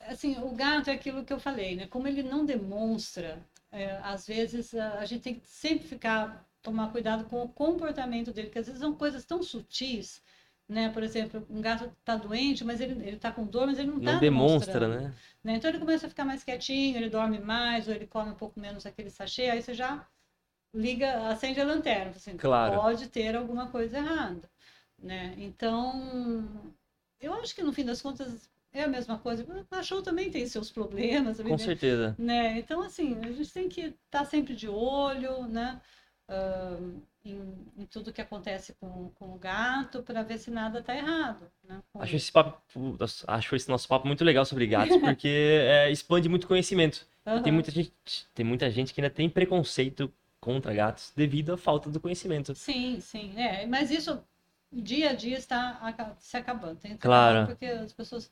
assim, 0.00 0.36
o 0.38 0.50
gato 0.50 0.90
é 0.90 0.92
aquilo 0.92 1.24
que 1.24 1.32
eu 1.32 1.38
falei, 1.40 1.76
né? 1.76 1.86
Como 1.86 2.06
ele 2.06 2.22
não 2.22 2.44
demonstra, 2.44 3.44
é, 3.72 3.96
às 4.02 4.26
vezes 4.26 4.74
a, 4.74 5.00
a, 5.00 5.04
gente 5.04 5.22
tem 5.22 5.34
que 5.34 5.48
sempre 5.48 5.86
ficar 5.86 6.46
tomar 6.62 6.90
cuidado 6.90 7.24
com 7.24 7.42
o 7.42 7.48
comportamento 7.48 8.32
dele, 8.32 8.48
porque 8.48 8.58
às 8.58 8.66
vezes 8.66 8.80
são 8.80 8.94
coisas 8.94 9.24
tão 9.24 9.42
sutis, 9.42 10.22
né? 10.68 10.88
Por 10.90 11.02
exemplo, 11.02 11.46
um 11.48 11.60
gato 11.60 11.84
está 11.84 12.16
doente, 12.16 12.64
mas 12.64 12.80
ele 12.80 12.92
ele 13.06 13.16
está 13.16 13.30
com 13.30 13.44
dor, 13.44 13.66
mas 13.66 13.78
ele 13.78 13.88
não 13.88 13.98
está 13.98 14.12
Não 14.12 14.20
demonstra, 14.20 14.88
né? 14.88 15.14
né? 15.42 15.56
Então 15.56 15.70
ele 15.70 15.78
começa 15.78 16.06
a 16.06 16.08
ficar 16.08 16.24
mais 16.24 16.42
quietinho, 16.42 16.96
ele 16.96 17.08
dorme 17.08 17.38
mais, 17.38 17.88
ou 17.88 17.94
ele 17.94 18.06
come 18.06 18.30
um 18.30 18.34
pouco 18.34 18.58
menos 18.58 18.86
aquele 18.86 19.10
sachê, 19.10 19.44
aí 19.50 19.62
você 19.62 19.74
já 19.74 20.06
liga, 20.74 21.28
acende 21.28 21.60
a 21.60 21.64
lanterna, 21.64 22.10
assim, 22.10 22.36
claro. 22.36 22.80
pode 22.80 23.08
ter 23.08 23.34
alguma 23.34 23.68
coisa 23.68 23.96
errada, 23.98 24.50
né? 24.98 25.34
Então, 25.38 26.46
eu 27.20 27.32
acho 27.34 27.54
que 27.54 27.62
no 27.62 27.72
fim 27.72 27.84
das 27.84 28.02
contas 28.02 28.48
é 28.72 28.82
a 28.82 28.88
mesma 28.88 29.18
coisa. 29.18 29.42
O 29.42 29.64
cachorro 29.64 30.02
também 30.02 30.30
tem 30.30 30.46
seus 30.46 30.70
problemas. 30.70 31.40
Com 31.40 31.58
certeza. 31.58 32.14
Né? 32.18 32.58
Então, 32.58 32.82
assim, 32.82 33.18
a 33.24 33.32
gente 33.32 33.52
tem 33.52 33.68
que 33.68 33.80
estar 33.80 33.96
tá 34.10 34.24
sempre 34.24 34.54
de 34.54 34.68
olho, 34.68 35.46
né? 35.46 35.80
Uh, 36.28 37.00
em, 37.24 37.54
em, 37.78 37.86
tudo 37.86 38.12
que 38.12 38.20
acontece 38.20 38.74
com, 38.80 39.10
com 39.10 39.34
o 39.34 39.38
gato 39.38 40.02
para 40.02 40.22
ver 40.22 40.38
se 40.38 40.50
nada 40.50 40.80
está 40.80 40.94
errado. 40.94 41.50
Né? 41.68 41.80
Acho 41.98 42.16
esse 42.16 42.30
papo, 42.30 42.60
acho 43.26 43.56
esse 43.56 43.68
nosso 43.68 43.86
papo 43.88 44.06
muito 44.06 44.24
legal 44.24 44.44
sobre 44.44 44.66
gatos, 44.66 44.96
porque 44.96 45.28
é, 45.68 45.90
expande 45.90 46.28
muito 46.28 46.46
conhecimento. 46.46 47.06
Uhum. 47.24 47.42
Tem, 47.42 47.52
muita 47.52 47.70
gente, 47.70 47.92
tem 48.34 48.46
muita 48.46 48.70
gente 48.70 48.94
que 48.94 49.00
ainda 49.00 49.12
tem 49.12 49.28
preconceito 49.28 50.12
contra 50.40 50.72
gatos 50.72 51.12
devido 51.16 51.52
à 51.52 51.58
falta 51.58 51.90
do 51.90 52.00
conhecimento. 52.00 52.54
Sim, 52.54 53.00
sim. 53.00 53.32
É, 53.36 53.66
mas 53.66 53.90
isso 53.90 54.22
dia 54.72 55.10
a 55.10 55.12
dia 55.12 55.36
está 55.38 56.16
se 56.18 56.36
acabando. 56.36 56.76
Tem 56.76 56.96
claro. 56.96 57.46
Porque 57.46 57.66
as 57.66 57.92
pessoas 57.92 58.30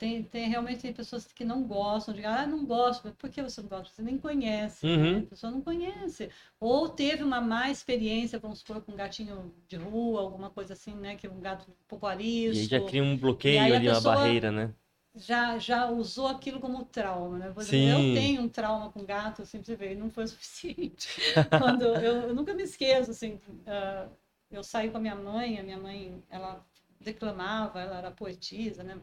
tem, 0.00 0.22
tem 0.22 0.48
realmente 0.48 0.80
tem 0.80 0.94
pessoas 0.94 1.26
que 1.26 1.44
não 1.44 1.62
gostam 1.62 2.14
de 2.14 2.24
ah, 2.24 2.46
não 2.46 2.64
gosto. 2.64 3.12
Por 3.18 3.28
que 3.28 3.42
você 3.42 3.60
não 3.60 3.68
gosta? 3.68 3.94
Você 3.94 4.00
nem 4.00 4.16
conhece. 4.16 4.86
Né? 4.86 4.96
Uhum. 4.96 5.12
Né? 5.12 5.18
A 5.18 5.28
pessoa 5.28 5.52
não 5.52 5.60
conhece. 5.60 6.30
Ou 6.58 6.88
teve 6.88 7.22
uma 7.22 7.38
má 7.38 7.70
experiência, 7.70 8.38
vamos 8.38 8.60
supor, 8.60 8.80
com 8.80 8.92
um 8.92 8.96
gatinho 8.96 9.54
de 9.68 9.76
rua, 9.76 10.22
alguma 10.22 10.48
coisa 10.48 10.72
assim, 10.72 10.94
né? 10.94 11.16
Que 11.16 11.28
um 11.28 11.38
gato 11.38 11.70
um 11.70 11.74
pouco 11.86 12.06
arisco. 12.06 12.56
E 12.56 12.60
aí 12.60 12.66
já 12.66 12.80
cria 12.80 13.02
um 13.02 13.14
bloqueio 13.14 13.74
ali, 13.74 13.90
uma 13.90 14.00
barreira, 14.00 14.50
né? 14.50 14.72
Já, 15.14 15.58
já 15.58 15.90
usou 15.90 16.28
aquilo 16.28 16.60
como 16.60 16.82
trauma, 16.82 17.36
né? 17.36 17.50
Por 17.50 17.60
exemplo, 17.60 18.02
eu 18.02 18.14
tenho 18.14 18.40
um 18.40 18.48
trauma 18.48 18.90
com 18.90 19.04
gato, 19.04 19.42
assim, 19.42 19.62
você 19.62 19.76
vê, 19.76 19.94
não 19.94 20.08
foi 20.08 20.24
o 20.24 20.28
suficiente. 20.28 21.20
Quando 21.58 21.82
eu, 21.82 22.22
eu, 22.22 22.34
nunca 22.34 22.54
me 22.54 22.62
esqueço, 22.62 23.10
assim, 23.10 23.34
uh, 23.34 24.10
eu 24.50 24.62
saí 24.62 24.88
com 24.88 24.96
a 24.96 25.00
minha 25.00 25.16
mãe, 25.16 25.58
a 25.58 25.62
minha 25.62 25.78
mãe, 25.78 26.22
ela 26.30 26.64
declamava, 27.00 27.80
ela 27.80 27.98
era 27.98 28.10
poetisa, 28.10 28.82
né? 28.82 28.98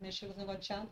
Mexia 0.00 0.28
com 0.28 0.32
os 0.32 0.38
negócios 0.38 0.62
de 0.62 0.66
teatro. 0.68 0.90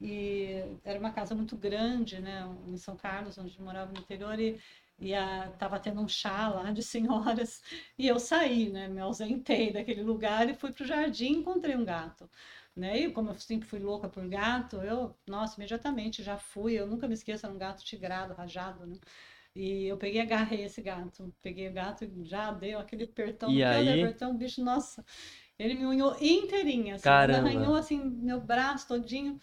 E 0.00 0.48
era 0.84 0.98
uma 0.98 1.12
casa 1.12 1.34
muito 1.34 1.56
grande, 1.56 2.20
né, 2.20 2.44
em 2.68 2.76
São 2.76 2.96
Carlos, 2.96 3.36
onde 3.38 3.60
morava 3.60 3.92
no 3.92 3.98
interior, 3.98 4.38
e, 4.38 4.60
e 4.98 5.14
a, 5.14 5.50
tava 5.58 5.80
tendo 5.80 6.00
um 6.00 6.08
chá 6.08 6.48
lá 6.48 6.70
de 6.70 6.82
senhoras, 6.82 7.62
e 7.98 8.06
eu 8.06 8.18
saí, 8.20 8.70
né, 8.70 8.88
me 8.88 9.00
ausentei 9.00 9.72
daquele 9.72 10.02
lugar 10.02 10.48
e 10.48 10.54
fui 10.54 10.72
para 10.72 10.84
o 10.84 10.86
jardim 10.86 11.32
e 11.34 11.36
encontrei 11.38 11.76
um 11.76 11.84
gato. 11.84 12.30
Né? 12.76 13.00
E 13.00 13.12
como 13.12 13.30
eu 13.30 13.34
sempre 13.34 13.66
fui 13.68 13.80
louca 13.80 14.08
por 14.08 14.26
gato, 14.28 14.76
eu, 14.76 15.16
nossa, 15.26 15.56
imediatamente 15.56 16.22
já 16.22 16.38
fui, 16.38 16.74
eu 16.74 16.86
nunca 16.86 17.08
me 17.08 17.14
esqueço, 17.14 17.44
era 17.44 17.54
um 17.54 17.58
gato 17.58 17.84
tigrado, 17.84 18.34
rajado, 18.34 18.86
né? 18.86 18.96
E 19.54 19.86
eu 19.86 19.96
peguei 19.96 20.20
e 20.20 20.24
agarrei 20.24 20.62
esse 20.62 20.80
gato. 20.80 21.34
Peguei 21.42 21.68
o 21.68 21.72
gato 21.72 22.04
e 22.04 22.24
já 22.24 22.52
deu 22.52 22.78
aquele 22.78 23.04
apertão. 23.04 23.50
E 23.50 23.64
aí? 23.64 24.00
apertão, 24.00 24.36
bicho, 24.36 24.62
nossa. 24.62 25.04
Ele 25.58 25.74
me 25.74 25.86
unhou 25.86 26.16
inteirinha, 26.20 26.94
assim, 26.94 27.04
Caramba. 27.04 27.48
arranhou 27.48 27.74
assim 27.74 27.98
meu 27.98 28.40
braço 28.40 28.86
todinho. 28.86 29.38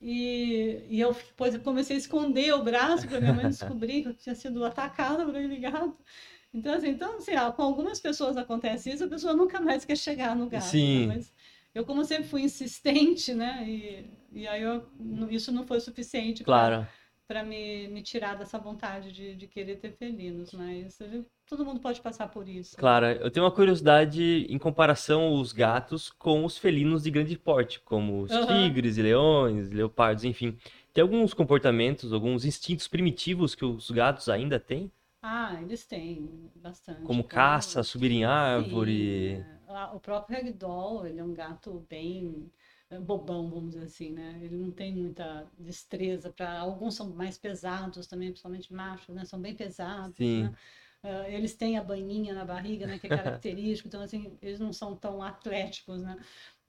E, 0.00 0.84
e 0.88 1.00
eu 1.00 1.12
depois 1.12 1.54
eu 1.54 1.60
comecei 1.60 1.96
a 1.96 1.98
esconder 1.98 2.54
o 2.54 2.62
braço 2.62 3.06
para 3.06 3.20
minha 3.20 3.32
mãe 3.32 3.48
descobrir 3.50 4.02
que 4.02 4.08
eu 4.08 4.14
tinha 4.14 4.34
sido 4.34 4.64
atacada 4.64 5.24
por 5.24 5.34
aquele 5.34 5.58
gato. 5.58 5.96
Então, 6.54 6.72
assim, 6.72 6.88
então, 6.88 7.18
assim 7.18 7.34
ah, 7.34 7.52
com 7.52 7.62
algumas 7.62 8.00
pessoas 8.00 8.36
acontece 8.36 8.90
isso, 8.90 9.04
a 9.04 9.08
pessoa 9.08 9.34
nunca 9.34 9.60
mais 9.60 9.84
quer 9.84 9.96
chegar 9.96 10.34
no 10.34 10.48
gato. 10.48 10.64
Né? 10.64 10.70
Sim. 10.70 11.06
Né? 11.06 11.14
Mas 11.16 11.34
eu, 11.74 11.84
como 11.84 12.04
sempre 12.04 12.28
fui 12.28 12.42
insistente, 12.42 13.34
né? 13.34 13.64
E, 13.68 14.10
e 14.32 14.46
aí 14.46 14.62
eu, 14.62 14.88
isso 15.30 15.52
não 15.52 15.66
foi 15.66 15.80
suficiente. 15.80 16.44
Claro 16.44 16.86
para 17.28 17.44
me, 17.44 17.86
me 17.88 18.00
tirar 18.00 18.34
dessa 18.36 18.58
vontade 18.58 19.12
de, 19.12 19.36
de 19.36 19.46
querer 19.46 19.76
ter 19.76 19.92
felinos, 19.92 20.50
mas 20.54 20.98
todo 21.46 21.62
mundo 21.62 21.78
pode 21.78 22.00
passar 22.00 22.26
por 22.28 22.48
isso. 22.48 22.74
Claro, 22.78 23.04
eu 23.04 23.30
tenho 23.30 23.44
uma 23.44 23.52
curiosidade 23.52 24.46
em 24.48 24.58
comparação 24.58 25.34
os 25.34 25.52
gatos 25.52 26.08
com 26.08 26.42
os 26.46 26.56
felinos 26.56 27.02
de 27.02 27.10
grande 27.10 27.36
porte, 27.38 27.80
como 27.80 28.22
os 28.22 28.32
uhum. 28.32 28.46
tigres, 28.46 28.96
leões, 28.96 29.68
leopardos, 29.70 30.24
enfim. 30.24 30.56
Tem 30.94 31.02
alguns 31.02 31.34
comportamentos, 31.34 32.14
alguns 32.14 32.46
instintos 32.46 32.88
primitivos 32.88 33.54
que 33.54 33.64
os 33.64 33.90
gatos 33.90 34.30
ainda 34.30 34.58
têm? 34.58 34.90
Ah, 35.20 35.58
eles 35.60 35.84
têm 35.84 36.50
bastante. 36.56 37.02
Como 37.02 37.22
caça, 37.22 37.82
subir 37.82 38.10
em 38.10 38.24
árvore. 38.24 39.36
Sim. 39.36 39.44
É. 39.68 39.84
O 39.94 40.00
próprio 40.00 40.38
Ragdoll, 40.38 41.06
ele 41.06 41.20
é 41.20 41.24
um 41.24 41.34
gato 41.34 41.84
bem 41.90 42.50
bobão, 42.96 43.50
vamos 43.50 43.74
dizer 43.74 43.84
assim, 43.84 44.12
né? 44.12 44.38
Ele 44.42 44.56
não 44.56 44.70
tem 44.70 44.94
muita 44.94 45.46
destreza 45.58 46.32
para 46.32 46.58
alguns 46.58 46.94
são 46.94 47.10
mais 47.10 47.36
pesados 47.36 48.06
também, 48.06 48.30
principalmente 48.30 48.72
machos, 48.72 49.14
né? 49.14 49.24
São 49.24 49.40
bem 49.40 49.54
pesados, 49.54 50.16
Sim. 50.16 50.44
né? 50.44 50.54
Uh, 51.04 51.30
eles 51.30 51.54
têm 51.54 51.78
a 51.78 51.84
baninha 51.84 52.34
na 52.34 52.44
barriga, 52.44 52.86
né? 52.86 52.98
Que 52.98 53.06
é 53.06 53.10
característico, 53.38 53.88
então 53.88 54.00
assim 54.00 54.36
eles 54.40 54.58
não 54.58 54.72
são 54.72 54.96
tão 54.96 55.22
atléticos, 55.22 56.02
né? 56.02 56.16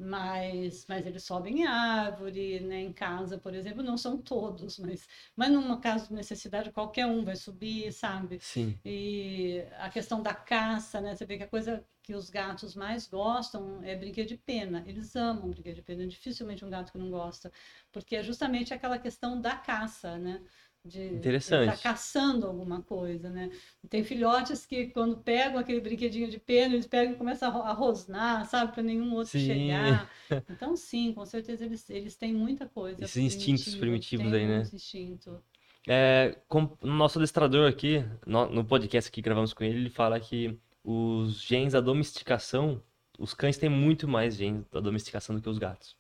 Mas, 0.02 0.86
mas 0.88 1.06
eles 1.06 1.24
sobem 1.24 1.60
em 1.62 1.66
árvore, 1.66 2.62
né? 2.62 2.80
Em 2.80 2.94
casa, 2.94 3.38
por 3.38 3.54
exemplo, 3.54 3.84
não 3.84 3.98
são 3.98 4.18
todos, 4.22 4.80
mas, 4.80 5.06
mas 5.36 5.52
numa 5.52 5.80
caso 5.82 6.08
de 6.08 6.14
necessidade 6.14 6.72
qualquer 6.72 7.06
um 7.06 7.26
vai 7.26 7.36
subir, 7.36 7.92
sabe? 7.92 8.40
Sim. 8.40 8.82
E 8.84 9.62
a 9.78 9.90
questão 9.90 10.24
da 10.24 10.34
caça, 10.34 11.02
né? 11.02 11.14
Você 11.16 11.26
vê 11.26 11.38
que 11.38 11.44
a 11.44 11.48
coisa 11.50 11.86
que 12.02 12.16
os 12.16 12.30
gatos 12.30 12.76
mais 12.76 13.08
gostam 13.08 13.84
é 13.84 13.94
brinquedo 13.96 14.28
de 14.30 14.38
pena. 14.38 14.84
Eles 14.88 15.16
amam 15.18 15.50
brinquedo 15.50 15.76
de 15.76 15.82
pena. 15.82 16.08
Dificilmente 16.08 16.64
um 16.64 16.70
gato 16.70 16.94
que 16.94 16.98
não 16.98 17.10
gosta, 17.12 17.52
porque 17.92 18.16
é 18.16 18.24
justamente 18.24 18.74
aquela 18.74 18.98
questão 18.98 19.40
da 19.40 19.56
caça, 19.58 20.18
né? 20.18 20.42
De 20.90 21.36
estar 21.36 21.78
caçando 21.82 22.48
alguma 22.48 22.82
coisa, 22.82 23.30
né? 23.30 23.50
Tem 23.90 24.04
filhotes 24.04 24.66
que 24.66 24.88
quando 24.88 25.18
pegam 25.18 25.60
aquele 25.60 25.80
brinquedinho 25.80 26.30
de 26.30 26.40
pena, 26.40 26.74
eles 26.74 26.88
pegam 26.88 27.14
e 27.14 27.18
começam 27.18 27.50
a 27.62 27.72
rosnar, 27.74 28.46
sabe, 28.46 28.74
para 28.74 28.84
nenhum 28.84 29.14
outro 29.14 29.32
sim. 29.32 29.46
chegar. 29.46 30.10
Então 30.50 30.76
sim, 30.76 31.12
com 31.14 31.26
certeza 31.26 31.66
eles, 31.66 31.90
eles 31.90 32.16
têm 32.16 32.34
muita 32.34 32.68
coisa. 32.68 33.04
Esses 33.04 33.18
instintos 33.18 33.74
primitivos 33.74 34.32
aí, 34.32 34.46
né? 34.46 34.62
Instinto. 34.72 35.42
É, 35.88 36.38
com, 36.48 36.78
o 36.82 36.88
nosso 36.88 37.18
adestrador 37.18 37.68
aqui, 37.68 38.06
no, 38.26 38.48
no 38.48 38.64
podcast 38.64 39.12
que 39.12 39.22
gravamos 39.22 39.54
com 39.54 39.64
ele, 39.64 39.78
ele 39.78 39.90
fala 39.90 40.20
que 40.20 40.56
os 40.84 41.42
genes 41.42 41.74
da 41.74 41.82
domesticação, 41.82 42.82
os 43.18 43.34
cães 43.34 43.58
têm 43.58 43.70
muito 43.70 44.08
mais 44.08 44.36
genes 44.36 44.66
da 44.72 44.80
domesticação 44.80 45.36
do 45.36 45.42
que 45.42 45.50
os 45.50 45.58
gatos. 45.58 45.99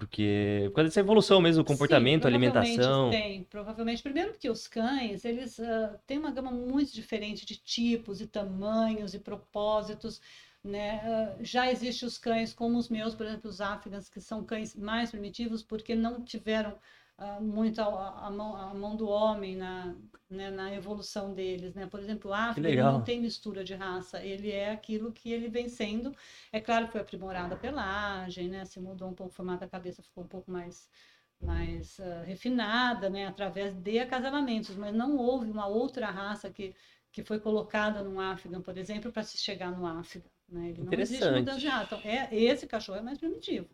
Porque 0.00 0.62
por 0.68 0.76
causa 0.76 0.88
dessa 0.88 1.00
evolução 1.00 1.42
mesmo, 1.42 1.60
o 1.62 1.64
comportamento, 1.64 2.22
Sim, 2.22 2.28
alimentação. 2.28 3.10
Tem, 3.10 3.44
provavelmente. 3.44 4.02
Primeiro 4.02 4.30
porque 4.32 4.48
os 4.48 4.66
cães, 4.66 5.26
eles 5.26 5.58
uh, 5.58 5.98
têm 6.06 6.18
uma 6.18 6.30
gama 6.30 6.50
muito 6.50 6.90
diferente 6.90 7.44
de 7.44 7.56
tipos 7.56 8.18
e 8.22 8.26
tamanhos 8.26 9.12
e 9.12 9.18
propósitos. 9.18 10.20
Né? 10.64 11.00
Uh, 11.04 11.44
já 11.44 11.70
existem 11.70 12.08
os 12.08 12.16
cães 12.16 12.54
como 12.54 12.78
os 12.78 12.88
meus, 12.88 13.14
por 13.14 13.26
exemplo, 13.26 13.50
os 13.50 13.60
afegãs, 13.60 14.08
que 14.08 14.22
são 14.22 14.42
cães 14.42 14.74
mais 14.74 15.10
primitivos 15.10 15.62
porque 15.62 15.94
não 15.94 16.24
tiveram 16.24 16.78
uh, 17.20 17.42
muito 17.42 17.80
a, 17.80 18.26
a, 18.26 18.30
mão, 18.30 18.56
a 18.56 18.74
mão 18.74 18.96
do 18.96 19.08
homem 19.08 19.56
na, 19.56 19.94
né, 20.28 20.50
na 20.50 20.74
evolução 20.74 21.34
deles, 21.34 21.74
né? 21.74 21.86
Por 21.86 22.00
exemplo, 22.00 22.30
o 22.30 22.34
África 22.34 22.82
não 22.92 23.02
tem 23.02 23.20
mistura 23.20 23.62
de 23.62 23.74
raça, 23.74 24.24
ele 24.24 24.50
é 24.50 24.70
aquilo 24.72 25.12
que 25.12 25.30
ele 25.30 25.48
vem 25.48 25.68
sendo. 25.68 26.14
É 26.52 26.60
claro 26.60 26.86
que 26.86 26.92
foi 26.92 27.00
aprimorada 27.00 27.54
a 27.54 27.58
pelagem, 27.58 28.48
né? 28.48 28.64
Se 28.64 28.80
mudou 28.80 29.08
um 29.08 29.14
pouco 29.14 29.32
o 29.32 29.36
formato 29.36 29.60
da 29.60 29.68
cabeça, 29.68 30.02
ficou 30.02 30.24
um 30.24 30.28
pouco 30.28 30.50
mais 30.50 30.88
mais 31.40 31.98
uh, 31.98 32.22
refinada, 32.26 33.08
né, 33.08 33.26
através 33.26 33.74
de 33.74 33.98
acasalamentos, 33.98 34.76
mas 34.76 34.94
não 34.94 35.16
houve 35.16 35.50
uma 35.50 35.66
outra 35.66 36.10
raça 36.10 36.50
que, 36.50 36.74
que 37.10 37.24
foi 37.24 37.40
colocada 37.40 38.02
no 38.02 38.20
África, 38.20 38.60
por 38.60 38.76
exemplo, 38.76 39.10
para 39.10 39.22
se 39.22 39.38
chegar 39.38 39.70
no 39.70 39.86
África, 39.86 40.28
né? 40.48 40.68
Ele 40.68 40.82
não 40.82 40.92
existe 40.92 41.30
mudança 41.30 41.58
de 41.58 41.66
raça. 41.66 41.96
Então, 41.96 42.00
é, 42.10 42.28
esse 42.36 42.66
cachorro 42.66 42.98
é 42.98 43.02
mais 43.02 43.16
primitivo. 43.18 43.68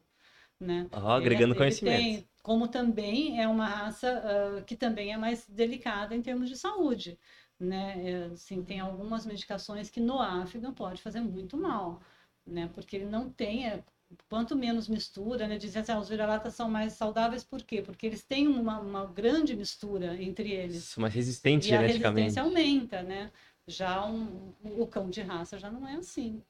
Né? 0.61 0.91
Ó, 0.93 1.11
agregando 1.13 1.55
conhecimento. 1.55 2.05
tem- 2.05 2.29
como 2.43 2.69
também 2.69 3.41
é 3.43 3.49
uma 3.49 3.67
raça 3.67 4.59
ah, 4.59 4.63
que 4.63 4.77
também 4.77 5.13
é 5.13 5.17
mais 5.17 5.47
delicada 5.49 6.15
em 6.15 6.23
termos 6.23 6.49
de 6.49 6.57
saúde, 6.57 7.19
né? 7.59 8.11
É, 8.11 8.25
assim, 8.27 8.63
tem 8.65 8.81
algumas 8.81 9.27
medicações 9.27 9.91
que 9.91 10.01
no 10.01 10.21
África 10.21 10.71
pode 10.73 11.03
fazer 11.03 11.21
muito 11.21 11.57
mal, 11.57 12.01
né? 12.47 12.69
Porque 12.75 12.97
ele 12.97 13.07
não 13.07 13.31
tem, 13.31 13.67
é, 13.69 13.83
quanto 14.29 14.55
menos 14.57 14.89
mistura, 14.89 15.47
né? 15.49 15.59
Dizem 15.59 15.83
assim, 15.83 15.93
ah, 15.93 15.99
os 16.01 16.09
vira-latas 16.09 16.55
são 16.55 16.69
mais 16.71 16.93
saudáveis, 16.95 17.43
por 17.45 17.63
quê? 17.63 17.83
Porque 17.83 18.07
eles 18.07 18.23
têm 18.25 18.47
uma, 18.49 18.79
uma 18.81 19.07
grande 19.07 19.55
mistura 19.57 20.21
entre 20.23 20.51
eles. 20.53 20.85
São 20.85 21.03
mais 21.03 21.15
resistentes 21.15 21.67
E 21.67 21.73
a 21.73 21.79
geneticamente. 21.79 22.33
resistência 22.33 22.43
aumenta, 22.43 23.03
né? 23.03 23.33
Já 23.67 24.07
um- 24.07 24.55
o 24.81 24.87
cão 24.87 25.11
de 25.11 25.21
raça 25.23 25.59
já 25.59 25.71
não 25.71 25.87
é 25.89 25.97
assim. 25.97 26.43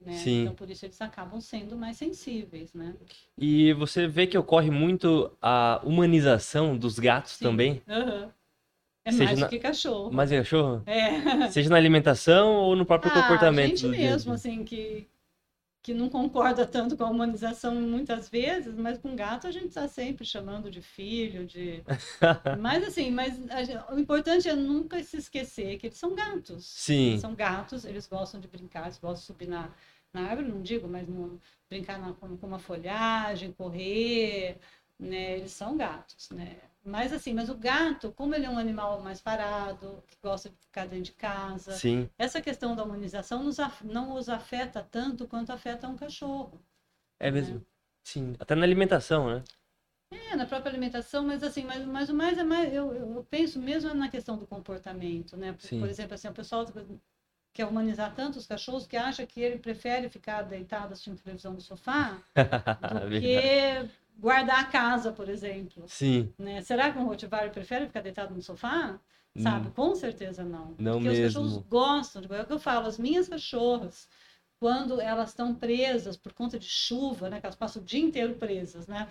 Né? 0.00 0.12
Sim. 0.12 0.42
Então, 0.42 0.54
por 0.54 0.70
isso 0.70 0.86
eles 0.86 1.00
acabam 1.00 1.40
sendo 1.40 1.76
mais 1.76 1.96
sensíveis, 1.96 2.72
né? 2.72 2.94
E 3.36 3.72
você 3.72 4.06
vê 4.06 4.26
que 4.26 4.38
ocorre 4.38 4.70
muito 4.70 5.36
a 5.42 5.80
humanização 5.84 6.76
dos 6.76 6.98
gatos 6.98 7.32
Sim. 7.32 7.44
também? 7.44 7.82
Aham. 7.88 8.32
É 9.04 9.10
Seja 9.10 9.24
mais 9.24 9.38
na- 9.40 9.46
do 9.46 9.50
que 9.50 9.58
cachorro. 9.58 10.10
Mas 10.12 10.30
é 10.32 10.38
cachorro? 10.38 10.82
É. 10.86 11.48
Seja 11.50 11.70
na 11.70 11.76
alimentação 11.76 12.54
ou 12.56 12.76
no 12.76 12.84
próprio 12.84 13.10
Ah, 13.10 13.22
comportamento 13.22 13.72
gente 13.80 13.88
mesmo, 13.88 14.32
dia. 14.32 14.34
assim, 14.34 14.64
que, 14.64 15.08
que 15.82 15.94
não 15.94 16.08
concorda 16.08 16.66
tanto 16.66 16.96
com 16.96 17.04
a 17.04 17.10
humanização 17.10 17.74
muitas 17.74 18.28
vezes, 18.28 18.74
mas 18.76 18.98
com 18.98 19.16
gato 19.16 19.46
a 19.46 19.50
gente 19.50 19.68
está 19.68 19.88
sempre 19.88 20.24
chamando 20.24 20.70
de 20.70 20.82
filho, 20.82 21.46
de... 21.46 21.82
Mas 22.60 22.84
assim, 22.84 23.10
mas 23.10 23.38
o 23.90 23.98
importante 23.98 24.48
é 24.48 24.54
nunca 24.54 25.02
se 25.02 25.16
esquecer 25.16 25.78
que 25.78 25.86
eles 25.86 25.98
são 25.98 26.14
gatos. 26.14 26.66
Sim, 26.66 27.10
Eles 27.10 27.20
são 27.20 27.34
gatos, 27.34 27.84
eles 27.84 28.06
gostam 28.06 28.40
de 28.40 28.48
brincar, 28.48 28.82
eles 28.84 28.98
gostam 28.98 29.20
de 29.20 29.26
subir 29.26 29.48
na, 29.48 29.70
na 30.12 30.22
árvore, 30.28 30.48
não 30.48 30.62
digo, 30.62 30.88
mas 30.88 31.06
no, 31.08 31.40
brincar 31.68 31.98
na, 31.98 32.12
com, 32.14 32.36
com 32.36 32.46
uma 32.46 32.58
folhagem, 32.58 33.52
correr, 33.52 34.58
né? 34.98 35.38
Eles 35.38 35.52
são 35.52 35.76
gatos, 35.76 36.30
né? 36.30 36.58
Mas 36.84 37.12
assim, 37.12 37.34
mas 37.34 37.48
o 37.48 37.54
gato, 37.54 38.12
como 38.12 38.34
ele 38.34 38.46
é 38.46 38.50
um 38.50 38.58
animal 38.58 39.00
mais 39.00 39.20
parado, 39.20 40.02
que 40.06 40.16
gosta 40.22 40.48
de 40.48 40.56
ficar 40.56 40.86
dentro 40.86 41.04
de 41.04 41.12
casa, 41.12 41.72
sim. 41.72 42.08
essa 42.16 42.40
questão 42.40 42.74
da 42.74 42.82
humanização 42.82 43.42
nos 43.42 43.58
não 43.84 44.14
os 44.14 44.28
afeta 44.28 44.82
tanto 44.82 45.28
quanto 45.28 45.52
afeta 45.52 45.86
um 45.86 45.96
cachorro. 45.96 46.60
É 47.20 47.30
mesmo. 47.30 47.64
Sim. 48.02 48.34
Até 48.38 48.54
na 48.54 48.64
alimentação, 48.64 49.28
né? 49.28 49.44
É, 50.10 50.34
na 50.34 50.46
própria 50.46 50.70
alimentação, 50.70 51.22
mas 51.22 51.42
assim, 51.42 51.64
mas, 51.64 51.84
mas 51.84 52.08
o 52.08 52.14
mais 52.14 52.38
é 52.38 52.44
mais, 52.44 52.72
eu, 52.72 52.94
eu 52.94 53.26
penso 53.28 53.60
mesmo 53.60 53.92
na 53.92 54.08
questão 54.08 54.38
do 54.38 54.46
comportamento, 54.46 55.36
né? 55.36 55.52
Por, 55.52 55.68
por 55.80 55.88
exemplo, 55.88 56.14
assim, 56.14 56.28
o 56.28 56.32
pessoal 56.32 56.64
quer 57.52 57.66
humanizar 57.66 58.14
tanto 58.14 58.38
os 58.38 58.46
cachorros 58.46 58.86
que 58.86 58.96
acha 58.96 59.26
que 59.26 59.40
ele 59.40 59.58
prefere 59.58 60.08
ficar 60.08 60.42
deitado 60.42 60.92
assistindo 60.92 61.20
televisão 61.20 61.52
no 61.52 61.60
sofá 61.60 62.18
do 62.36 63.20
que 63.20 63.88
guardar 64.18 64.60
a 64.60 64.64
casa, 64.64 65.12
por 65.12 65.28
exemplo. 65.28 65.84
Sim. 65.86 66.32
Né? 66.38 66.60
Será 66.62 66.92
que 66.92 66.98
um 66.98 67.06
Rottweiler 67.06 67.50
prefere 67.50 67.86
ficar 67.86 68.00
deitado 68.00 68.34
no 68.34 68.42
sofá? 68.42 68.98
Sabe? 69.36 69.68
Hum, 69.68 69.72
Com 69.72 69.94
certeza 69.94 70.44
não. 70.44 70.74
Não 70.78 70.94
Porque 70.94 71.08
os 71.08 71.18
cachorros 71.18 71.52
mesmo. 71.52 71.66
gostam 71.68 72.22
de. 72.22 72.32
É 72.32 72.42
o 72.42 72.46
que 72.46 72.52
eu 72.52 72.58
falo, 72.58 72.86
as 72.86 72.98
minhas 72.98 73.28
cachorras, 73.28 74.08
quando 74.58 75.00
elas 75.00 75.30
estão 75.30 75.54
presas 75.54 76.16
por 76.16 76.32
conta 76.32 76.58
de 76.58 76.66
chuva, 76.68 77.30
né? 77.30 77.38
Que 77.40 77.46
elas 77.46 77.56
passam 77.56 77.80
o 77.82 77.84
dia 77.84 78.00
inteiro 78.00 78.34
presas, 78.34 78.86
né? 78.88 79.08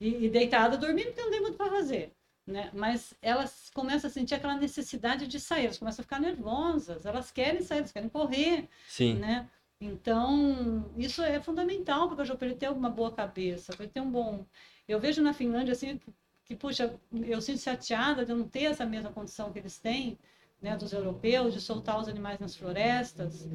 E, 0.00 0.26
e 0.26 0.30
deitadas 0.30 0.78
dormindo, 0.78 1.06
porque 1.06 1.22
não 1.22 1.30
tem 1.30 1.40
muito 1.40 1.56
para 1.56 1.70
fazer. 1.70 2.12
Né? 2.46 2.70
Mas 2.74 3.14
elas 3.22 3.70
começam 3.74 4.08
a 4.08 4.12
sentir 4.12 4.34
aquela 4.34 4.56
necessidade 4.56 5.26
de 5.26 5.40
sair, 5.40 5.64
elas 5.64 5.78
começam 5.78 6.02
a 6.02 6.04
ficar 6.04 6.20
nervosas, 6.20 7.06
elas 7.06 7.30
querem 7.30 7.62
sair, 7.62 7.78
elas 7.78 7.92
querem 7.92 8.08
correr, 8.08 8.68
Sim. 8.86 9.14
né? 9.14 9.48
Então, 9.80 10.90
isso 10.96 11.22
é 11.22 11.40
fundamental 11.40 12.06
para 12.06 12.14
o 12.14 12.16
cachorro, 12.18 12.38
para 12.38 12.48
ele 12.48 12.56
ter 12.56 12.70
uma 12.70 12.90
boa 12.90 13.12
cabeça, 13.12 13.72
para 13.72 13.84
ele 13.84 13.92
ter 13.92 14.00
um 14.00 14.10
bom. 14.10 14.46
Eu 14.86 15.00
vejo 15.00 15.22
na 15.22 15.32
Finlândia, 15.32 15.72
assim, 15.72 15.98
que, 15.98 16.12
que, 16.44 16.56
puxa, 16.56 16.98
eu 17.12 17.40
sinto 17.40 17.60
chateada 17.60 18.24
de 18.24 18.32
eu 18.32 18.36
não 18.36 18.48
ter 18.48 18.64
essa 18.64 18.84
mesma 18.86 19.10
condição 19.10 19.52
que 19.52 19.58
eles 19.58 19.78
têm, 19.78 20.18
né, 20.60 20.76
dos 20.76 20.92
europeus, 20.92 21.52
de 21.52 21.60
soltar 21.60 21.98
os 21.98 22.08
animais 22.08 22.38
nas 22.38 22.56
florestas, 22.56 23.48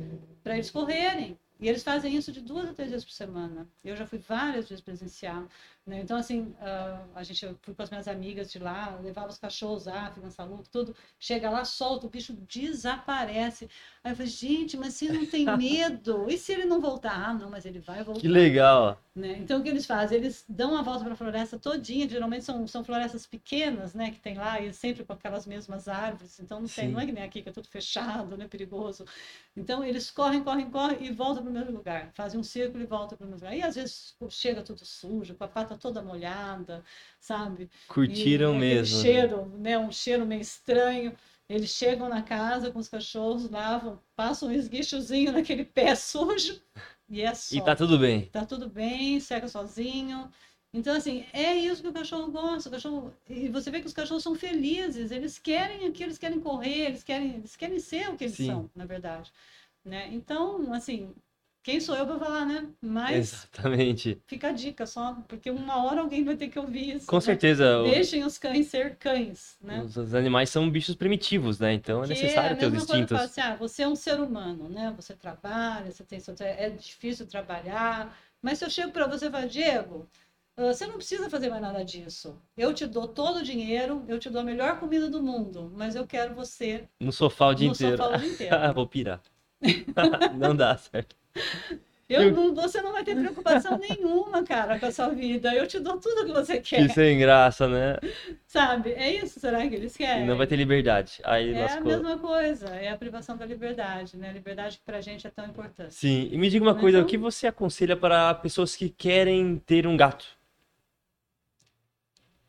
para 0.43 0.55
eles 0.55 0.69
correrem. 0.69 1.39
E 1.59 1.67
eles 1.67 1.83
fazem 1.83 2.15
isso 2.15 2.31
de 2.31 2.41
duas 2.41 2.69
a 2.69 2.73
três 2.73 2.91
vezes 2.91 3.05
por 3.05 3.11
semana. 3.11 3.67
Eu 3.83 3.95
já 3.95 4.05
fui 4.05 4.19
várias 4.19 4.69
vezes 4.69 4.81
presenciar. 4.81 5.45
Né? 5.89 6.01
Então, 6.01 6.17
assim, 6.17 6.53
ah, 6.61 7.03
a 7.15 7.23
gente 7.23 7.43
eu 7.43 7.57
fui 7.63 7.73
com 7.73 7.81
as 7.81 7.89
minhas 7.89 8.07
amigas 8.07 8.51
de 8.51 8.59
lá, 8.59 8.99
levava 9.01 9.29
os 9.29 9.39
cachorros, 9.39 9.87
África, 9.87 10.29
Saluto, 10.29 10.69
tudo. 10.69 10.95
Chega 11.19 11.49
lá, 11.49 11.65
solta, 11.65 12.05
o 12.05 12.09
bicho 12.09 12.33
desaparece. 12.47 13.67
Aí 14.03 14.11
eu 14.11 14.15
falei, 14.15 14.31
gente, 14.31 14.77
mas 14.77 14.93
se 14.93 15.09
não 15.09 15.25
tem 15.25 15.45
medo, 15.57 16.27
e 16.29 16.37
se 16.37 16.53
ele 16.53 16.65
não 16.65 16.79
voltar? 16.79 17.29
Ah, 17.29 17.33
não, 17.33 17.49
mas 17.49 17.65
ele 17.65 17.79
vai 17.79 18.03
voltar. 18.03 18.21
Que 18.21 18.27
legal. 18.27 19.01
Né? 19.15 19.37
Então, 19.39 19.59
o 19.59 19.63
que 19.63 19.69
eles 19.69 19.85
fazem? 19.85 20.19
Eles 20.19 20.45
dão 20.47 20.71
uma 20.73 20.83
volta 20.83 21.03
para 21.03 21.13
a 21.13 21.17
floresta 21.17 21.57
todinha, 21.57 22.07
geralmente 22.07 22.45
são, 22.45 22.65
são 22.67 22.83
florestas 22.83 23.25
pequenas, 23.25 23.93
né, 23.93 24.11
que 24.11 24.19
tem 24.19 24.35
lá, 24.35 24.61
e 24.61 24.71
sempre 24.71 25.03
com 25.03 25.11
aquelas 25.11 25.45
mesmas 25.45 25.87
árvores, 25.87 26.39
então 26.39 26.61
não 26.61 26.67
tem, 26.67 26.87
Sim. 26.87 26.93
não 26.93 26.99
é 26.99 27.05
que 27.05 27.11
nem 27.11 27.23
aqui, 27.23 27.41
que 27.41 27.49
é 27.49 27.51
tudo 27.51 27.67
fechado, 27.67 28.37
né, 28.37 28.47
perigoso. 28.47 29.03
Então, 29.57 29.83
eles 29.83 30.09
correm, 30.11 30.43
correm, 30.43 30.69
correm 30.69 31.03
e 31.05 31.11
voltam 31.11 31.43
para 31.43 31.49
o 31.49 31.53
mesmo 31.53 31.71
lugar, 31.71 32.11
fazem 32.13 32.39
um 32.39 32.43
círculo 32.43 32.81
e 32.83 32.85
voltam 32.85 33.17
para 33.17 33.25
o 33.25 33.29
mesmo 33.29 33.45
lugar. 33.45 33.57
E 33.57 33.61
às 33.61 33.75
vezes 33.75 34.15
chega 34.29 34.61
tudo 34.61 34.85
sujo, 34.85 35.35
com 35.35 35.43
a 35.43 35.47
pata 35.47 35.75
toda 35.79 36.01
molhada, 36.01 36.83
sabe? 37.19 37.69
Curtiram 37.87 38.53
E 38.55 38.59
mesmo. 38.59 39.01
cheiro, 39.01 39.45
né, 39.57 39.77
um 39.77 39.91
cheiro 39.91 40.25
meio 40.25 40.41
estranho. 40.41 41.15
Eles 41.47 41.71
chegam 41.71 42.07
na 42.07 42.21
casa 42.21 42.71
com 42.71 42.77
os 42.77 42.87
cachorros, 42.87 43.49
lavam, 43.49 43.99
passam 44.15 44.49
um 44.49 44.51
esguichozinho 44.51 45.31
naquele 45.31 45.65
pé 45.65 45.95
sujo 45.95 46.61
e 47.09 47.21
é 47.21 47.33
só. 47.33 47.55
E 47.55 47.61
tá 47.61 47.75
tudo 47.75 47.97
bem. 47.97 48.25
Tá 48.25 48.45
tudo 48.45 48.69
bem, 48.69 49.19
seca 49.19 49.47
sozinho. 49.47 50.29
Então, 50.71 50.95
assim, 50.95 51.25
é 51.33 51.55
isso 51.55 51.81
que 51.81 51.87
o 51.87 51.93
cachorro 51.93 52.31
gosta. 52.31 52.69
O 52.69 52.71
cachorro... 52.71 53.13
E 53.27 53.49
você 53.49 53.71
vê 53.71 53.79
que 53.81 53.87
os 53.87 53.93
cachorros 53.93 54.21
são 54.21 54.35
felizes, 54.35 55.09
eles 55.11 55.39
querem 55.39 55.87
aquilo, 55.87 56.09
eles 56.09 56.19
querem 56.19 56.39
correr, 56.39 56.85
eles 56.85 57.03
querem, 57.03 57.35
eles 57.37 57.55
querem 57.55 57.79
ser 57.79 58.09
o 58.09 58.15
que 58.15 58.25
eles 58.25 58.35
Sim. 58.35 58.45
são, 58.45 58.69
na 58.75 58.85
verdade. 58.85 59.31
Né? 59.83 60.09
Então, 60.11 60.71
assim, 60.73 61.15
quem 61.61 61.79
sou 61.79 61.95
eu 61.95 62.05
para 62.05 62.17
falar, 62.17 62.45
né? 62.45 62.67
Mas 62.81 63.33
Exatamente. 63.33 64.21
fica 64.25 64.49
a 64.49 64.51
dica 64.51 64.85
só, 64.85 65.15
porque 65.27 65.51
uma 65.51 65.85
hora 65.85 66.01
alguém 66.01 66.23
vai 66.23 66.35
ter 66.35 66.47
que 66.47 66.57
ouvir 66.57 66.95
isso. 66.95 67.07
Com 67.07 67.17
né? 67.17 67.21
certeza. 67.21 67.83
Deixem 67.83 68.23
os 68.23 68.37
cães 68.37 68.67
ser 68.67 68.95
cães, 68.95 69.57
né? 69.61 69.81
Os, 69.81 70.13
animais 70.15 70.49
são 70.49 70.69
bichos 70.69 70.95
primitivos, 70.95 71.59
né? 71.59 71.73
Então 71.73 72.03
é 72.03 72.07
Porque 72.07 72.21
necessário 72.21 72.55
a 72.55 72.55
ter 72.55 72.65
os 72.67 72.71
coisa 72.71 72.85
que 72.85 72.91
instintos. 72.93 73.17
fala 73.17 73.29
assim, 73.29 73.41
ah, 73.41 73.55
você 73.55 73.83
é 73.83 73.87
um 73.87 73.95
ser 73.95 74.19
humano, 74.19 74.69
né? 74.69 74.93
Você 74.95 75.13
trabalha, 75.13 75.91
você 75.91 76.03
tem 76.03 76.19
seu... 76.19 76.33
é 76.39 76.69
difícil 76.69 77.27
trabalhar, 77.27 78.17
mas 78.41 78.59
se 78.59 78.65
eu 78.65 78.69
chego 78.69 78.91
para 78.91 79.07
você 79.07 79.27
e 79.27 79.31
falo, 79.31 79.49
Diego, 79.49 80.07
ah, 80.55 80.73
você 80.73 80.87
não 80.87 80.95
precisa 80.95 81.29
fazer 81.29 81.49
mais 81.49 81.61
nada 81.61 81.83
disso. 81.83 82.41
Eu 82.57 82.73
te 82.73 82.87
dou 82.87 83.07
todo 83.07 83.39
o 83.39 83.43
dinheiro, 83.43 84.03
eu 84.07 84.17
te 84.17 84.29
dou 84.29 84.41
a 84.41 84.45
melhor 84.45 84.79
comida 84.79 85.09
do 85.09 85.21
mundo, 85.21 85.71
mas 85.75 85.95
eu 85.95 86.07
quero 86.07 86.33
você 86.33 86.87
No 86.99 87.11
sofá 87.11 87.47
o 87.47 87.53
dia 87.53 87.67
no 87.67 87.73
inteiro. 87.73 87.97
sofá 87.97 88.15
o 88.15 88.17
dia 88.17 88.29
inteiro. 88.29 88.55
Vou 88.73 88.87
pirar. 88.87 89.21
não 90.39 90.55
dá 90.55 90.77
certo. 90.77 91.18
Eu 92.07 92.23
Eu- 92.23 92.31
não- 92.31 92.55
você 92.55 92.81
não 92.81 92.91
vai 92.91 93.03
ter 93.03 93.15
preocupação 93.15 93.77
nenhuma, 93.77 94.43
cara, 94.43 94.79
com 94.79 94.87
a 94.87 94.91
sua 94.91 95.09
vida. 95.09 95.53
Eu 95.53 95.67
te 95.67 95.79
dou 95.79 95.99
tudo 95.99 96.25
que 96.25 96.31
você 96.31 96.59
quer, 96.59 96.87
Que 96.87 96.91
sem 96.93 97.19
graça, 97.19 97.67
né? 97.67 97.97
sabe? 98.47 98.93
É 98.93 99.13
isso, 99.13 99.39
será 99.39 99.67
que 99.69 99.75
eles 99.75 99.93
E 99.93 99.97
querem? 99.99 100.25
não 100.25 100.35
vai 100.35 100.47
ter 100.47 100.55
liberdade. 100.55 101.21
Aí 101.23 101.53
É 101.53 101.71
a 101.71 101.79
mesma 101.81 102.17
coisa, 102.17 102.67
é 102.69 102.89
a 102.89 102.97
privação 102.97 103.37
da 103.37 103.45
liberdade, 103.45 104.17
né? 104.17 104.29
A 104.29 104.33
liberdade 104.33 104.77
que 104.79 104.83
pra 104.83 105.01
gente 105.01 105.27
é 105.27 105.29
tão 105.29 105.45
importante. 105.45 105.93
Sim. 105.93 106.29
E 106.31 106.37
me 106.37 106.49
diga 106.49 106.65
uma 106.65 106.73
coisa, 106.73 106.97
o 106.97 107.01
Então- 107.01 107.09
que 107.11 107.17
você 107.17 107.45
aconselha 107.45 107.95
para 107.95 108.33
pessoas 108.33 108.75
que 108.75 108.89
querem 108.89 109.57
ter 109.59 109.85
um 109.85 109.95
gato? 109.95 110.25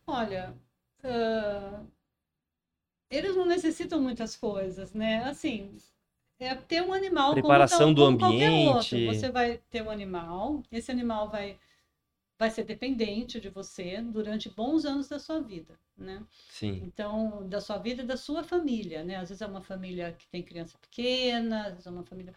Olha, 0.07 0.55
ah, 1.05 1.81
eles 3.11 3.37
não 3.37 3.45
necessitam 3.47 4.01
muitas 4.01 4.37
coisas, 4.37 4.93
né? 4.95 5.23
Assim, 5.25 5.77
é 6.41 6.55
ter 6.55 6.83
um 6.83 6.93
animal 6.93 7.31
como 7.33 7.43
Preparação 7.43 7.89
tal- 7.89 7.95
do 7.95 8.05
como 8.05 8.19
qualquer 8.19 8.51
outro. 8.51 8.97
ambiente. 8.97 9.07
Você 9.07 9.31
vai 9.31 9.59
ter 9.71 9.83
um 9.83 9.91
animal, 9.91 10.63
esse 10.73 10.91
animal 10.91 11.31
vai, 11.31 11.59
vai 12.39 12.51
ser 12.51 12.65
dependente 12.65 13.41
de 13.41 13.49
você 13.51 14.01
durante 14.03 14.49
bons 14.51 14.85
anos 14.85 15.09
da 15.09 15.19
sua 15.19 15.41
vida, 15.41 15.79
né? 15.97 16.25
Sim. 16.49 16.83
Então, 16.85 17.49
da 17.49 17.61
sua 17.61 17.79
vida 17.79 18.03
e 18.03 18.07
da 18.07 18.17
sua 18.17 18.43
família, 18.45 19.05
né? 19.05 19.17
Às 19.17 19.29
vezes 19.31 19.43
é 19.43 19.47
uma 19.47 19.63
família 19.63 20.13
que 20.13 20.27
tem 20.29 20.43
criança 20.43 20.79
pequena, 20.79 21.65
às 21.67 21.73
vezes 21.73 21.87
é 21.87 21.91
uma 21.91 22.05
família. 22.05 22.35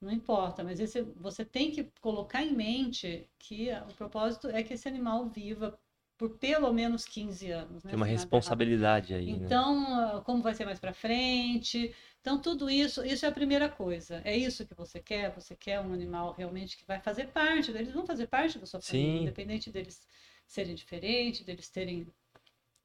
Não 0.00 0.10
importa, 0.12 0.62
mas 0.64 0.78
esse, 0.80 1.02
você 1.16 1.44
tem 1.44 1.70
que 1.72 1.84
colocar 2.00 2.42
em 2.42 2.54
mente 2.54 3.28
que 3.38 3.70
o 3.90 3.94
propósito 3.94 4.48
é 4.48 4.62
que 4.62 4.74
esse 4.74 4.88
animal 4.88 5.26
viva 5.28 5.78
por 6.16 6.38
pelo 6.38 6.72
menos 6.72 7.04
15 7.04 7.50
anos. 7.50 7.84
Né? 7.84 7.90
Tem 7.90 7.96
uma 7.96 8.06
nada 8.06 8.18
responsabilidade 8.18 9.14
aí, 9.14 9.36
né? 9.38 9.44
Então, 9.44 9.86
ah, 9.94 10.22
como 10.24 10.42
vai 10.42 10.54
ser 10.54 10.64
mais 10.64 10.80
para 10.80 10.94
frente? 10.94 11.94
Então, 12.20 12.40
tudo 12.40 12.70
isso, 12.70 13.04
isso 13.04 13.24
é 13.26 13.28
a 13.28 13.32
primeira 13.32 13.68
coisa. 13.68 14.20
É 14.24 14.36
isso 14.36 14.66
que 14.66 14.74
você 14.74 14.98
quer? 14.98 15.34
Você 15.34 15.54
quer 15.54 15.80
um 15.80 15.92
animal 15.92 16.32
realmente 16.32 16.76
que 16.76 16.86
vai 16.86 17.00
fazer 17.00 17.28
parte, 17.28 17.70
eles 17.70 17.92
vão 17.92 18.06
fazer 18.06 18.26
parte 18.26 18.58
da 18.58 18.66
sua 18.66 18.80
família, 18.80 19.12
Sim. 19.12 19.22
independente 19.22 19.70
deles 19.70 20.06
serem 20.46 20.74
diferentes, 20.74 21.44
deles 21.44 21.68
terem 21.68 22.06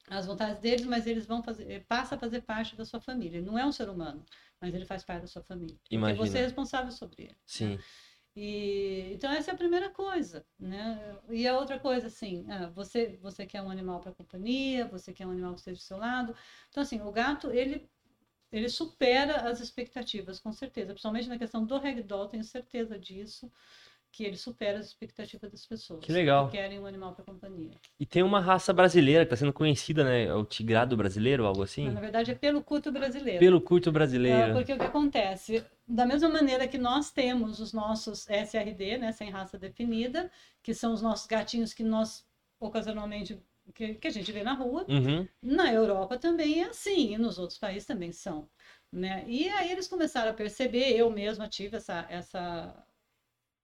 as 0.09 0.25
vontades 0.25 0.59
deles, 0.59 0.85
mas 0.85 1.07
eles 1.07 1.25
vão 1.25 1.41
fazer, 1.41 1.63
ele 1.63 1.85
passa 1.87 2.15
a 2.15 2.17
fazer 2.17 2.41
parte 2.41 2.75
da 2.75 2.83
sua 2.83 2.99
família. 2.99 3.37
Ele 3.37 3.45
não 3.45 3.57
é 3.57 3.65
um 3.65 3.71
ser 3.71 3.87
humano, 3.89 4.25
mas 4.59 4.73
ele 4.73 4.85
faz 4.85 5.03
parte 5.05 5.21
da 5.21 5.27
sua 5.27 5.41
família. 5.43 5.75
Porque 5.77 5.95
Imagina. 5.95 6.25
você 6.25 6.39
é 6.39 6.41
responsável 6.41 6.91
sobre 6.91 7.23
ele. 7.23 7.37
Sim. 7.45 7.79
E, 8.35 9.11
então 9.13 9.29
essa 9.31 9.51
é 9.51 9.53
a 9.53 9.57
primeira 9.57 9.89
coisa, 9.89 10.45
né? 10.57 11.19
E 11.29 11.45
a 11.47 11.57
outra 11.57 11.77
coisa, 11.79 12.07
assim, 12.07 12.45
ah, 12.49 12.69
você, 12.69 13.17
você 13.21 13.45
quer 13.45 13.61
um 13.61 13.69
animal 13.69 13.99
para 13.99 14.13
companhia, 14.13 14.87
você 14.87 15.11
quer 15.13 15.27
um 15.27 15.31
animal 15.31 15.53
que 15.53 15.59
esteja 15.59 15.79
do 15.79 15.83
seu 15.83 15.97
lado. 15.97 16.33
Então, 16.69 16.81
assim, 16.81 17.01
o 17.01 17.11
gato, 17.11 17.51
ele, 17.51 17.89
ele 18.51 18.69
supera 18.69 19.49
as 19.49 19.59
expectativas, 19.61 20.39
com 20.39 20.51
certeza. 20.53 20.93
Principalmente 20.93 21.29
na 21.29 21.37
questão 21.37 21.65
do 21.65 21.77
ragdoll, 21.77 22.27
tenho 22.27 22.43
certeza 22.43 22.97
disso 22.99 23.51
que 24.11 24.25
ele 24.25 24.35
supera 24.35 24.79
as 24.79 24.87
expectativas 24.87 25.49
das 25.49 25.65
pessoas. 25.65 26.03
Que 26.03 26.11
legal. 26.11 26.47
Que 26.49 26.57
querem 26.57 26.79
um 26.79 26.85
animal 26.85 27.13
para 27.13 27.23
companhia. 27.23 27.71
E 27.99 28.05
tem 28.05 28.21
uma 28.21 28.41
raça 28.41 28.73
brasileira 28.73 29.25
que 29.25 29.33
está 29.33 29.37
sendo 29.37 29.53
conhecida, 29.53 30.03
né? 30.03 30.25
É 30.25 30.33
o 30.33 30.43
tigrado 30.43 30.97
brasileiro, 30.97 31.45
algo 31.45 31.63
assim? 31.63 31.85
Mas, 31.85 31.93
na 31.93 32.01
verdade, 32.01 32.31
é 32.31 32.35
pelo 32.35 32.61
curto 32.61 32.91
brasileiro. 32.91 33.39
Pelo 33.39 33.61
curto 33.61 33.91
brasileiro. 33.91 34.51
É, 34.51 34.53
porque 34.53 34.73
o 34.73 34.77
que 34.77 34.83
acontece? 34.83 35.63
Da 35.87 36.05
mesma 36.05 36.27
maneira 36.29 36.67
que 36.67 36.77
nós 36.77 37.09
temos 37.11 37.59
os 37.59 37.71
nossos 37.71 38.29
SRD, 38.29 38.97
né, 38.97 39.11
sem 39.13 39.29
raça 39.29 39.57
definida, 39.57 40.29
que 40.61 40.73
são 40.73 40.93
os 40.93 41.01
nossos 41.01 41.25
gatinhos 41.25 41.73
que 41.73 41.83
nós 41.83 42.25
ocasionalmente 42.59 43.41
que, 43.73 43.95
que 43.95 44.07
a 44.07 44.11
gente 44.11 44.31
vê 44.31 44.43
na 44.43 44.53
rua, 44.53 44.85
Uhum. 44.89 45.27
na 45.41 45.71
Europa 45.71 46.17
também 46.17 46.61
é 46.61 46.69
assim, 46.69 47.13
e 47.13 47.17
nos 47.17 47.37
outros 47.37 47.57
países 47.57 47.85
também 47.85 48.11
são. 48.11 48.47
Né? 48.91 49.23
E 49.27 49.47
aí 49.49 49.71
eles 49.71 49.87
começaram 49.87 50.31
a 50.31 50.33
perceber, 50.33 50.91
eu 50.91 51.09
mesma 51.09 51.47
tive 51.47 51.77
essa, 51.77 52.05
essa, 52.09 52.85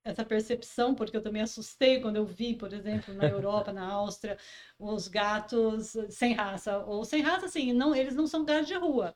essa 0.09 0.25
percepção, 0.25 0.95
porque 0.95 1.15
eu 1.17 1.21
também 1.21 1.41
assustei 1.41 1.99
quando 2.01 2.15
eu 2.17 2.25
vi, 2.25 2.55
por 2.55 2.73
exemplo, 2.73 3.13
na 3.13 3.27
Europa, 3.27 3.71
na 3.73 3.85
Áustria, 3.91 4.37
os 4.79 5.07
gatos 5.07 5.95
sem 6.09 6.33
raça, 6.33 6.79
ou 6.85 7.03
sem 7.05 7.21
raça, 7.21 7.45
assim, 7.47 7.73
não, 7.73 7.95
eles 7.95 8.15
não 8.15 8.27
são 8.27 8.45
gatos 8.45 8.67
de 8.67 8.75
rua, 8.75 9.15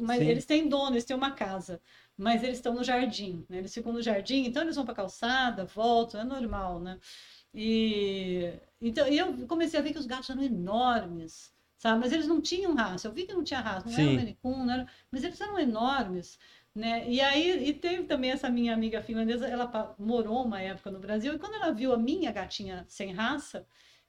mas 0.00 0.20
Sim. 0.20 0.28
eles 0.28 0.46
têm 0.46 0.68
dono, 0.68 0.92
eles 0.92 1.04
têm 1.04 1.16
uma 1.16 1.32
casa, 1.32 1.80
mas 2.16 2.42
eles 2.42 2.58
estão 2.58 2.74
no 2.74 2.84
jardim, 2.84 3.44
né? 3.48 3.58
Eles 3.58 3.74
ficam 3.74 3.92
no 3.92 4.02
jardim, 4.02 4.44
então 4.44 4.62
eles 4.62 4.76
vão 4.76 4.84
para 4.84 4.92
a 4.92 4.96
calçada, 4.96 5.64
voltam, 5.64 6.20
é 6.20 6.24
normal, 6.24 6.80
né? 6.80 6.98
E 7.54 8.52
então 8.80 9.06
eu 9.08 9.46
comecei 9.46 9.78
a 9.78 9.82
ver 9.82 9.92
que 9.92 9.98
os 9.98 10.06
gatos 10.06 10.30
eram 10.30 10.42
enormes, 10.42 11.52
sabe? 11.78 12.00
Mas 12.00 12.12
eles 12.12 12.26
não 12.26 12.40
tinham 12.40 12.74
raça. 12.74 13.08
Eu 13.08 13.12
vi 13.12 13.26
que 13.26 13.34
não 13.34 13.42
tinha 13.44 13.60
raça, 13.60 13.88
não 13.88 13.98
era 13.98 14.02
Sim. 14.02 14.10
um 14.10 14.14
Maine 14.14 14.34
Coon, 14.42 14.64
não 14.64 14.74
era... 14.74 14.86
mas 15.10 15.24
eles 15.24 15.40
eram 15.40 15.58
enormes, 15.58 16.38
né? 16.74 17.08
E 17.08 17.20
aí 17.20 17.68
e 17.68 17.74
teve 17.74 18.04
também 18.04 18.30
essa 18.30 18.48
minha 18.48 18.72
amiga 18.74 19.02
finlandesa, 19.02 19.46
ela 19.48 19.94
morou 19.98 20.44
uma 20.44 20.60
época 20.62 20.90
no 20.90 21.00
Brasil 21.00 21.34
e 21.34 21.38
quando 21.38 21.54
ela 21.54 21.72
viu 21.72 21.92
a 21.92 21.98
minha 21.98 22.30
gatinha 22.32 22.84
sem 22.88 23.12
raça, 23.12 23.66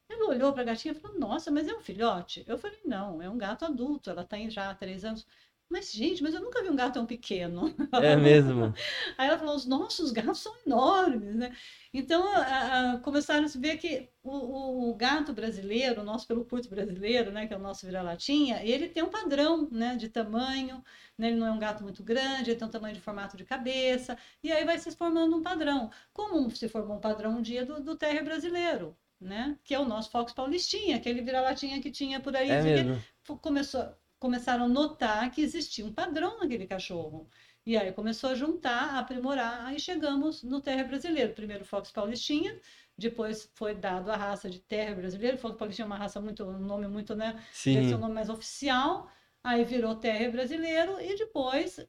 ela 0.09 0.29
olhou 0.29 0.53
para 0.53 0.61
a 0.63 0.65
gatinha 0.65 0.93
e 0.93 0.95
falou: 0.95 1.19
Nossa, 1.19 1.51
mas 1.51 1.67
é 1.67 1.73
um 1.75 1.81
filhote? 1.81 2.43
Eu 2.47 2.57
falei: 2.57 2.79
Não, 2.85 3.21
é 3.21 3.29
um 3.29 3.37
gato 3.37 3.65
adulto. 3.65 4.09
Ela 4.09 4.23
tem 4.25 4.49
já 4.49 4.69
há 4.69 4.75
três 4.75 5.05
anos. 5.05 5.25
Mas, 5.71 5.91
gente, 5.91 6.21
mas 6.21 6.33
eu 6.33 6.41
nunca 6.41 6.61
vi 6.61 6.69
um 6.69 6.75
gato 6.75 6.95
tão 6.95 7.05
pequeno. 7.05 7.73
É 8.01 8.15
mesmo. 8.15 8.73
Aí 9.17 9.27
ela 9.27 9.37
falou: 9.39 9.55
os 9.55 9.65
nossos 9.65 10.11
gatos 10.11 10.39
são 10.39 10.53
enormes, 10.65 11.35
né? 11.35 11.55
Então 11.93 12.27
a- 12.27 12.93
a- 12.93 12.99
começaram 12.99 13.45
a 13.45 13.47
se 13.47 13.57
ver 13.57 13.77
que 13.77 14.09
o, 14.23 14.31
o- 14.31 14.89
o 14.91 14.95
gato 14.95 15.33
brasileiro, 15.33 16.01
o 16.01 16.03
nosso 16.03 16.27
pelo 16.27 16.45
curto 16.45 16.69
brasileiro, 16.69 17.31
né, 17.31 17.47
que 17.47 17.53
é 17.53 17.57
o 17.57 17.59
nosso 17.59 17.85
vira-latinha, 17.85 18.61
ele 18.63 18.87
tem 18.89 19.03
um 19.03 19.09
padrão, 19.09 19.67
né, 19.71 19.95
de 19.95 20.09
tamanho, 20.09 20.83
né? 21.17 21.27
Ele 21.29 21.37
não 21.37 21.47
é 21.47 21.51
um 21.51 21.59
gato 21.59 21.83
muito 21.83 22.03
grande, 22.03 22.51
ele 22.51 22.59
tem 22.59 22.67
um 22.67 22.71
tamanho 22.71 22.95
de 22.95 23.01
formato 23.01 23.37
de 23.37 23.45
cabeça, 23.45 24.17
e 24.43 24.51
aí 24.51 24.63
vai 24.65 24.77
se 24.79 24.91
formando 24.91 25.35
um 25.37 25.41
padrão. 25.43 25.89
Como 26.13 26.49
se 26.55 26.67
formou 26.69 26.97
um 26.97 27.01
padrão 27.01 27.37
um 27.37 27.41
dia 27.41 27.65
do, 27.65 27.81
do 27.81 27.95
terrier 27.95 28.23
brasileiro, 28.23 28.95
né? 29.19 29.57
Que 29.63 29.73
é 29.73 29.79
o 29.79 29.85
nosso 29.85 30.09
Fox 30.11 30.33
Paulistinha, 30.33 30.97
aquele 30.97 31.21
vira-latinha 31.21 31.81
que 31.81 31.91
tinha 31.91 32.19
por 32.19 32.35
aí. 32.35 32.49
É 32.51 32.61
mesmo. 32.61 33.03
começou, 33.41 33.85
começaram 34.21 34.65
a 34.65 34.67
notar 34.67 35.31
que 35.31 35.41
existia 35.41 35.83
um 35.83 35.91
padrão 35.91 36.37
naquele 36.39 36.67
cachorro. 36.67 37.27
E 37.65 37.75
aí 37.75 37.91
começou 37.91 38.29
a 38.29 38.35
juntar, 38.35 38.95
a 38.95 38.99
aprimorar, 38.99 39.65
aí 39.65 39.79
chegamos 39.79 40.43
no 40.43 40.61
terra 40.61 40.83
brasileiro. 40.83 41.33
Primeiro 41.33 41.65
Fox 41.65 41.91
Paulistinha, 41.91 42.59
depois 42.95 43.51
foi 43.55 43.73
dado 43.73 44.11
a 44.11 44.15
raça 44.15 44.47
de 44.47 44.59
terra 44.59 44.93
brasileiro. 44.93 45.39
Fox 45.39 45.57
Paulistinha 45.57 45.85
é 45.85 45.87
uma 45.87 45.97
raça 45.97 46.21
muito, 46.21 46.43
um 46.45 46.59
nome 46.59 46.87
muito, 46.87 47.15
né? 47.15 47.43
Deve 47.73 47.87
ser 47.87 47.95
um 47.95 47.97
Sim. 47.97 48.01
nome 48.01 48.13
mais 48.13 48.29
oficial. 48.29 49.09
Aí 49.43 49.63
virou 49.65 49.95
terra 49.95 50.29
brasileiro 50.29 51.01
e 51.01 51.15
depois 51.17 51.79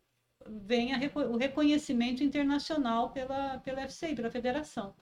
vem 0.48 0.94
a 0.94 0.98
o 1.28 1.36
reconhecimento 1.36 2.24
internacional 2.24 3.10
pela, 3.12 3.58
pela 3.58 3.82
FCI, 3.82 4.14
pela 4.14 4.30
federação. 4.30 4.94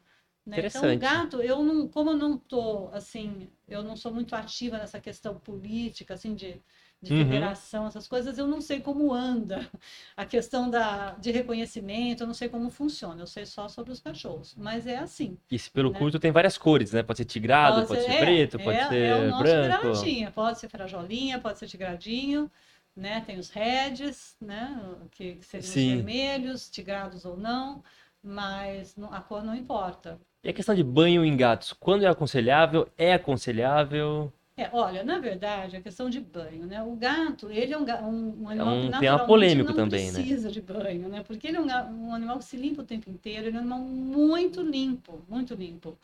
né? 0.45 0.59
Então, 0.66 0.83
o 0.93 0.99
gato, 0.99 1.43
eu 1.43 1.62
não, 1.62 1.89
como 1.89 2.11
eu 2.11 2.16
não 2.16 2.37
tô, 2.37 2.89
assim, 2.93 3.49
eu 3.68 3.83
não 3.85 3.95
sou 3.97 4.12
muito 4.12 4.35
ativa 4.35 4.78
nessa 4.78 5.01
questão 5.01 5.39
política, 5.39 6.14
assim, 6.14 6.35
de, 6.35 6.61
de 7.03 7.12
Uhum. 7.12 7.18
federação, 7.18 7.86
essas 7.86 8.07
coisas, 8.07 8.36
eu 8.36 8.46
não 8.46 8.61
sei 8.61 8.80
como 8.80 9.12
anda 9.12 9.70
a 10.16 10.26
questão 10.26 10.68
da, 10.68 11.12
de 11.12 11.30
reconhecimento, 11.30 12.22
eu 12.22 12.26
não 12.26 12.34
sei 12.34 12.48
como 12.48 12.68
funciona, 12.70 13.22
eu 13.22 13.26
sei 13.26 13.46
só 13.46 13.68
sobre 13.68 13.92
os 13.92 14.01
cachorros, 14.01 14.55
mas 14.57 14.86
é 14.86 14.98
assim. 14.98 15.38
E 15.51 15.57
esse 15.57 15.70
pelo 15.70 15.90
né? 15.90 15.98
curto 15.98 16.18
tem 16.18 16.30
várias 16.30 16.59
cores, 16.59 16.92
né? 16.92 17.03
Pode 17.03 17.18
ser 17.18 17.24
tigrado, 17.24 17.86
pode, 17.86 18.03
ser 18.03 18.12
é, 18.12 18.18
preto, 18.18 18.59
pode 18.59 18.78
é, 18.78 18.88
ser 18.88 19.11
é 19.11 19.16
o 19.16 19.30
nosso 19.30 19.44
branco. 19.44 20.32
pode 20.34 20.59
ser 20.61 20.68
frajolinha, 20.68 21.40
pode 21.40 21.59
ser 21.59 21.66
tigradinho, 21.66 22.51
né? 22.94 23.22
Tem 23.22 23.38
os 23.38 23.48
reds, 23.48 24.36
né? 24.40 24.78
Que, 25.11 25.36
que 25.36 25.44
seriam 25.44 25.72
Sim. 25.72 25.88
os 25.88 25.94
vermelhos, 25.96 26.70
tigrados 26.70 27.24
ou 27.24 27.36
não, 27.36 27.82
mas 28.22 28.94
a 29.11 29.20
cor 29.20 29.42
não 29.42 29.55
importa. 29.55 30.20
E 30.42 30.48
a 30.48 30.53
questão 30.53 30.74
de 30.74 30.82
banho 30.82 31.24
em 31.24 31.36
gatos, 31.36 31.72
quando 31.72 32.05
é 32.05 32.09
aconselhável? 32.09 32.88
É 32.96 33.12
aconselhável? 33.12 34.32
É, 34.61 34.68
olha, 34.74 35.02
na 35.02 35.18
verdade, 35.18 35.74
a 35.74 35.80
questão 35.80 36.11
de 36.11 36.20
banho, 36.20 36.66
né? 36.66 36.82
O 36.82 36.94
gato, 36.94 37.50
ele 37.50 37.72
é 37.72 37.78
um, 37.78 37.82
um, 37.82 38.42
um 38.42 38.48
animal 38.50 38.74
um 38.76 38.82
que 38.82 38.90
naturalmente 38.90 39.26
polêmico 39.26 39.68
não 39.70 39.74
também, 39.74 40.12
né? 40.12 40.18
precisa 40.18 40.50
de 40.50 40.61
banho, 40.61 41.08
né? 41.08 41.22
Porque 41.22 41.48
ele 41.48 41.56
é 41.56 41.61
um, 41.62 42.08
um 42.08 42.14
animal 42.14 42.38
que 42.38 42.44
se 42.44 42.58
limpa 42.58 42.82
o 42.82 42.84
tempo 42.84 43.08
inteiro, 43.08 43.46
ele 43.46 43.56
é 43.56 43.58
um 43.58 43.62
animal 43.62 43.78
muito 43.78 44.61
limpo, 44.61 45.24
muito 45.26 45.54
limpo, 45.54 45.98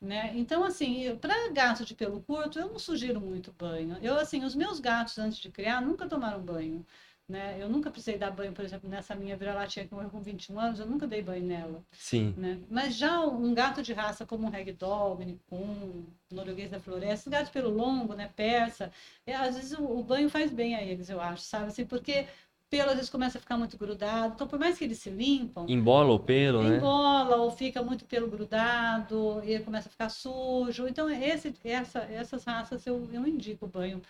né? 0.00 0.32
Então, 0.34 0.64
assim, 0.64 1.16
para 1.20 1.52
gato 1.52 1.84
de 1.84 1.94
pelo 1.94 2.20
curto, 2.22 2.58
eu 2.58 2.68
não 2.68 2.80
sugiro 2.80 3.20
muito 3.20 3.54
banho. 3.56 3.96
Eu, 4.02 4.18
assim, 4.18 4.44
os 4.44 4.56
meus 4.56 4.80
gatos, 4.80 5.16
antes 5.16 5.38
de 5.38 5.48
criar, 5.48 5.80
nunca 5.80 6.08
tomaram 6.08 6.40
banho, 6.42 6.84
né? 7.30 7.56
Eu 7.58 7.68
nunca 7.68 7.90
precisei 7.90 8.18
dar 8.18 8.30
banho, 8.30 8.52
por 8.52 8.64
exemplo, 8.64 8.90
nessa 8.90 9.14
minha 9.14 9.36
vira-latinha 9.36 9.86
que 9.86 9.94
morreu 9.94 10.10
com 10.10 10.20
21 10.20 10.58
anos, 10.58 10.80
eu 10.80 10.86
nunca 10.86 11.06
dei 11.06 11.22
banho 11.22 11.44
nela 11.44 11.82
Sim. 11.92 12.34
né? 12.36 12.58
Mas 12.68 12.96
já 12.96 13.24
um 13.24 13.54
gato 13.54 13.82
de 13.82 13.92
raça 13.92 14.26
como 14.26 14.46
um 14.46 14.50
ragdoll, 14.50 15.18
Coon, 15.48 16.04
norueguês 16.30 16.70
da 16.70 16.80
floresta, 16.80 17.30
gatos 17.30 17.50
pelo 17.50 17.70
longo, 17.70 18.14
né, 18.14 18.30
persa, 18.34 18.90
é, 19.24 19.34
às 19.34 19.54
vezes 19.54 19.78
o, 19.78 19.84
o 19.84 20.02
banho 20.02 20.28
faz 20.28 20.50
bem 20.50 20.74
a 20.74 20.82
eles, 20.82 21.08
eu 21.08 21.20
acho, 21.20 21.42
sabe? 21.44 21.66
Assim, 21.66 21.86
porque 21.86 22.26
pelo 22.68 22.90
às 22.90 22.96
vezes 22.96 23.10
começa 23.10 23.38
a 23.38 23.40
ficar 23.40 23.56
muito 23.56 23.76
grudado, 23.76 24.34
então 24.34 24.46
por 24.46 24.58
mais 24.58 24.78
que 24.78 24.84
eles 24.84 24.98
se 24.98 25.10
limpam, 25.10 25.66
Embola 25.68 26.12
o 26.14 26.18
pelo, 26.18 26.62
né? 26.62 26.76
embola 26.76 27.36
ou 27.36 27.50
fica 27.50 27.82
muito 27.82 28.04
pelo 28.04 28.28
grudado 28.28 29.42
e 29.44 29.58
começa 29.60 29.88
a 29.88 29.92
ficar 29.92 30.08
sujo. 30.08 30.86
Então 30.86 31.10
esse, 31.10 31.54
essa, 31.64 32.00
essas 32.00 32.44
raças 32.44 32.86
eu, 32.86 33.08
eu 33.12 33.26
indico 33.26 33.66
o 33.66 33.68
banho. 33.68 34.00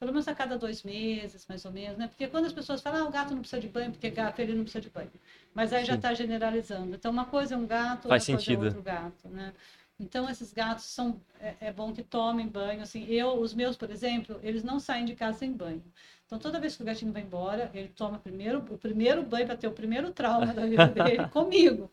Pelo 0.00 0.12
menos 0.12 0.26
a 0.26 0.34
cada 0.34 0.56
dois 0.56 0.82
meses, 0.82 1.46
mais 1.46 1.62
ou 1.66 1.70
menos, 1.70 1.98
né? 1.98 2.08
Porque 2.08 2.26
quando 2.26 2.46
as 2.46 2.54
pessoas 2.54 2.80
falam, 2.80 3.04
ah, 3.04 3.08
o 3.08 3.10
gato 3.10 3.34
não 3.34 3.40
precisa 3.40 3.60
de 3.60 3.68
banho, 3.68 3.90
porque 3.90 4.08
gato 4.08 4.40
ele 4.40 4.54
não 4.54 4.62
precisa 4.62 4.80
de 4.80 4.88
banho. 4.88 5.12
Mas 5.52 5.74
aí 5.74 5.84
já 5.84 5.92
Sim. 5.92 5.98
está 5.98 6.14
generalizando. 6.14 6.94
Então, 6.94 7.12
uma 7.12 7.26
coisa 7.26 7.54
é 7.54 7.58
um 7.58 7.66
gato, 7.66 8.06
outra 8.06 8.08
Faz 8.08 8.24
coisa 8.24 8.40
sentido. 8.40 8.62
é 8.62 8.64
outro 8.68 8.82
gato, 8.82 9.28
né? 9.28 9.52
Então, 10.00 10.30
esses 10.30 10.54
gatos 10.54 10.86
são. 10.86 11.20
É, 11.38 11.54
é 11.60 11.72
bom 11.72 11.92
que 11.92 12.02
tomem 12.02 12.48
banho. 12.48 12.80
Assim, 12.80 13.04
eu, 13.08 13.38
os 13.38 13.52
meus, 13.52 13.76
por 13.76 13.90
exemplo, 13.90 14.40
eles 14.42 14.64
não 14.64 14.80
saem 14.80 15.04
de 15.04 15.14
casa 15.14 15.40
sem 15.40 15.52
banho. 15.52 15.84
Então, 16.30 16.38
toda 16.38 16.60
vez 16.60 16.76
que 16.76 16.82
o 16.84 16.86
gatinho 16.86 17.12
vai 17.12 17.22
embora, 17.22 17.72
ele 17.74 17.88
toma 17.88 18.16
primeiro, 18.20 18.58
o 18.70 18.78
primeiro 18.78 19.20
banho 19.20 19.46
para 19.46 19.56
ter 19.56 19.66
o 19.66 19.72
primeiro 19.72 20.12
trauma 20.12 20.54
da 20.54 20.64
vida 20.64 20.86
dele 20.86 21.26
comigo. 21.30 21.90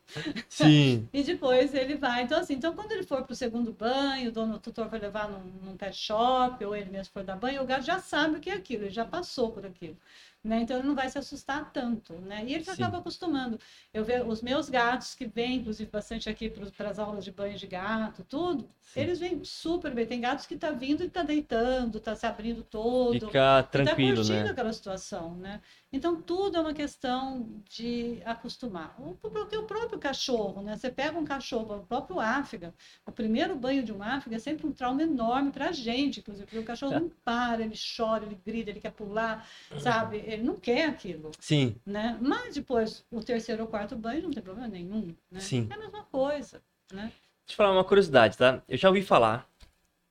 Sim. 0.48 1.10
E 1.12 1.24
depois 1.24 1.74
ele 1.74 1.96
vai. 1.96 2.22
Então, 2.22 2.40
assim, 2.40 2.54
então 2.54 2.76
quando 2.76 2.92
ele 2.92 3.02
for 3.02 3.24
para 3.24 3.34
o 3.34 3.36
segundo 3.36 3.72
banho, 3.72 4.30
o 4.30 4.32
dono 4.32 4.58
o 4.58 4.60
tutor 4.60 4.88
vai 4.90 5.00
levar 5.00 5.28
num, 5.28 5.40
num 5.64 5.76
pet 5.76 5.98
shop, 5.98 6.64
ou 6.64 6.76
ele 6.76 6.92
mesmo 6.92 7.12
for 7.12 7.24
dar 7.24 7.36
banho, 7.36 7.64
o 7.64 7.66
gato 7.66 7.84
já 7.84 7.98
sabe 7.98 8.38
o 8.38 8.40
que 8.40 8.52
é 8.52 8.54
aquilo, 8.54 8.84
ele 8.84 8.92
já 8.92 9.06
passou 9.06 9.52
por 9.52 9.66
aquilo. 9.66 9.98
Né? 10.44 10.62
Então 10.62 10.78
ele 10.78 10.88
não 10.88 10.96
vai 10.96 11.10
se 11.10 11.18
assustar 11.18 11.72
tanto, 11.74 12.14
né? 12.22 12.44
E 12.46 12.54
ele 12.54 12.64
Sim. 12.64 12.72
acaba 12.72 13.00
acostumando. 13.00 13.60
Eu 13.94 14.04
vejo 14.06 14.26
os 14.28 14.42
meus 14.42 14.70
gatos 14.70 15.14
que 15.14 15.26
vêm, 15.26 15.58
inclusive, 15.58 15.90
bastante 15.90 16.30
aqui 16.30 16.50
para 16.50 16.90
as 16.90 17.00
aulas 17.00 17.26
de 17.26 17.32
banho 17.32 17.58
de 17.58 17.68
gato, 17.68 18.24
tudo, 18.24 18.70
Sim. 18.80 19.02
eles 19.02 19.20
vêm 19.20 19.44
super 19.44 19.94
bem. 19.94 20.06
Tem 20.06 20.22
gatos 20.22 20.46
que 20.46 20.56
tá 20.56 20.72
vindo 20.72 21.04
e 21.04 21.10
tá 21.10 21.22
deitando, 21.24 22.00
tá 22.00 22.16
se 22.16 22.26
abrindo 22.26 22.64
todo. 22.64 23.14
Fica 23.28 23.60
E 23.60 23.64
tá 23.64 23.70
tranquilo, 23.70 24.16
curtindo 24.16 24.44
né? 24.44 24.50
aquela 24.52 24.72
situação, 24.72 25.36
né? 25.36 25.62
Então, 25.92 26.22
tudo 26.22 26.58
é 26.58 26.62
uma 26.62 26.74
questão 26.74 27.62
de 27.70 28.22
acostumar. 28.26 28.96
O, 29.00 29.12
o 29.12 29.64
próprio 29.64 30.00
cachorro, 30.00 30.62
né? 30.62 30.78
Você 30.78 30.90
pega 30.90 31.18
um 31.18 31.26
cachorro, 31.26 31.78
o 31.78 31.86
próprio 31.86 32.20
áfrica, 32.20 32.74
o 33.06 33.12
primeiro 33.12 33.56
banho 33.56 33.84
de 33.84 33.92
um 33.94 34.02
áfrica 34.04 34.36
é 34.36 34.40
sempre 34.40 34.68
um 34.68 34.72
trauma 34.72 35.02
enorme 35.04 35.52
para 35.52 35.70
a 35.70 35.72
gente, 35.72 36.20
inclusive, 36.20 36.46
porque 36.46 36.60
o 36.60 36.64
cachorro 36.64 36.94
não 36.94 37.10
para, 37.24 37.64
ele 37.64 37.76
chora, 37.76 38.26
ele 38.26 38.40
grita, 38.46 38.70
ele 38.70 38.80
quer 38.80 38.92
pular, 38.92 39.48
sabe? 39.78 40.18
Ele 40.28 40.44
não 40.44 40.58
quer 40.58 40.90
aquilo, 40.90 41.32
Sim, 41.40 41.76
né? 41.86 42.18
Mas 42.22 42.56
depois, 42.56 43.06
o 43.10 43.24
terceiro 43.24 43.64
ou 43.64 43.70
quarto 43.70 43.96
banho 43.96 44.24
não 44.24 44.32
tem 44.32 44.44
problema 44.44 44.68
nenhum, 44.68 45.16
né? 45.32 45.40
Sim. 45.40 45.68
É 45.70 45.74
a 45.74 45.78
mesma 45.78 46.04
coisa, 46.04 46.62
né? 46.92 47.12
Deixa 47.46 47.54
eu 47.54 47.56
falar 47.56 47.72
uma 47.72 47.84
curiosidade, 47.84 48.38
tá? 48.38 48.62
Eu 48.68 48.78
já 48.78 48.90
ouvi 48.90 49.02
falar, 49.02 49.50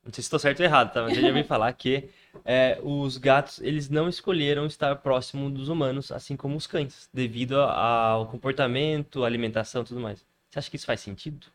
não 0.02 0.10
sei 0.10 0.14
se 0.14 0.20
estou 0.22 0.38
certo 0.38 0.60
ou 0.60 0.64
errado, 0.64 0.90
tá? 0.90 1.02
Mas 1.02 1.14
eu 1.16 1.20
já 1.20 1.28
ouvi 1.28 1.44
falar 1.44 1.70
que 1.74 2.08
é, 2.46 2.80
os 2.82 3.18
gatos, 3.18 3.60
eles 3.60 3.90
não 3.90 4.08
escolheram 4.08 4.64
estar 4.64 4.96
próximo 4.96 5.50
dos 5.50 5.68
humanos, 5.68 6.10
assim 6.10 6.34
como 6.34 6.56
os 6.56 6.66
cães, 6.66 7.10
devido 7.12 7.60
ao 7.60 8.26
comportamento, 8.26 9.22
alimentação 9.22 9.82
e 9.82 9.84
tudo 9.84 10.00
mais. 10.00 10.24
Você 10.48 10.58
acha 10.58 10.70
que 10.70 10.76
isso 10.76 10.86
faz 10.86 11.00
sentido? 11.00 11.46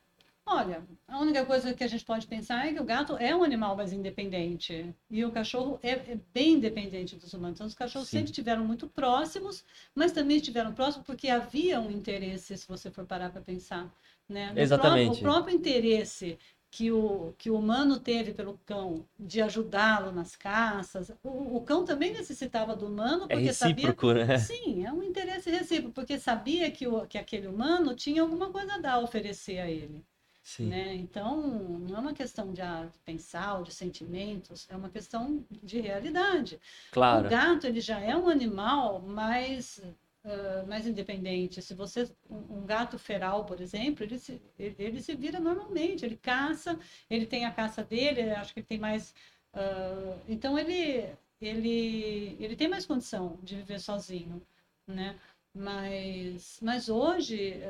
Olha, 0.53 0.83
a 1.07 1.17
única 1.17 1.45
coisa 1.45 1.73
que 1.73 1.83
a 1.83 1.87
gente 1.87 2.03
pode 2.03 2.27
pensar 2.27 2.67
é 2.67 2.73
que 2.73 2.79
o 2.79 2.83
gato 2.83 3.15
é 3.17 3.33
um 3.33 3.41
animal 3.41 3.73
mais 3.73 3.93
independente 3.93 4.93
e 5.09 5.23
o 5.23 5.31
cachorro 5.31 5.79
é, 5.81 5.91
é 5.91 6.19
bem 6.33 6.55
independente 6.55 7.15
dos 7.15 7.33
humanos. 7.33 7.55
Então, 7.55 7.67
os 7.67 7.73
cachorros 7.73 8.09
Sim. 8.09 8.17
sempre 8.17 8.31
estiveram 8.31 8.65
muito 8.65 8.85
próximos, 8.85 9.63
mas 9.95 10.11
também 10.11 10.37
estiveram 10.37 10.73
próximos 10.73 11.07
porque 11.07 11.29
havia 11.29 11.79
um 11.79 11.89
interesse, 11.89 12.57
se 12.57 12.67
você 12.67 12.91
for 12.91 13.05
parar 13.05 13.29
para 13.29 13.39
pensar. 13.39 13.89
Né? 14.27 14.51
Exatamente. 14.57 15.21
Próprio, 15.21 15.29
o 15.29 15.31
próprio 15.31 15.55
interesse 15.55 16.37
que 16.69 16.89
o, 16.89 17.33
que 17.37 17.49
o 17.49 17.57
humano 17.57 17.99
teve 17.99 18.33
pelo 18.33 18.57
cão 18.65 19.05
de 19.19 19.41
ajudá-lo 19.41 20.11
nas 20.11 20.37
caças. 20.37 21.11
O, 21.21 21.57
o, 21.57 21.61
cão 21.61 21.83
também 21.83 22.13
necessitava 22.13 22.75
do 22.75 22.87
humano 22.87 23.25
é 23.25 23.35
porque 23.35 23.35
é 23.35 23.47
recíproco, 23.47 24.07
sabia. 24.07 24.25
Né? 24.25 24.37
Sim, 24.37 24.85
é 24.85 24.91
um 24.91 25.03
interesse 25.03 25.49
recíproco, 25.51 25.93
porque 25.93 26.17
sabia 26.17 26.71
que, 26.71 26.87
o, 26.87 27.05
que 27.05 27.17
aquele 27.17 27.47
humano 27.47 27.93
tinha 27.93 28.21
alguma 28.21 28.49
coisa 28.49 28.75
a 28.75 28.77
dar, 28.77 28.93
a 28.93 28.99
oferecer 28.99 29.59
a 29.59 29.69
ele. 29.69 30.01
Sim. 30.43 30.69
Né? 30.69 30.95
Então, 30.95 31.37
não 31.41 31.97
é 31.97 31.99
uma 31.99 32.13
questão 32.13 32.51
de, 32.51 32.61
ah, 32.61 32.89
de 32.91 32.99
pensar 32.99 33.57
ou 33.57 33.63
de 33.63 33.71
sentimentos, 33.71 34.67
é 34.69 34.75
uma 34.75 34.89
questão 34.89 35.45
de 35.61 35.79
realidade. 35.79 36.59
Claro. 36.91 37.27
O 37.27 37.29
gato 37.29 37.67
ele 37.67 37.79
já 37.79 37.99
é 37.99 38.15
um 38.17 38.27
animal 38.27 38.99
mais, 38.99 39.77
uh, 40.25 40.67
mais 40.67 40.87
independente. 40.87 41.61
Se 41.61 41.73
você 41.75 42.09
um, 42.29 42.57
um, 42.57 42.65
gato 42.65 42.97
feral, 42.97 43.45
por 43.45 43.61
exemplo, 43.61 44.03
ele 44.03 44.17
se, 44.17 44.41
ele, 44.57 44.75
ele, 44.79 45.01
se 45.01 45.15
vira 45.15 45.39
normalmente, 45.39 46.03
ele 46.05 46.17
caça, 46.17 46.77
ele 47.09 47.25
tem 47.27 47.45
a 47.45 47.51
caça 47.51 47.83
dele, 47.83 48.31
acho 48.31 48.53
que 48.53 48.61
ele 48.61 48.67
tem 48.67 48.79
mais. 48.79 49.13
Uh, 49.53 50.19
então 50.27 50.57
ele, 50.57 51.07
ele, 51.39 52.35
ele 52.39 52.55
tem 52.55 52.67
mais 52.67 52.85
condição 52.85 53.37
de 53.43 53.57
viver 53.57 53.79
sozinho, 53.79 54.41
né? 54.87 55.19
Mas, 55.53 56.59
mas 56.61 56.87
hoje 56.87 57.61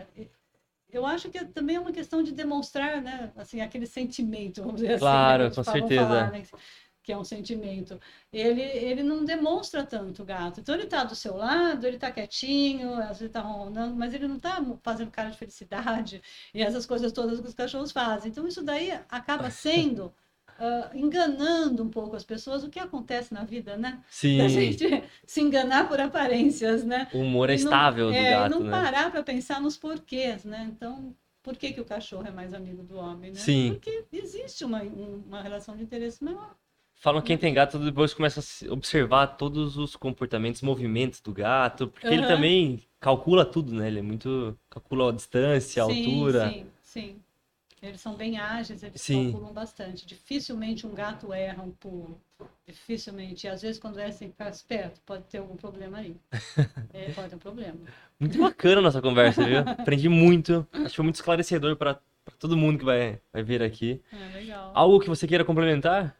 eu 0.92 1.06
acho 1.06 1.30
que 1.30 1.44
também 1.46 1.76
é 1.76 1.80
uma 1.80 1.92
questão 1.92 2.22
de 2.24 2.32
demonstrar, 2.32 3.02
né, 3.02 3.32
assim, 3.36 3.62
aquele 3.62 3.86
sentimento, 3.86 4.62
vamos 4.62 4.82
dizer 4.82 5.00
claro, 5.00 5.46
assim. 5.46 5.56
Claro, 5.56 5.80
com 5.80 5.80
certeza. 5.80 6.08
Falar, 6.08 6.32
né, 6.32 6.44
que 7.04 7.12
é 7.12 7.18
um 7.18 7.24
sentimento. 7.24 8.00
Ele, 8.32 8.62
ele 8.62 9.04
não 9.04 9.26
demonstra 9.26 9.84
tanto 9.86 10.22
o 10.22 10.26
gato. 10.26 10.60
Então 10.60 10.76
ele 10.76 10.84
está 10.84 11.04
do 11.04 11.16
seu 11.16 11.36
lado, 11.36 11.86
ele 11.86 11.98
está 11.98 12.12
quietinho, 12.12 12.94
às 12.94 13.20
vezes 13.20 13.24
está 13.24 13.42
rondando, 13.42 13.96
mas 13.96 14.14
ele 14.14 14.28
não 14.28 14.38
está 14.38 14.64
fazendo 14.84 15.12
cara 15.12 15.32
de 15.32 15.38
felicidade 15.38 16.22
e 16.54 16.62
essas 16.62 16.86
coisas 16.86 17.12
todas 17.12 17.40
que 17.40 17.48
os 17.48 17.54
cachorros 17.54 17.92
fazem. 17.92 18.32
Então 18.32 18.48
isso 18.48 18.64
daí 18.64 18.92
acaba 19.10 19.50
sendo 19.52 20.14
uh, 20.60 20.98
enganando 20.98 21.84
um 21.84 21.90
pouco 21.90 22.16
as 22.16 22.24
pessoas, 22.24 22.64
o 22.64 22.70
que 22.70 22.80
acontece 22.80 23.34
na 23.34 23.44
vida, 23.44 23.78
né? 23.78 24.02
Sim. 24.10 24.38
Da 24.38 24.48
gente 24.48 24.86
se 25.26 25.42
enganar 25.42 25.88
por 25.88 26.00
aparências, 26.00 26.84
né? 26.84 27.08
O 27.14 27.20
humor 27.20 27.50
é 27.50 27.56
estável 27.56 28.08
do 28.10 28.16
é, 28.16 28.32
gato, 28.32 28.52
não 28.52 28.64
né? 28.64 28.72
parar 28.72 29.12
para 29.12 29.24
pensar 29.24 29.62
nos 29.62 29.78
porquês, 29.78 30.44
né? 30.44 30.70
Então, 30.72 31.16
por 31.44 31.56
que, 31.58 31.74
que 31.74 31.82
o 31.82 31.86
cachorro 31.86 32.28
é 32.28 32.32
mais 32.32 32.54
amigo 32.54 32.84
do 32.84 32.98
homem, 32.98 33.32
né? 33.32 33.40
Sim. 33.40 33.74
Porque 33.74 34.06
existe 34.12 34.64
uma, 34.64 34.82
uma 34.82 35.42
relação 35.42 35.76
de 35.76 35.84
interesse 35.84 36.24
maior. 36.24 36.56
Falam 37.02 37.20
que 37.20 37.28
quem 37.28 37.38
tem 37.38 37.52
gato 37.52 37.80
depois 37.80 38.14
começa 38.14 38.40
a 38.40 38.72
observar 38.72 39.26
todos 39.26 39.76
os 39.76 39.96
comportamentos, 39.96 40.62
movimentos 40.62 41.20
do 41.20 41.34
gato, 41.34 41.88
porque 41.88 42.08
uhum. 42.08 42.14
ele 42.14 42.28
também 42.28 42.84
calcula 43.00 43.44
tudo, 43.44 43.74
né? 43.74 43.88
Ele 43.88 44.00
é 44.00 44.02
muito. 44.04 44.56
calcula 44.70 45.10
a 45.10 45.12
distância, 45.12 45.84
a 45.84 45.88
sim, 45.88 46.06
altura. 46.06 46.50
Sim, 46.52 46.66
sim. 46.84 47.16
Eles 47.82 48.00
são 48.00 48.14
bem 48.16 48.38
ágeis, 48.38 48.84
eles 48.84 49.02
Sim. 49.02 49.32
calculam 49.32 49.54
bastante. 49.54 50.06
Dificilmente 50.06 50.86
um 50.86 50.94
gato 50.94 51.34
erra 51.34 51.64
um 51.64 51.72
pulo. 51.72 52.22
Dificilmente. 52.66 53.48
E 53.48 53.50
às 53.50 53.64
vezes, 53.64 53.80
quando 53.80 54.00
é 54.00 54.06
assim, 54.06 54.32
esperto, 54.52 55.02
pode 55.04 55.24
ter 55.24 55.40
algum 55.40 55.56
problema 55.56 55.98
aí. 55.98 56.16
É, 56.94 57.10
pode 57.14 57.30
ter 57.30 57.36
um 57.36 57.40
problema. 57.40 57.80
Muito 58.20 58.38
bacana 58.38 58.80
a 58.80 58.82
nossa 58.82 59.02
conversa, 59.02 59.46
viu? 59.46 59.60
Aprendi 59.60 60.10
muito. 60.10 60.68
Acho 60.74 60.90
que 60.90 60.96
foi 60.98 61.04
muito 61.04 61.16
esclarecedor 61.16 61.78
para 61.78 62.00
todo 62.38 62.58
mundo 62.58 62.80
que 62.80 62.86
vai, 62.86 63.20
vai 63.32 63.42
ver 63.42 63.64
aqui. 63.64 64.02
É, 64.12 64.38
legal. 64.38 64.72
Algo 64.76 65.00
que 65.00 65.08
você 65.08 65.26
queira 65.26 65.46
complementar? 65.46 66.16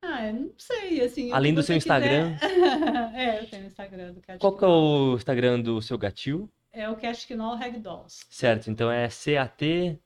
Ah, 0.00 0.28
eu 0.28 0.34
não 0.34 0.52
sei, 0.56 1.02
assim. 1.02 1.32
Além 1.32 1.52
do 1.52 1.62
seu 1.62 1.76
Instagram? 1.76 2.36
é, 3.14 3.40
eu 3.40 3.46
tenho 3.50 3.64
o 3.64 3.66
Instagram 3.66 4.12
do 4.12 4.20
Cat 4.20 4.38
Qual 4.38 4.56
que 4.56 4.64
é 4.64 4.68
o 4.68 5.16
Instagram 5.16 5.60
do 5.60 5.82
seu 5.82 5.98
gatil? 5.98 6.48
É 6.72 6.88
o 6.88 6.96
Cashknall 6.96 7.56
Ragdolls. 7.56 8.24
Certo, 8.30 8.70
então 8.70 8.90
é 8.90 9.08
C-A-T-K-N... 9.08 10.00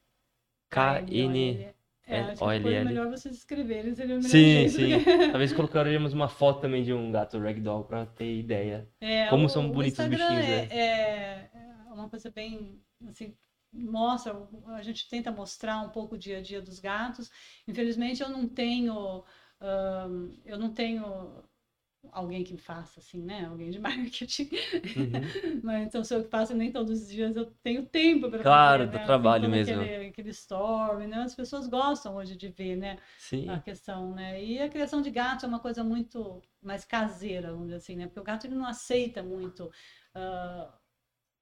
É, 2.07 2.21
acho 2.21 2.33
que 2.35 2.61
foi 2.61 2.85
melhor 2.85 3.09
vocês 3.09 3.35
escreverem, 3.35 3.95
seria 3.95 4.17
o 4.17 4.19
melhor 4.19 4.31
Sim, 4.31 4.69
sim. 4.69 4.99
porque- 4.99 5.17
Talvez 5.33 5.53
colocaríamos 5.55 6.13
uma 6.13 6.29
foto 6.29 6.61
também 6.61 6.85
de 6.85 6.93
um 6.93 7.11
gato 7.11 7.39
ragdoll 7.39 7.85
pra 7.85 8.05
ter 8.05 8.39
ideia. 8.39 8.87
É, 9.01 9.31
Como 9.31 9.47
o- 9.47 9.49
são 9.49 9.71
bonitos 9.71 9.99
os 9.99 10.07
bichinhos, 10.07 10.45
é, 10.45 10.69
é 10.71 11.51
é 11.55 11.93
uma 11.95 12.11
coisa 12.11 12.31
bem, 12.31 12.79
assim, 13.09 13.35
mostra, 13.73 14.37
a 14.75 14.83
gente 14.83 15.09
tenta 15.09 15.31
mostrar 15.33 15.81
um 15.81 15.89
pouco 15.91 16.15
o 16.17 16.19
dia 16.19 16.39
a 16.39 16.43
dia 16.43 16.61
dos 16.61 16.79
gatos. 16.79 17.31
Infelizmente 17.67 18.23
eu 18.23 18.29
não 18.29 18.47
tenho, 18.49 19.25
eu 20.45 20.59
não 20.59 20.75
tenho 20.75 21.43
alguém 22.13 22.45
que 22.45 22.57
faça 22.57 23.01
assim, 23.01 23.23
né? 23.23 23.47
Alguém 23.47 23.71
de 23.71 23.79
marketing. 23.81 24.49
Uhum. 24.97 25.61
Mas 25.63 25.87
então 25.87 26.05
se 26.05 26.15
eu 26.15 26.23
que 26.23 26.29
faço 26.31 26.55
nem 26.55 26.71
todos 26.73 27.03
os 27.03 27.09
dias 27.09 27.37
eu 27.37 27.47
tenho 27.63 27.87
tempo 27.87 28.31
para 28.31 28.43
Claro, 28.43 28.85
fazer, 28.85 28.93
do 28.93 28.99
né? 28.99 29.05
trabalho 29.07 29.49
mesmo. 29.49 29.81
Aquele, 29.81 30.07
aquele 30.09 30.31
story, 30.31 31.07
né? 31.07 31.17
As 31.19 31.35
pessoas 31.35 31.67
gostam 31.67 32.17
hoje 32.17 32.37
de 32.37 32.49
ver, 32.49 32.77
né? 32.77 32.99
Sim. 33.19 33.49
a 33.49 33.59
questão, 33.59 34.15
né? 34.15 34.43
E 34.43 34.61
a 34.61 34.69
criação 34.69 35.03
de 35.03 35.11
gato 35.11 35.45
é 35.45 35.49
uma 35.49 35.61
coisa 35.61 35.83
muito 35.85 36.41
mais 36.63 36.85
caseira, 36.85 37.51
vamos 37.51 37.67
dizer 37.67 37.77
assim, 37.77 37.97
né? 37.97 38.07
Porque 38.07 38.21
o 38.21 38.25
gato 38.25 38.47
ele 38.47 38.55
não 38.55 38.67
aceita 38.67 39.23
muito 39.23 39.71
ah, 40.15 40.73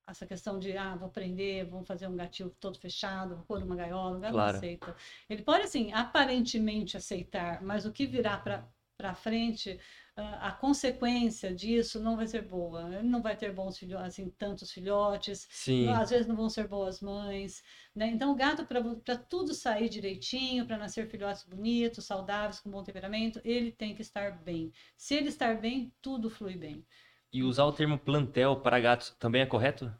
essa 0.06 0.26
questão 0.26 0.58
de, 0.58 0.76
ah, 0.76 0.96
vou 0.96 1.08
prender, 1.08 1.66
vou 1.68 1.84
fazer 1.84 2.06
um 2.08 2.16
gatinho 2.16 2.50
todo 2.60 2.78
fechado, 2.78 3.36
vou 3.36 3.44
pôr 3.44 3.62
uma 3.62 3.76
gaiola, 3.76 4.16
o 4.16 4.20
gato 4.20 4.32
Claro. 4.32 4.52
não 4.52 4.58
aceita. 4.58 4.96
Ele 5.28 5.42
pode, 5.42 5.64
assim, 5.64 5.92
aparentemente 5.92 6.96
aceitar, 6.96 7.62
mas 7.62 7.86
o 7.86 7.92
que 7.92 8.06
virá 8.06 8.36
para 8.36 8.66
para 9.02 9.14
frente, 9.14 9.80
a 10.16 10.52
consequência 10.52 11.52
disso 11.52 11.98
não 11.98 12.16
vai 12.16 12.28
ser 12.28 12.42
boa. 12.42 12.94
Ele 12.94 13.08
não 13.08 13.20
vai 13.20 13.34
ter 13.36 13.52
bons 13.52 13.76
filhotes, 13.76 14.14
assim, 14.14 14.30
tantos 14.38 14.70
filhotes, 14.70 15.48
Sim. 15.50 15.88
às 15.88 16.10
vezes 16.10 16.28
não 16.28 16.36
vão 16.36 16.48
ser 16.48 16.68
boas 16.68 17.00
mães, 17.00 17.64
né? 17.94 18.06
Então 18.06 18.30
o 18.30 18.36
gato 18.36 18.64
para 18.64 19.16
tudo 19.16 19.54
sair 19.54 19.88
direitinho, 19.88 20.64
para 20.66 20.78
nascer 20.78 21.08
filhotes 21.08 21.42
bonitos, 21.42 22.04
saudáveis, 22.04 22.60
com 22.60 22.70
bom 22.70 22.84
temperamento, 22.84 23.40
ele 23.44 23.72
tem 23.72 23.92
que 23.92 24.02
estar 24.02 24.30
bem. 24.44 24.70
Se 24.96 25.14
ele 25.14 25.28
estar 25.28 25.60
bem, 25.60 25.92
tudo 26.00 26.30
flui 26.30 26.54
bem. 26.54 26.86
E 27.32 27.42
usar 27.42 27.64
o 27.64 27.72
termo 27.72 27.98
plantel 27.98 28.60
para 28.60 28.78
gatos 28.78 29.16
também 29.18 29.42
é 29.42 29.46
correto? 29.46 29.92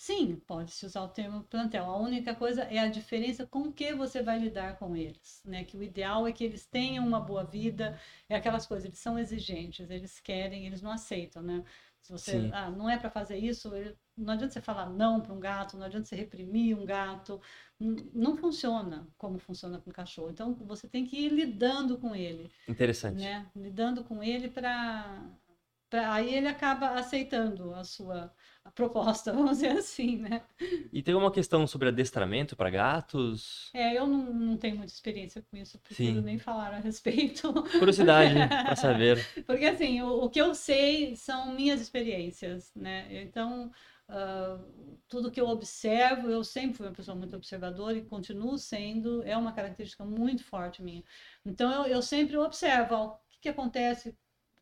Sim, 0.00 0.36
pode-se 0.46 0.86
usar 0.86 1.02
o 1.02 1.08
termo 1.08 1.42
plantel. 1.42 1.84
A 1.84 1.96
única 1.98 2.32
coisa 2.32 2.62
é 2.62 2.78
a 2.78 2.86
diferença 2.88 3.44
com 3.44 3.72
que 3.72 3.92
você 3.92 4.22
vai 4.22 4.38
lidar 4.38 4.78
com 4.78 4.94
eles, 4.96 5.42
né? 5.44 5.64
Que 5.64 5.76
o 5.76 5.82
ideal 5.82 6.24
é 6.24 6.30
que 6.32 6.44
eles 6.44 6.64
tenham 6.64 7.04
uma 7.04 7.18
boa 7.18 7.44
vida, 7.44 7.98
é 8.28 8.36
aquelas 8.36 8.64
coisas, 8.64 8.84
eles 8.84 8.98
são 9.00 9.18
exigentes, 9.18 9.90
eles 9.90 10.20
querem, 10.20 10.66
eles 10.66 10.80
não 10.80 10.92
aceitam, 10.92 11.42
né? 11.42 11.64
Se 12.00 12.12
você, 12.12 12.48
ah, 12.52 12.70
não 12.70 12.88
é 12.88 12.96
para 12.96 13.10
fazer 13.10 13.38
isso, 13.38 13.72
não 14.16 14.34
adianta 14.34 14.52
você 14.54 14.60
falar 14.60 14.88
não 14.88 15.20
para 15.20 15.34
um 15.34 15.40
gato, 15.40 15.76
não 15.76 15.84
adianta 15.86 16.06
você 16.06 16.14
reprimir 16.14 16.78
um 16.78 16.84
gato, 16.86 17.40
não 18.14 18.36
funciona 18.36 19.08
como 19.18 19.36
funciona 19.40 19.80
com 19.80 19.90
o 19.90 19.92
cachorro. 19.92 20.30
Então 20.30 20.54
você 20.54 20.88
tem 20.88 21.04
que 21.04 21.16
ir 21.26 21.30
lidando 21.30 21.98
com 21.98 22.14
ele, 22.14 22.52
Interessante. 22.68 23.24
né? 23.24 23.50
Lidando 23.56 24.04
com 24.04 24.22
ele 24.22 24.48
para 24.48 25.28
aí 25.92 26.34
ele 26.34 26.46
acaba 26.48 26.90
aceitando 26.90 27.74
a 27.74 27.82
sua 27.84 28.32
a 28.68 28.70
proposta, 28.70 29.32
vamos 29.34 29.58
dizer 29.58 29.72
assim, 29.72 30.18
né? 30.18 30.42
E 30.92 31.02
tem 31.02 31.14
uma 31.14 31.32
questão 31.32 31.66
sobre 31.66 31.88
adestramento 31.88 32.54
para 32.54 32.70
gatos? 32.70 33.70
É, 33.74 33.98
eu 33.98 34.06
não, 34.06 34.32
não 34.32 34.56
tenho 34.56 34.76
muita 34.76 34.92
experiência 34.92 35.42
com 35.50 35.56
isso, 35.56 35.78
prefiro 35.78 36.16
Sim. 36.16 36.24
nem 36.24 36.38
falar 36.38 36.74
a 36.74 36.78
respeito. 36.78 37.52
Curiosidade 37.78 38.34
para 38.48 38.76
saber. 38.76 39.26
Porque 39.46 39.64
assim, 39.64 40.02
o, 40.02 40.24
o 40.24 40.30
que 40.30 40.40
eu 40.40 40.54
sei 40.54 41.16
são 41.16 41.52
minhas 41.52 41.80
experiências, 41.80 42.72
né? 42.74 43.22
Então, 43.22 43.70
ah, 44.08 44.58
tudo 45.08 45.30
que 45.30 45.40
eu 45.40 45.46
observo, 45.48 46.30
eu 46.30 46.42
sempre 46.42 46.76
fui 46.76 46.86
uma 46.86 46.94
pessoa 46.94 47.16
muito 47.16 47.36
observadora 47.36 47.96
e 47.96 48.04
continuo 48.04 48.56
sendo, 48.58 49.22
é 49.24 49.36
uma 49.36 49.52
característica 49.52 50.04
muito 50.04 50.44
forte 50.44 50.82
minha. 50.82 51.04
Então, 51.44 51.70
eu, 51.84 51.92
eu 51.92 52.02
sempre 52.02 52.36
observo 52.36 52.94
o 52.94 53.18
que, 53.28 53.40
que 53.42 53.48
acontece, 53.48 54.16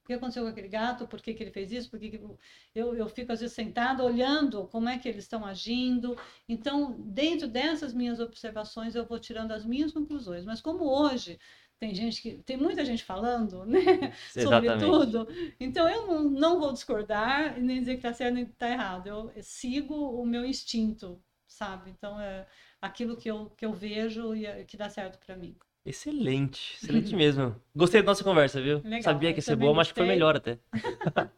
que 0.06 0.14
aconteceu 0.14 0.42
com 0.44 0.48
aquele 0.50 0.68
gato, 0.68 1.06
por 1.06 1.20
que, 1.20 1.34
que 1.34 1.42
ele 1.42 1.50
fez 1.50 1.70
isso, 1.72 1.90
por 1.90 1.98
que, 1.98 2.10
que 2.10 2.20
eu, 2.74 2.94
eu 2.94 3.08
fico 3.08 3.32
às 3.32 3.40
vezes 3.40 3.54
sentada 3.54 4.04
olhando 4.04 4.66
como 4.68 4.88
é 4.88 4.98
que 4.98 5.08
eles 5.08 5.24
estão 5.24 5.44
agindo. 5.44 6.16
Então, 6.48 6.96
dentro 7.00 7.48
dessas 7.48 7.92
minhas 7.92 8.20
observações, 8.20 8.94
eu 8.94 9.04
vou 9.06 9.18
tirando 9.18 9.52
as 9.52 9.64
minhas 9.64 9.92
conclusões. 9.92 10.44
Mas 10.44 10.60
como 10.60 10.84
hoje 10.84 11.38
tem 11.78 11.94
gente 11.94 12.22
que 12.22 12.38
tem 12.42 12.56
muita 12.56 12.84
gente 12.84 13.04
falando, 13.04 13.64
né, 13.66 13.80
sobre 14.36 14.72
tudo, 14.72 15.28
então 15.60 15.88
eu 15.88 16.06
não, 16.06 16.22
não 16.30 16.58
vou 16.60 16.72
discordar 16.72 17.58
e 17.58 17.62
nem 17.62 17.80
dizer 17.80 17.92
que 17.92 17.98
está 17.98 18.12
certo 18.14 18.34
nem 18.34 18.46
que 18.46 18.52
está 18.52 18.68
errado. 18.70 19.08
Eu 19.08 19.32
sigo 19.42 19.94
o 19.94 20.24
meu 20.26 20.44
instinto, 20.44 21.22
sabe? 21.46 21.90
Então 21.90 22.18
é 22.20 22.46
aquilo 22.80 23.16
que 23.16 23.30
eu, 23.30 23.50
que 23.50 23.64
eu 23.66 23.72
vejo 23.72 24.34
e 24.34 24.46
é- 24.46 24.64
que 24.64 24.76
dá 24.76 24.88
certo 24.88 25.18
para 25.24 25.36
mim. 25.36 25.56
Excelente, 25.86 26.74
excelente 26.82 27.14
mesmo. 27.14 27.54
Gostei 27.74 28.02
da 28.02 28.06
nossa 28.06 28.24
conversa, 28.24 28.60
viu? 28.60 28.78
Legal, 28.82 29.02
Sabia 29.02 29.32
que 29.32 29.38
ia 29.38 29.42
ser 29.42 29.54
boa, 29.56 29.72
mas 29.72 29.82
acho 29.82 29.94
que 29.94 30.00
foi 30.00 30.06
gostei. 30.06 30.16
melhor 30.16 30.36
até. 30.36 30.58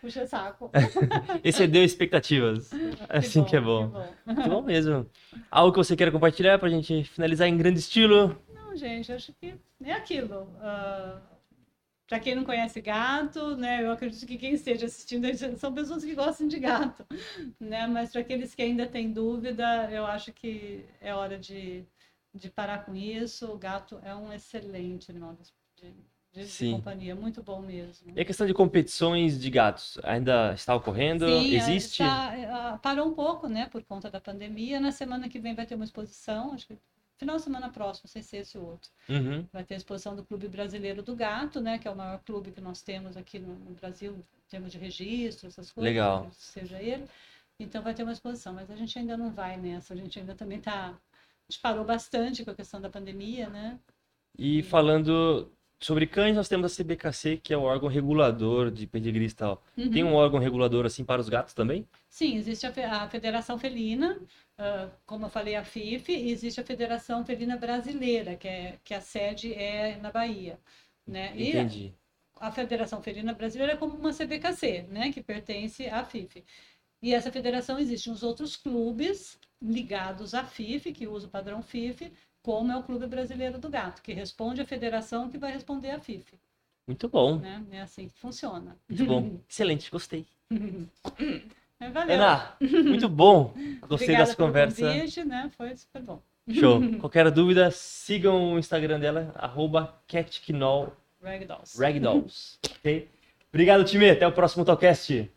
Puxa 0.00 0.26
saco. 0.26 0.70
Excedeu 1.44 1.84
expectativas. 1.84 2.70
Assim 3.08 3.44
que 3.44 3.54
é 3.54 3.60
bom. 3.60 3.90
que 3.90 4.32
Muito 4.34 4.48
bom 4.48 4.62
mesmo. 4.62 5.06
Algo 5.50 5.72
que 5.72 5.78
você 5.78 5.94
queira 5.94 6.10
compartilhar 6.10 6.58
pra 6.58 6.70
gente 6.70 7.04
finalizar 7.04 7.46
em 7.46 7.56
grande 7.56 7.78
estilo? 7.78 8.40
Não, 8.54 8.74
gente, 8.74 9.12
acho 9.12 9.32
que 9.34 9.54
é 9.84 9.92
aquilo. 9.92 10.48
para 12.08 12.18
quem 12.20 12.34
não 12.34 12.44
conhece 12.44 12.80
gato, 12.80 13.56
né, 13.56 13.84
eu 13.84 13.92
acredito 13.92 14.26
que 14.26 14.38
quem 14.38 14.54
esteja 14.54 14.86
assistindo 14.86 15.26
são 15.58 15.72
pessoas 15.72 16.02
que 16.04 16.14
gostam 16.14 16.48
de 16.48 16.58
gato, 16.58 17.06
né? 17.60 17.86
Mas 17.86 18.10
para 18.10 18.22
aqueles 18.22 18.54
que 18.54 18.62
ainda 18.62 18.86
têm 18.86 19.12
dúvida, 19.12 19.88
eu 19.92 20.04
acho 20.06 20.32
que 20.32 20.84
é 21.00 21.14
hora 21.14 21.38
de, 21.38 21.84
de 22.34 22.50
parar 22.50 22.84
com 22.84 22.94
isso. 22.94 23.50
O 23.52 23.58
gato 23.58 24.00
é 24.02 24.14
um 24.14 24.32
excelente 24.32 25.10
animal 25.10 25.36
de, 25.76 25.94
de, 26.32 26.46
de 26.46 26.72
companhia, 26.72 27.14
muito 27.14 27.42
bom 27.42 27.60
mesmo. 27.60 28.12
E 28.16 28.20
a 28.20 28.24
questão 28.24 28.46
de 28.46 28.54
competições 28.54 29.40
de 29.40 29.50
gatos 29.50 29.98
ainda 30.02 30.52
está 30.54 30.74
ocorrendo? 30.74 31.26
Sim, 31.26 31.54
é, 31.54 31.56
Existe? 31.56 32.02
está- 32.02 32.72
ah, 32.72 32.78
parou 32.78 33.08
um 33.08 33.14
pouco, 33.14 33.48
né, 33.48 33.66
por 33.66 33.82
conta 33.84 34.10
da 34.10 34.20
pandemia. 34.20 34.80
Na 34.80 34.92
semana 34.92 35.28
que 35.28 35.38
vem 35.38 35.54
vai 35.54 35.66
ter 35.66 35.74
uma 35.74 35.84
exposição, 35.84 36.52
acho 36.52 36.66
que 36.66 36.78
final 37.18 37.36
de 37.36 37.42
semana 37.42 37.70
próxima, 37.70 38.08
sem 38.08 38.22
ser 38.22 38.38
esse 38.38 38.58
outro. 38.58 38.90
Uhum. 39.08 39.46
Vai 39.52 39.62
ter 39.62 39.74
a 39.74 39.76
exposição 39.76 40.16
do 40.16 40.24
Clube 40.24 40.48
Brasileiro 40.48 41.02
do 41.02 41.14
Gato, 41.14 41.60
né, 41.60 41.78
que 41.78 41.86
é 41.86 41.90
o 41.90 41.96
maior 41.96 42.18
clube 42.24 42.50
que 42.50 42.60
nós 42.60 42.82
temos 42.82 43.16
aqui 43.16 43.38
no, 43.38 43.54
no 43.54 43.74
Brasil, 43.74 44.14
em 44.14 44.50
termos 44.50 44.72
de 44.72 44.78
registro, 44.78 45.46
essas 45.46 45.70
coisas. 45.70 45.92
Legal. 45.92 46.28
Seja 46.32 46.82
ele. 46.82 47.04
Então 47.60 47.80
vai 47.82 47.94
ter 47.94 48.02
uma 48.02 48.12
exposição, 48.12 48.52
mas 48.54 48.68
a 48.70 48.74
gente 48.74 48.98
ainda 48.98 49.16
não 49.16 49.30
vai 49.30 49.56
nessa, 49.56 49.94
a 49.94 49.96
gente 49.96 50.18
ainda 50.18 50.34
também 50.34 50.58
está. 50.58 50.94
Parou 51.60 51.84
bastante 51.84 52.44
com 52.44 52.50
a 52.50 52.54
questão 52.54 52.80
da 52.80 52.90
pandemia, 52.90 53.48
né? 53.48 53.78
E 54.38 54.62
falando 54.62 55.50
sobre 55.80 56.06
cães, 56.06 56.36
nós 56.36 56.48
temos 56.48 56.72
a 56.72 56.74
CBKC, 56.74 57.38
que 57.38 57.52
é 57.52 57.56
o 57.56 57.62
órgão 57.62 57.88
regulador 57.88 58.70
de 58.70 58.86
pedigree 58.86 59.26
e 59.26 59.32
tal. 59.32 59.62
Tem 59.90 60.04
um 60.04 60.14
órgão 60.14 60.38
regulador 60.38 60.86
assim 60.86 61.04
para 61.04 61.20
os 61.20 61.28
gatos 61.28 61.54
também? 61.54 61.86
Sim, 62.08 62.36
existe 62.36 62.66
a, 62.66 62.72
fe- 62.72 62.84
a 62.84 63.08
Federação 63.08 63.58
Felina, 63.58 64.20
ah, 64.58 64.88
como 65.06 65.26
eu 65.26 65.30
falei, 65.30 65.56
a 65.56 65.64
FIF, 65.64 66.10
e 66.12 66.30
existe 66.30 66.60
a 66.60 66.64
Federação 66.64 67.24
Felina 67.24 67.56
Brasileira, 67.56 68.36
que, 68.36 68.48
é, 68.48 68.78
que 68.84 68.94
a 68.94 69.00
sede 69.00 69.52
é 69.54 69.96
na 69.96 70.10
Bahia. 70.10 70.58
Né? 71.06 71.32
E 71.36 71.50
Entendi. 71.50 71.94
a 72.40 72.52
Federação 72.52 73.02
Felina 73.02 73.32
Brasileira 73.32 73.72
é 73.72 73.76
como 73.76 73.96
uma 73.96 74.12
CBKC, 74.12 74.82
né, 74.88 75.12
que 75.12 75.22
pertence 75.22 75.86
à 75.88 76.04
FIF. 76.04 76.44
E 77.02 77.12
essa 77.14 77.32
federação 77.32 77.78
existe 77.78 78.08
nos 78.08 78.22
outros 78.22 78.56
clubes 78.56 79.38
ligados 79.62 80.34
à 80.34 80.44
FIF, 80.44 80.92
que 80.92 81.06
usa 81.06 81.26
o 81.26 81.30
padrão 81.30 81.62
FIF, 81.62 82.12
como 82.42 82.72
é 82.72 82.76
o 82.76 82.82
Clube 82.82 83.06
Brasileiro 83.06 83.58
do 83.58 83.68
Gato, 83.68 84.02
que 84.02 84.12
responde 84.12 84.60
à 84.60 84.64
federação 84.66 85.30
que 85.30 85.38
vai 85.38 85.52
responder 85.52 85.90
à 85.90 85.98
FIF. 86.00 86.34
Muito 86.86 87.08
bom, 87.08 87.36
Né? 87.38 87.64
É 87.70 87.80
assim 87.82 88.08
que 88.08 88.18
funciona. 88.18 88.76
muito 88.88 89.06
bom. 89.06 89.38
Excelente, 89.48 89.90
gostei. 89.90 90.26
É, 91.80 91.90
Valeu. 91.90 92.14
Ana, 92.14 92.54
muito 92.60 93.08
bom. 93.08 93.52
Gostei 93.88 94.16
dessa 94.16 94.36
conversa. 94.36 94.86
convite, 94.86 95.24
né? 95.24 95.50
Foi 95.56 95.74
super 95.74 96.00
bom. 96.00 96.22
Show. 96.48 96.80
Qualquer 97.00 97.28
dúvida, 97.28 97.72
sigam 97.72 98.54
o 98.54 98.58
Instagram 98.58 99.00
dela, 99.00 99.32
arroba 99.34 100.00
Ragdolls. 101.20 101.76
ragdolls. 101.80 102.58
ok? 102.78 103.08
Obrigado, 103.52 103.84
time. 103.84 104.10
Até 104.10 104.24
o 104.28 104.30
próximo 104.32 104.64
Talkcast. 104.64 105.28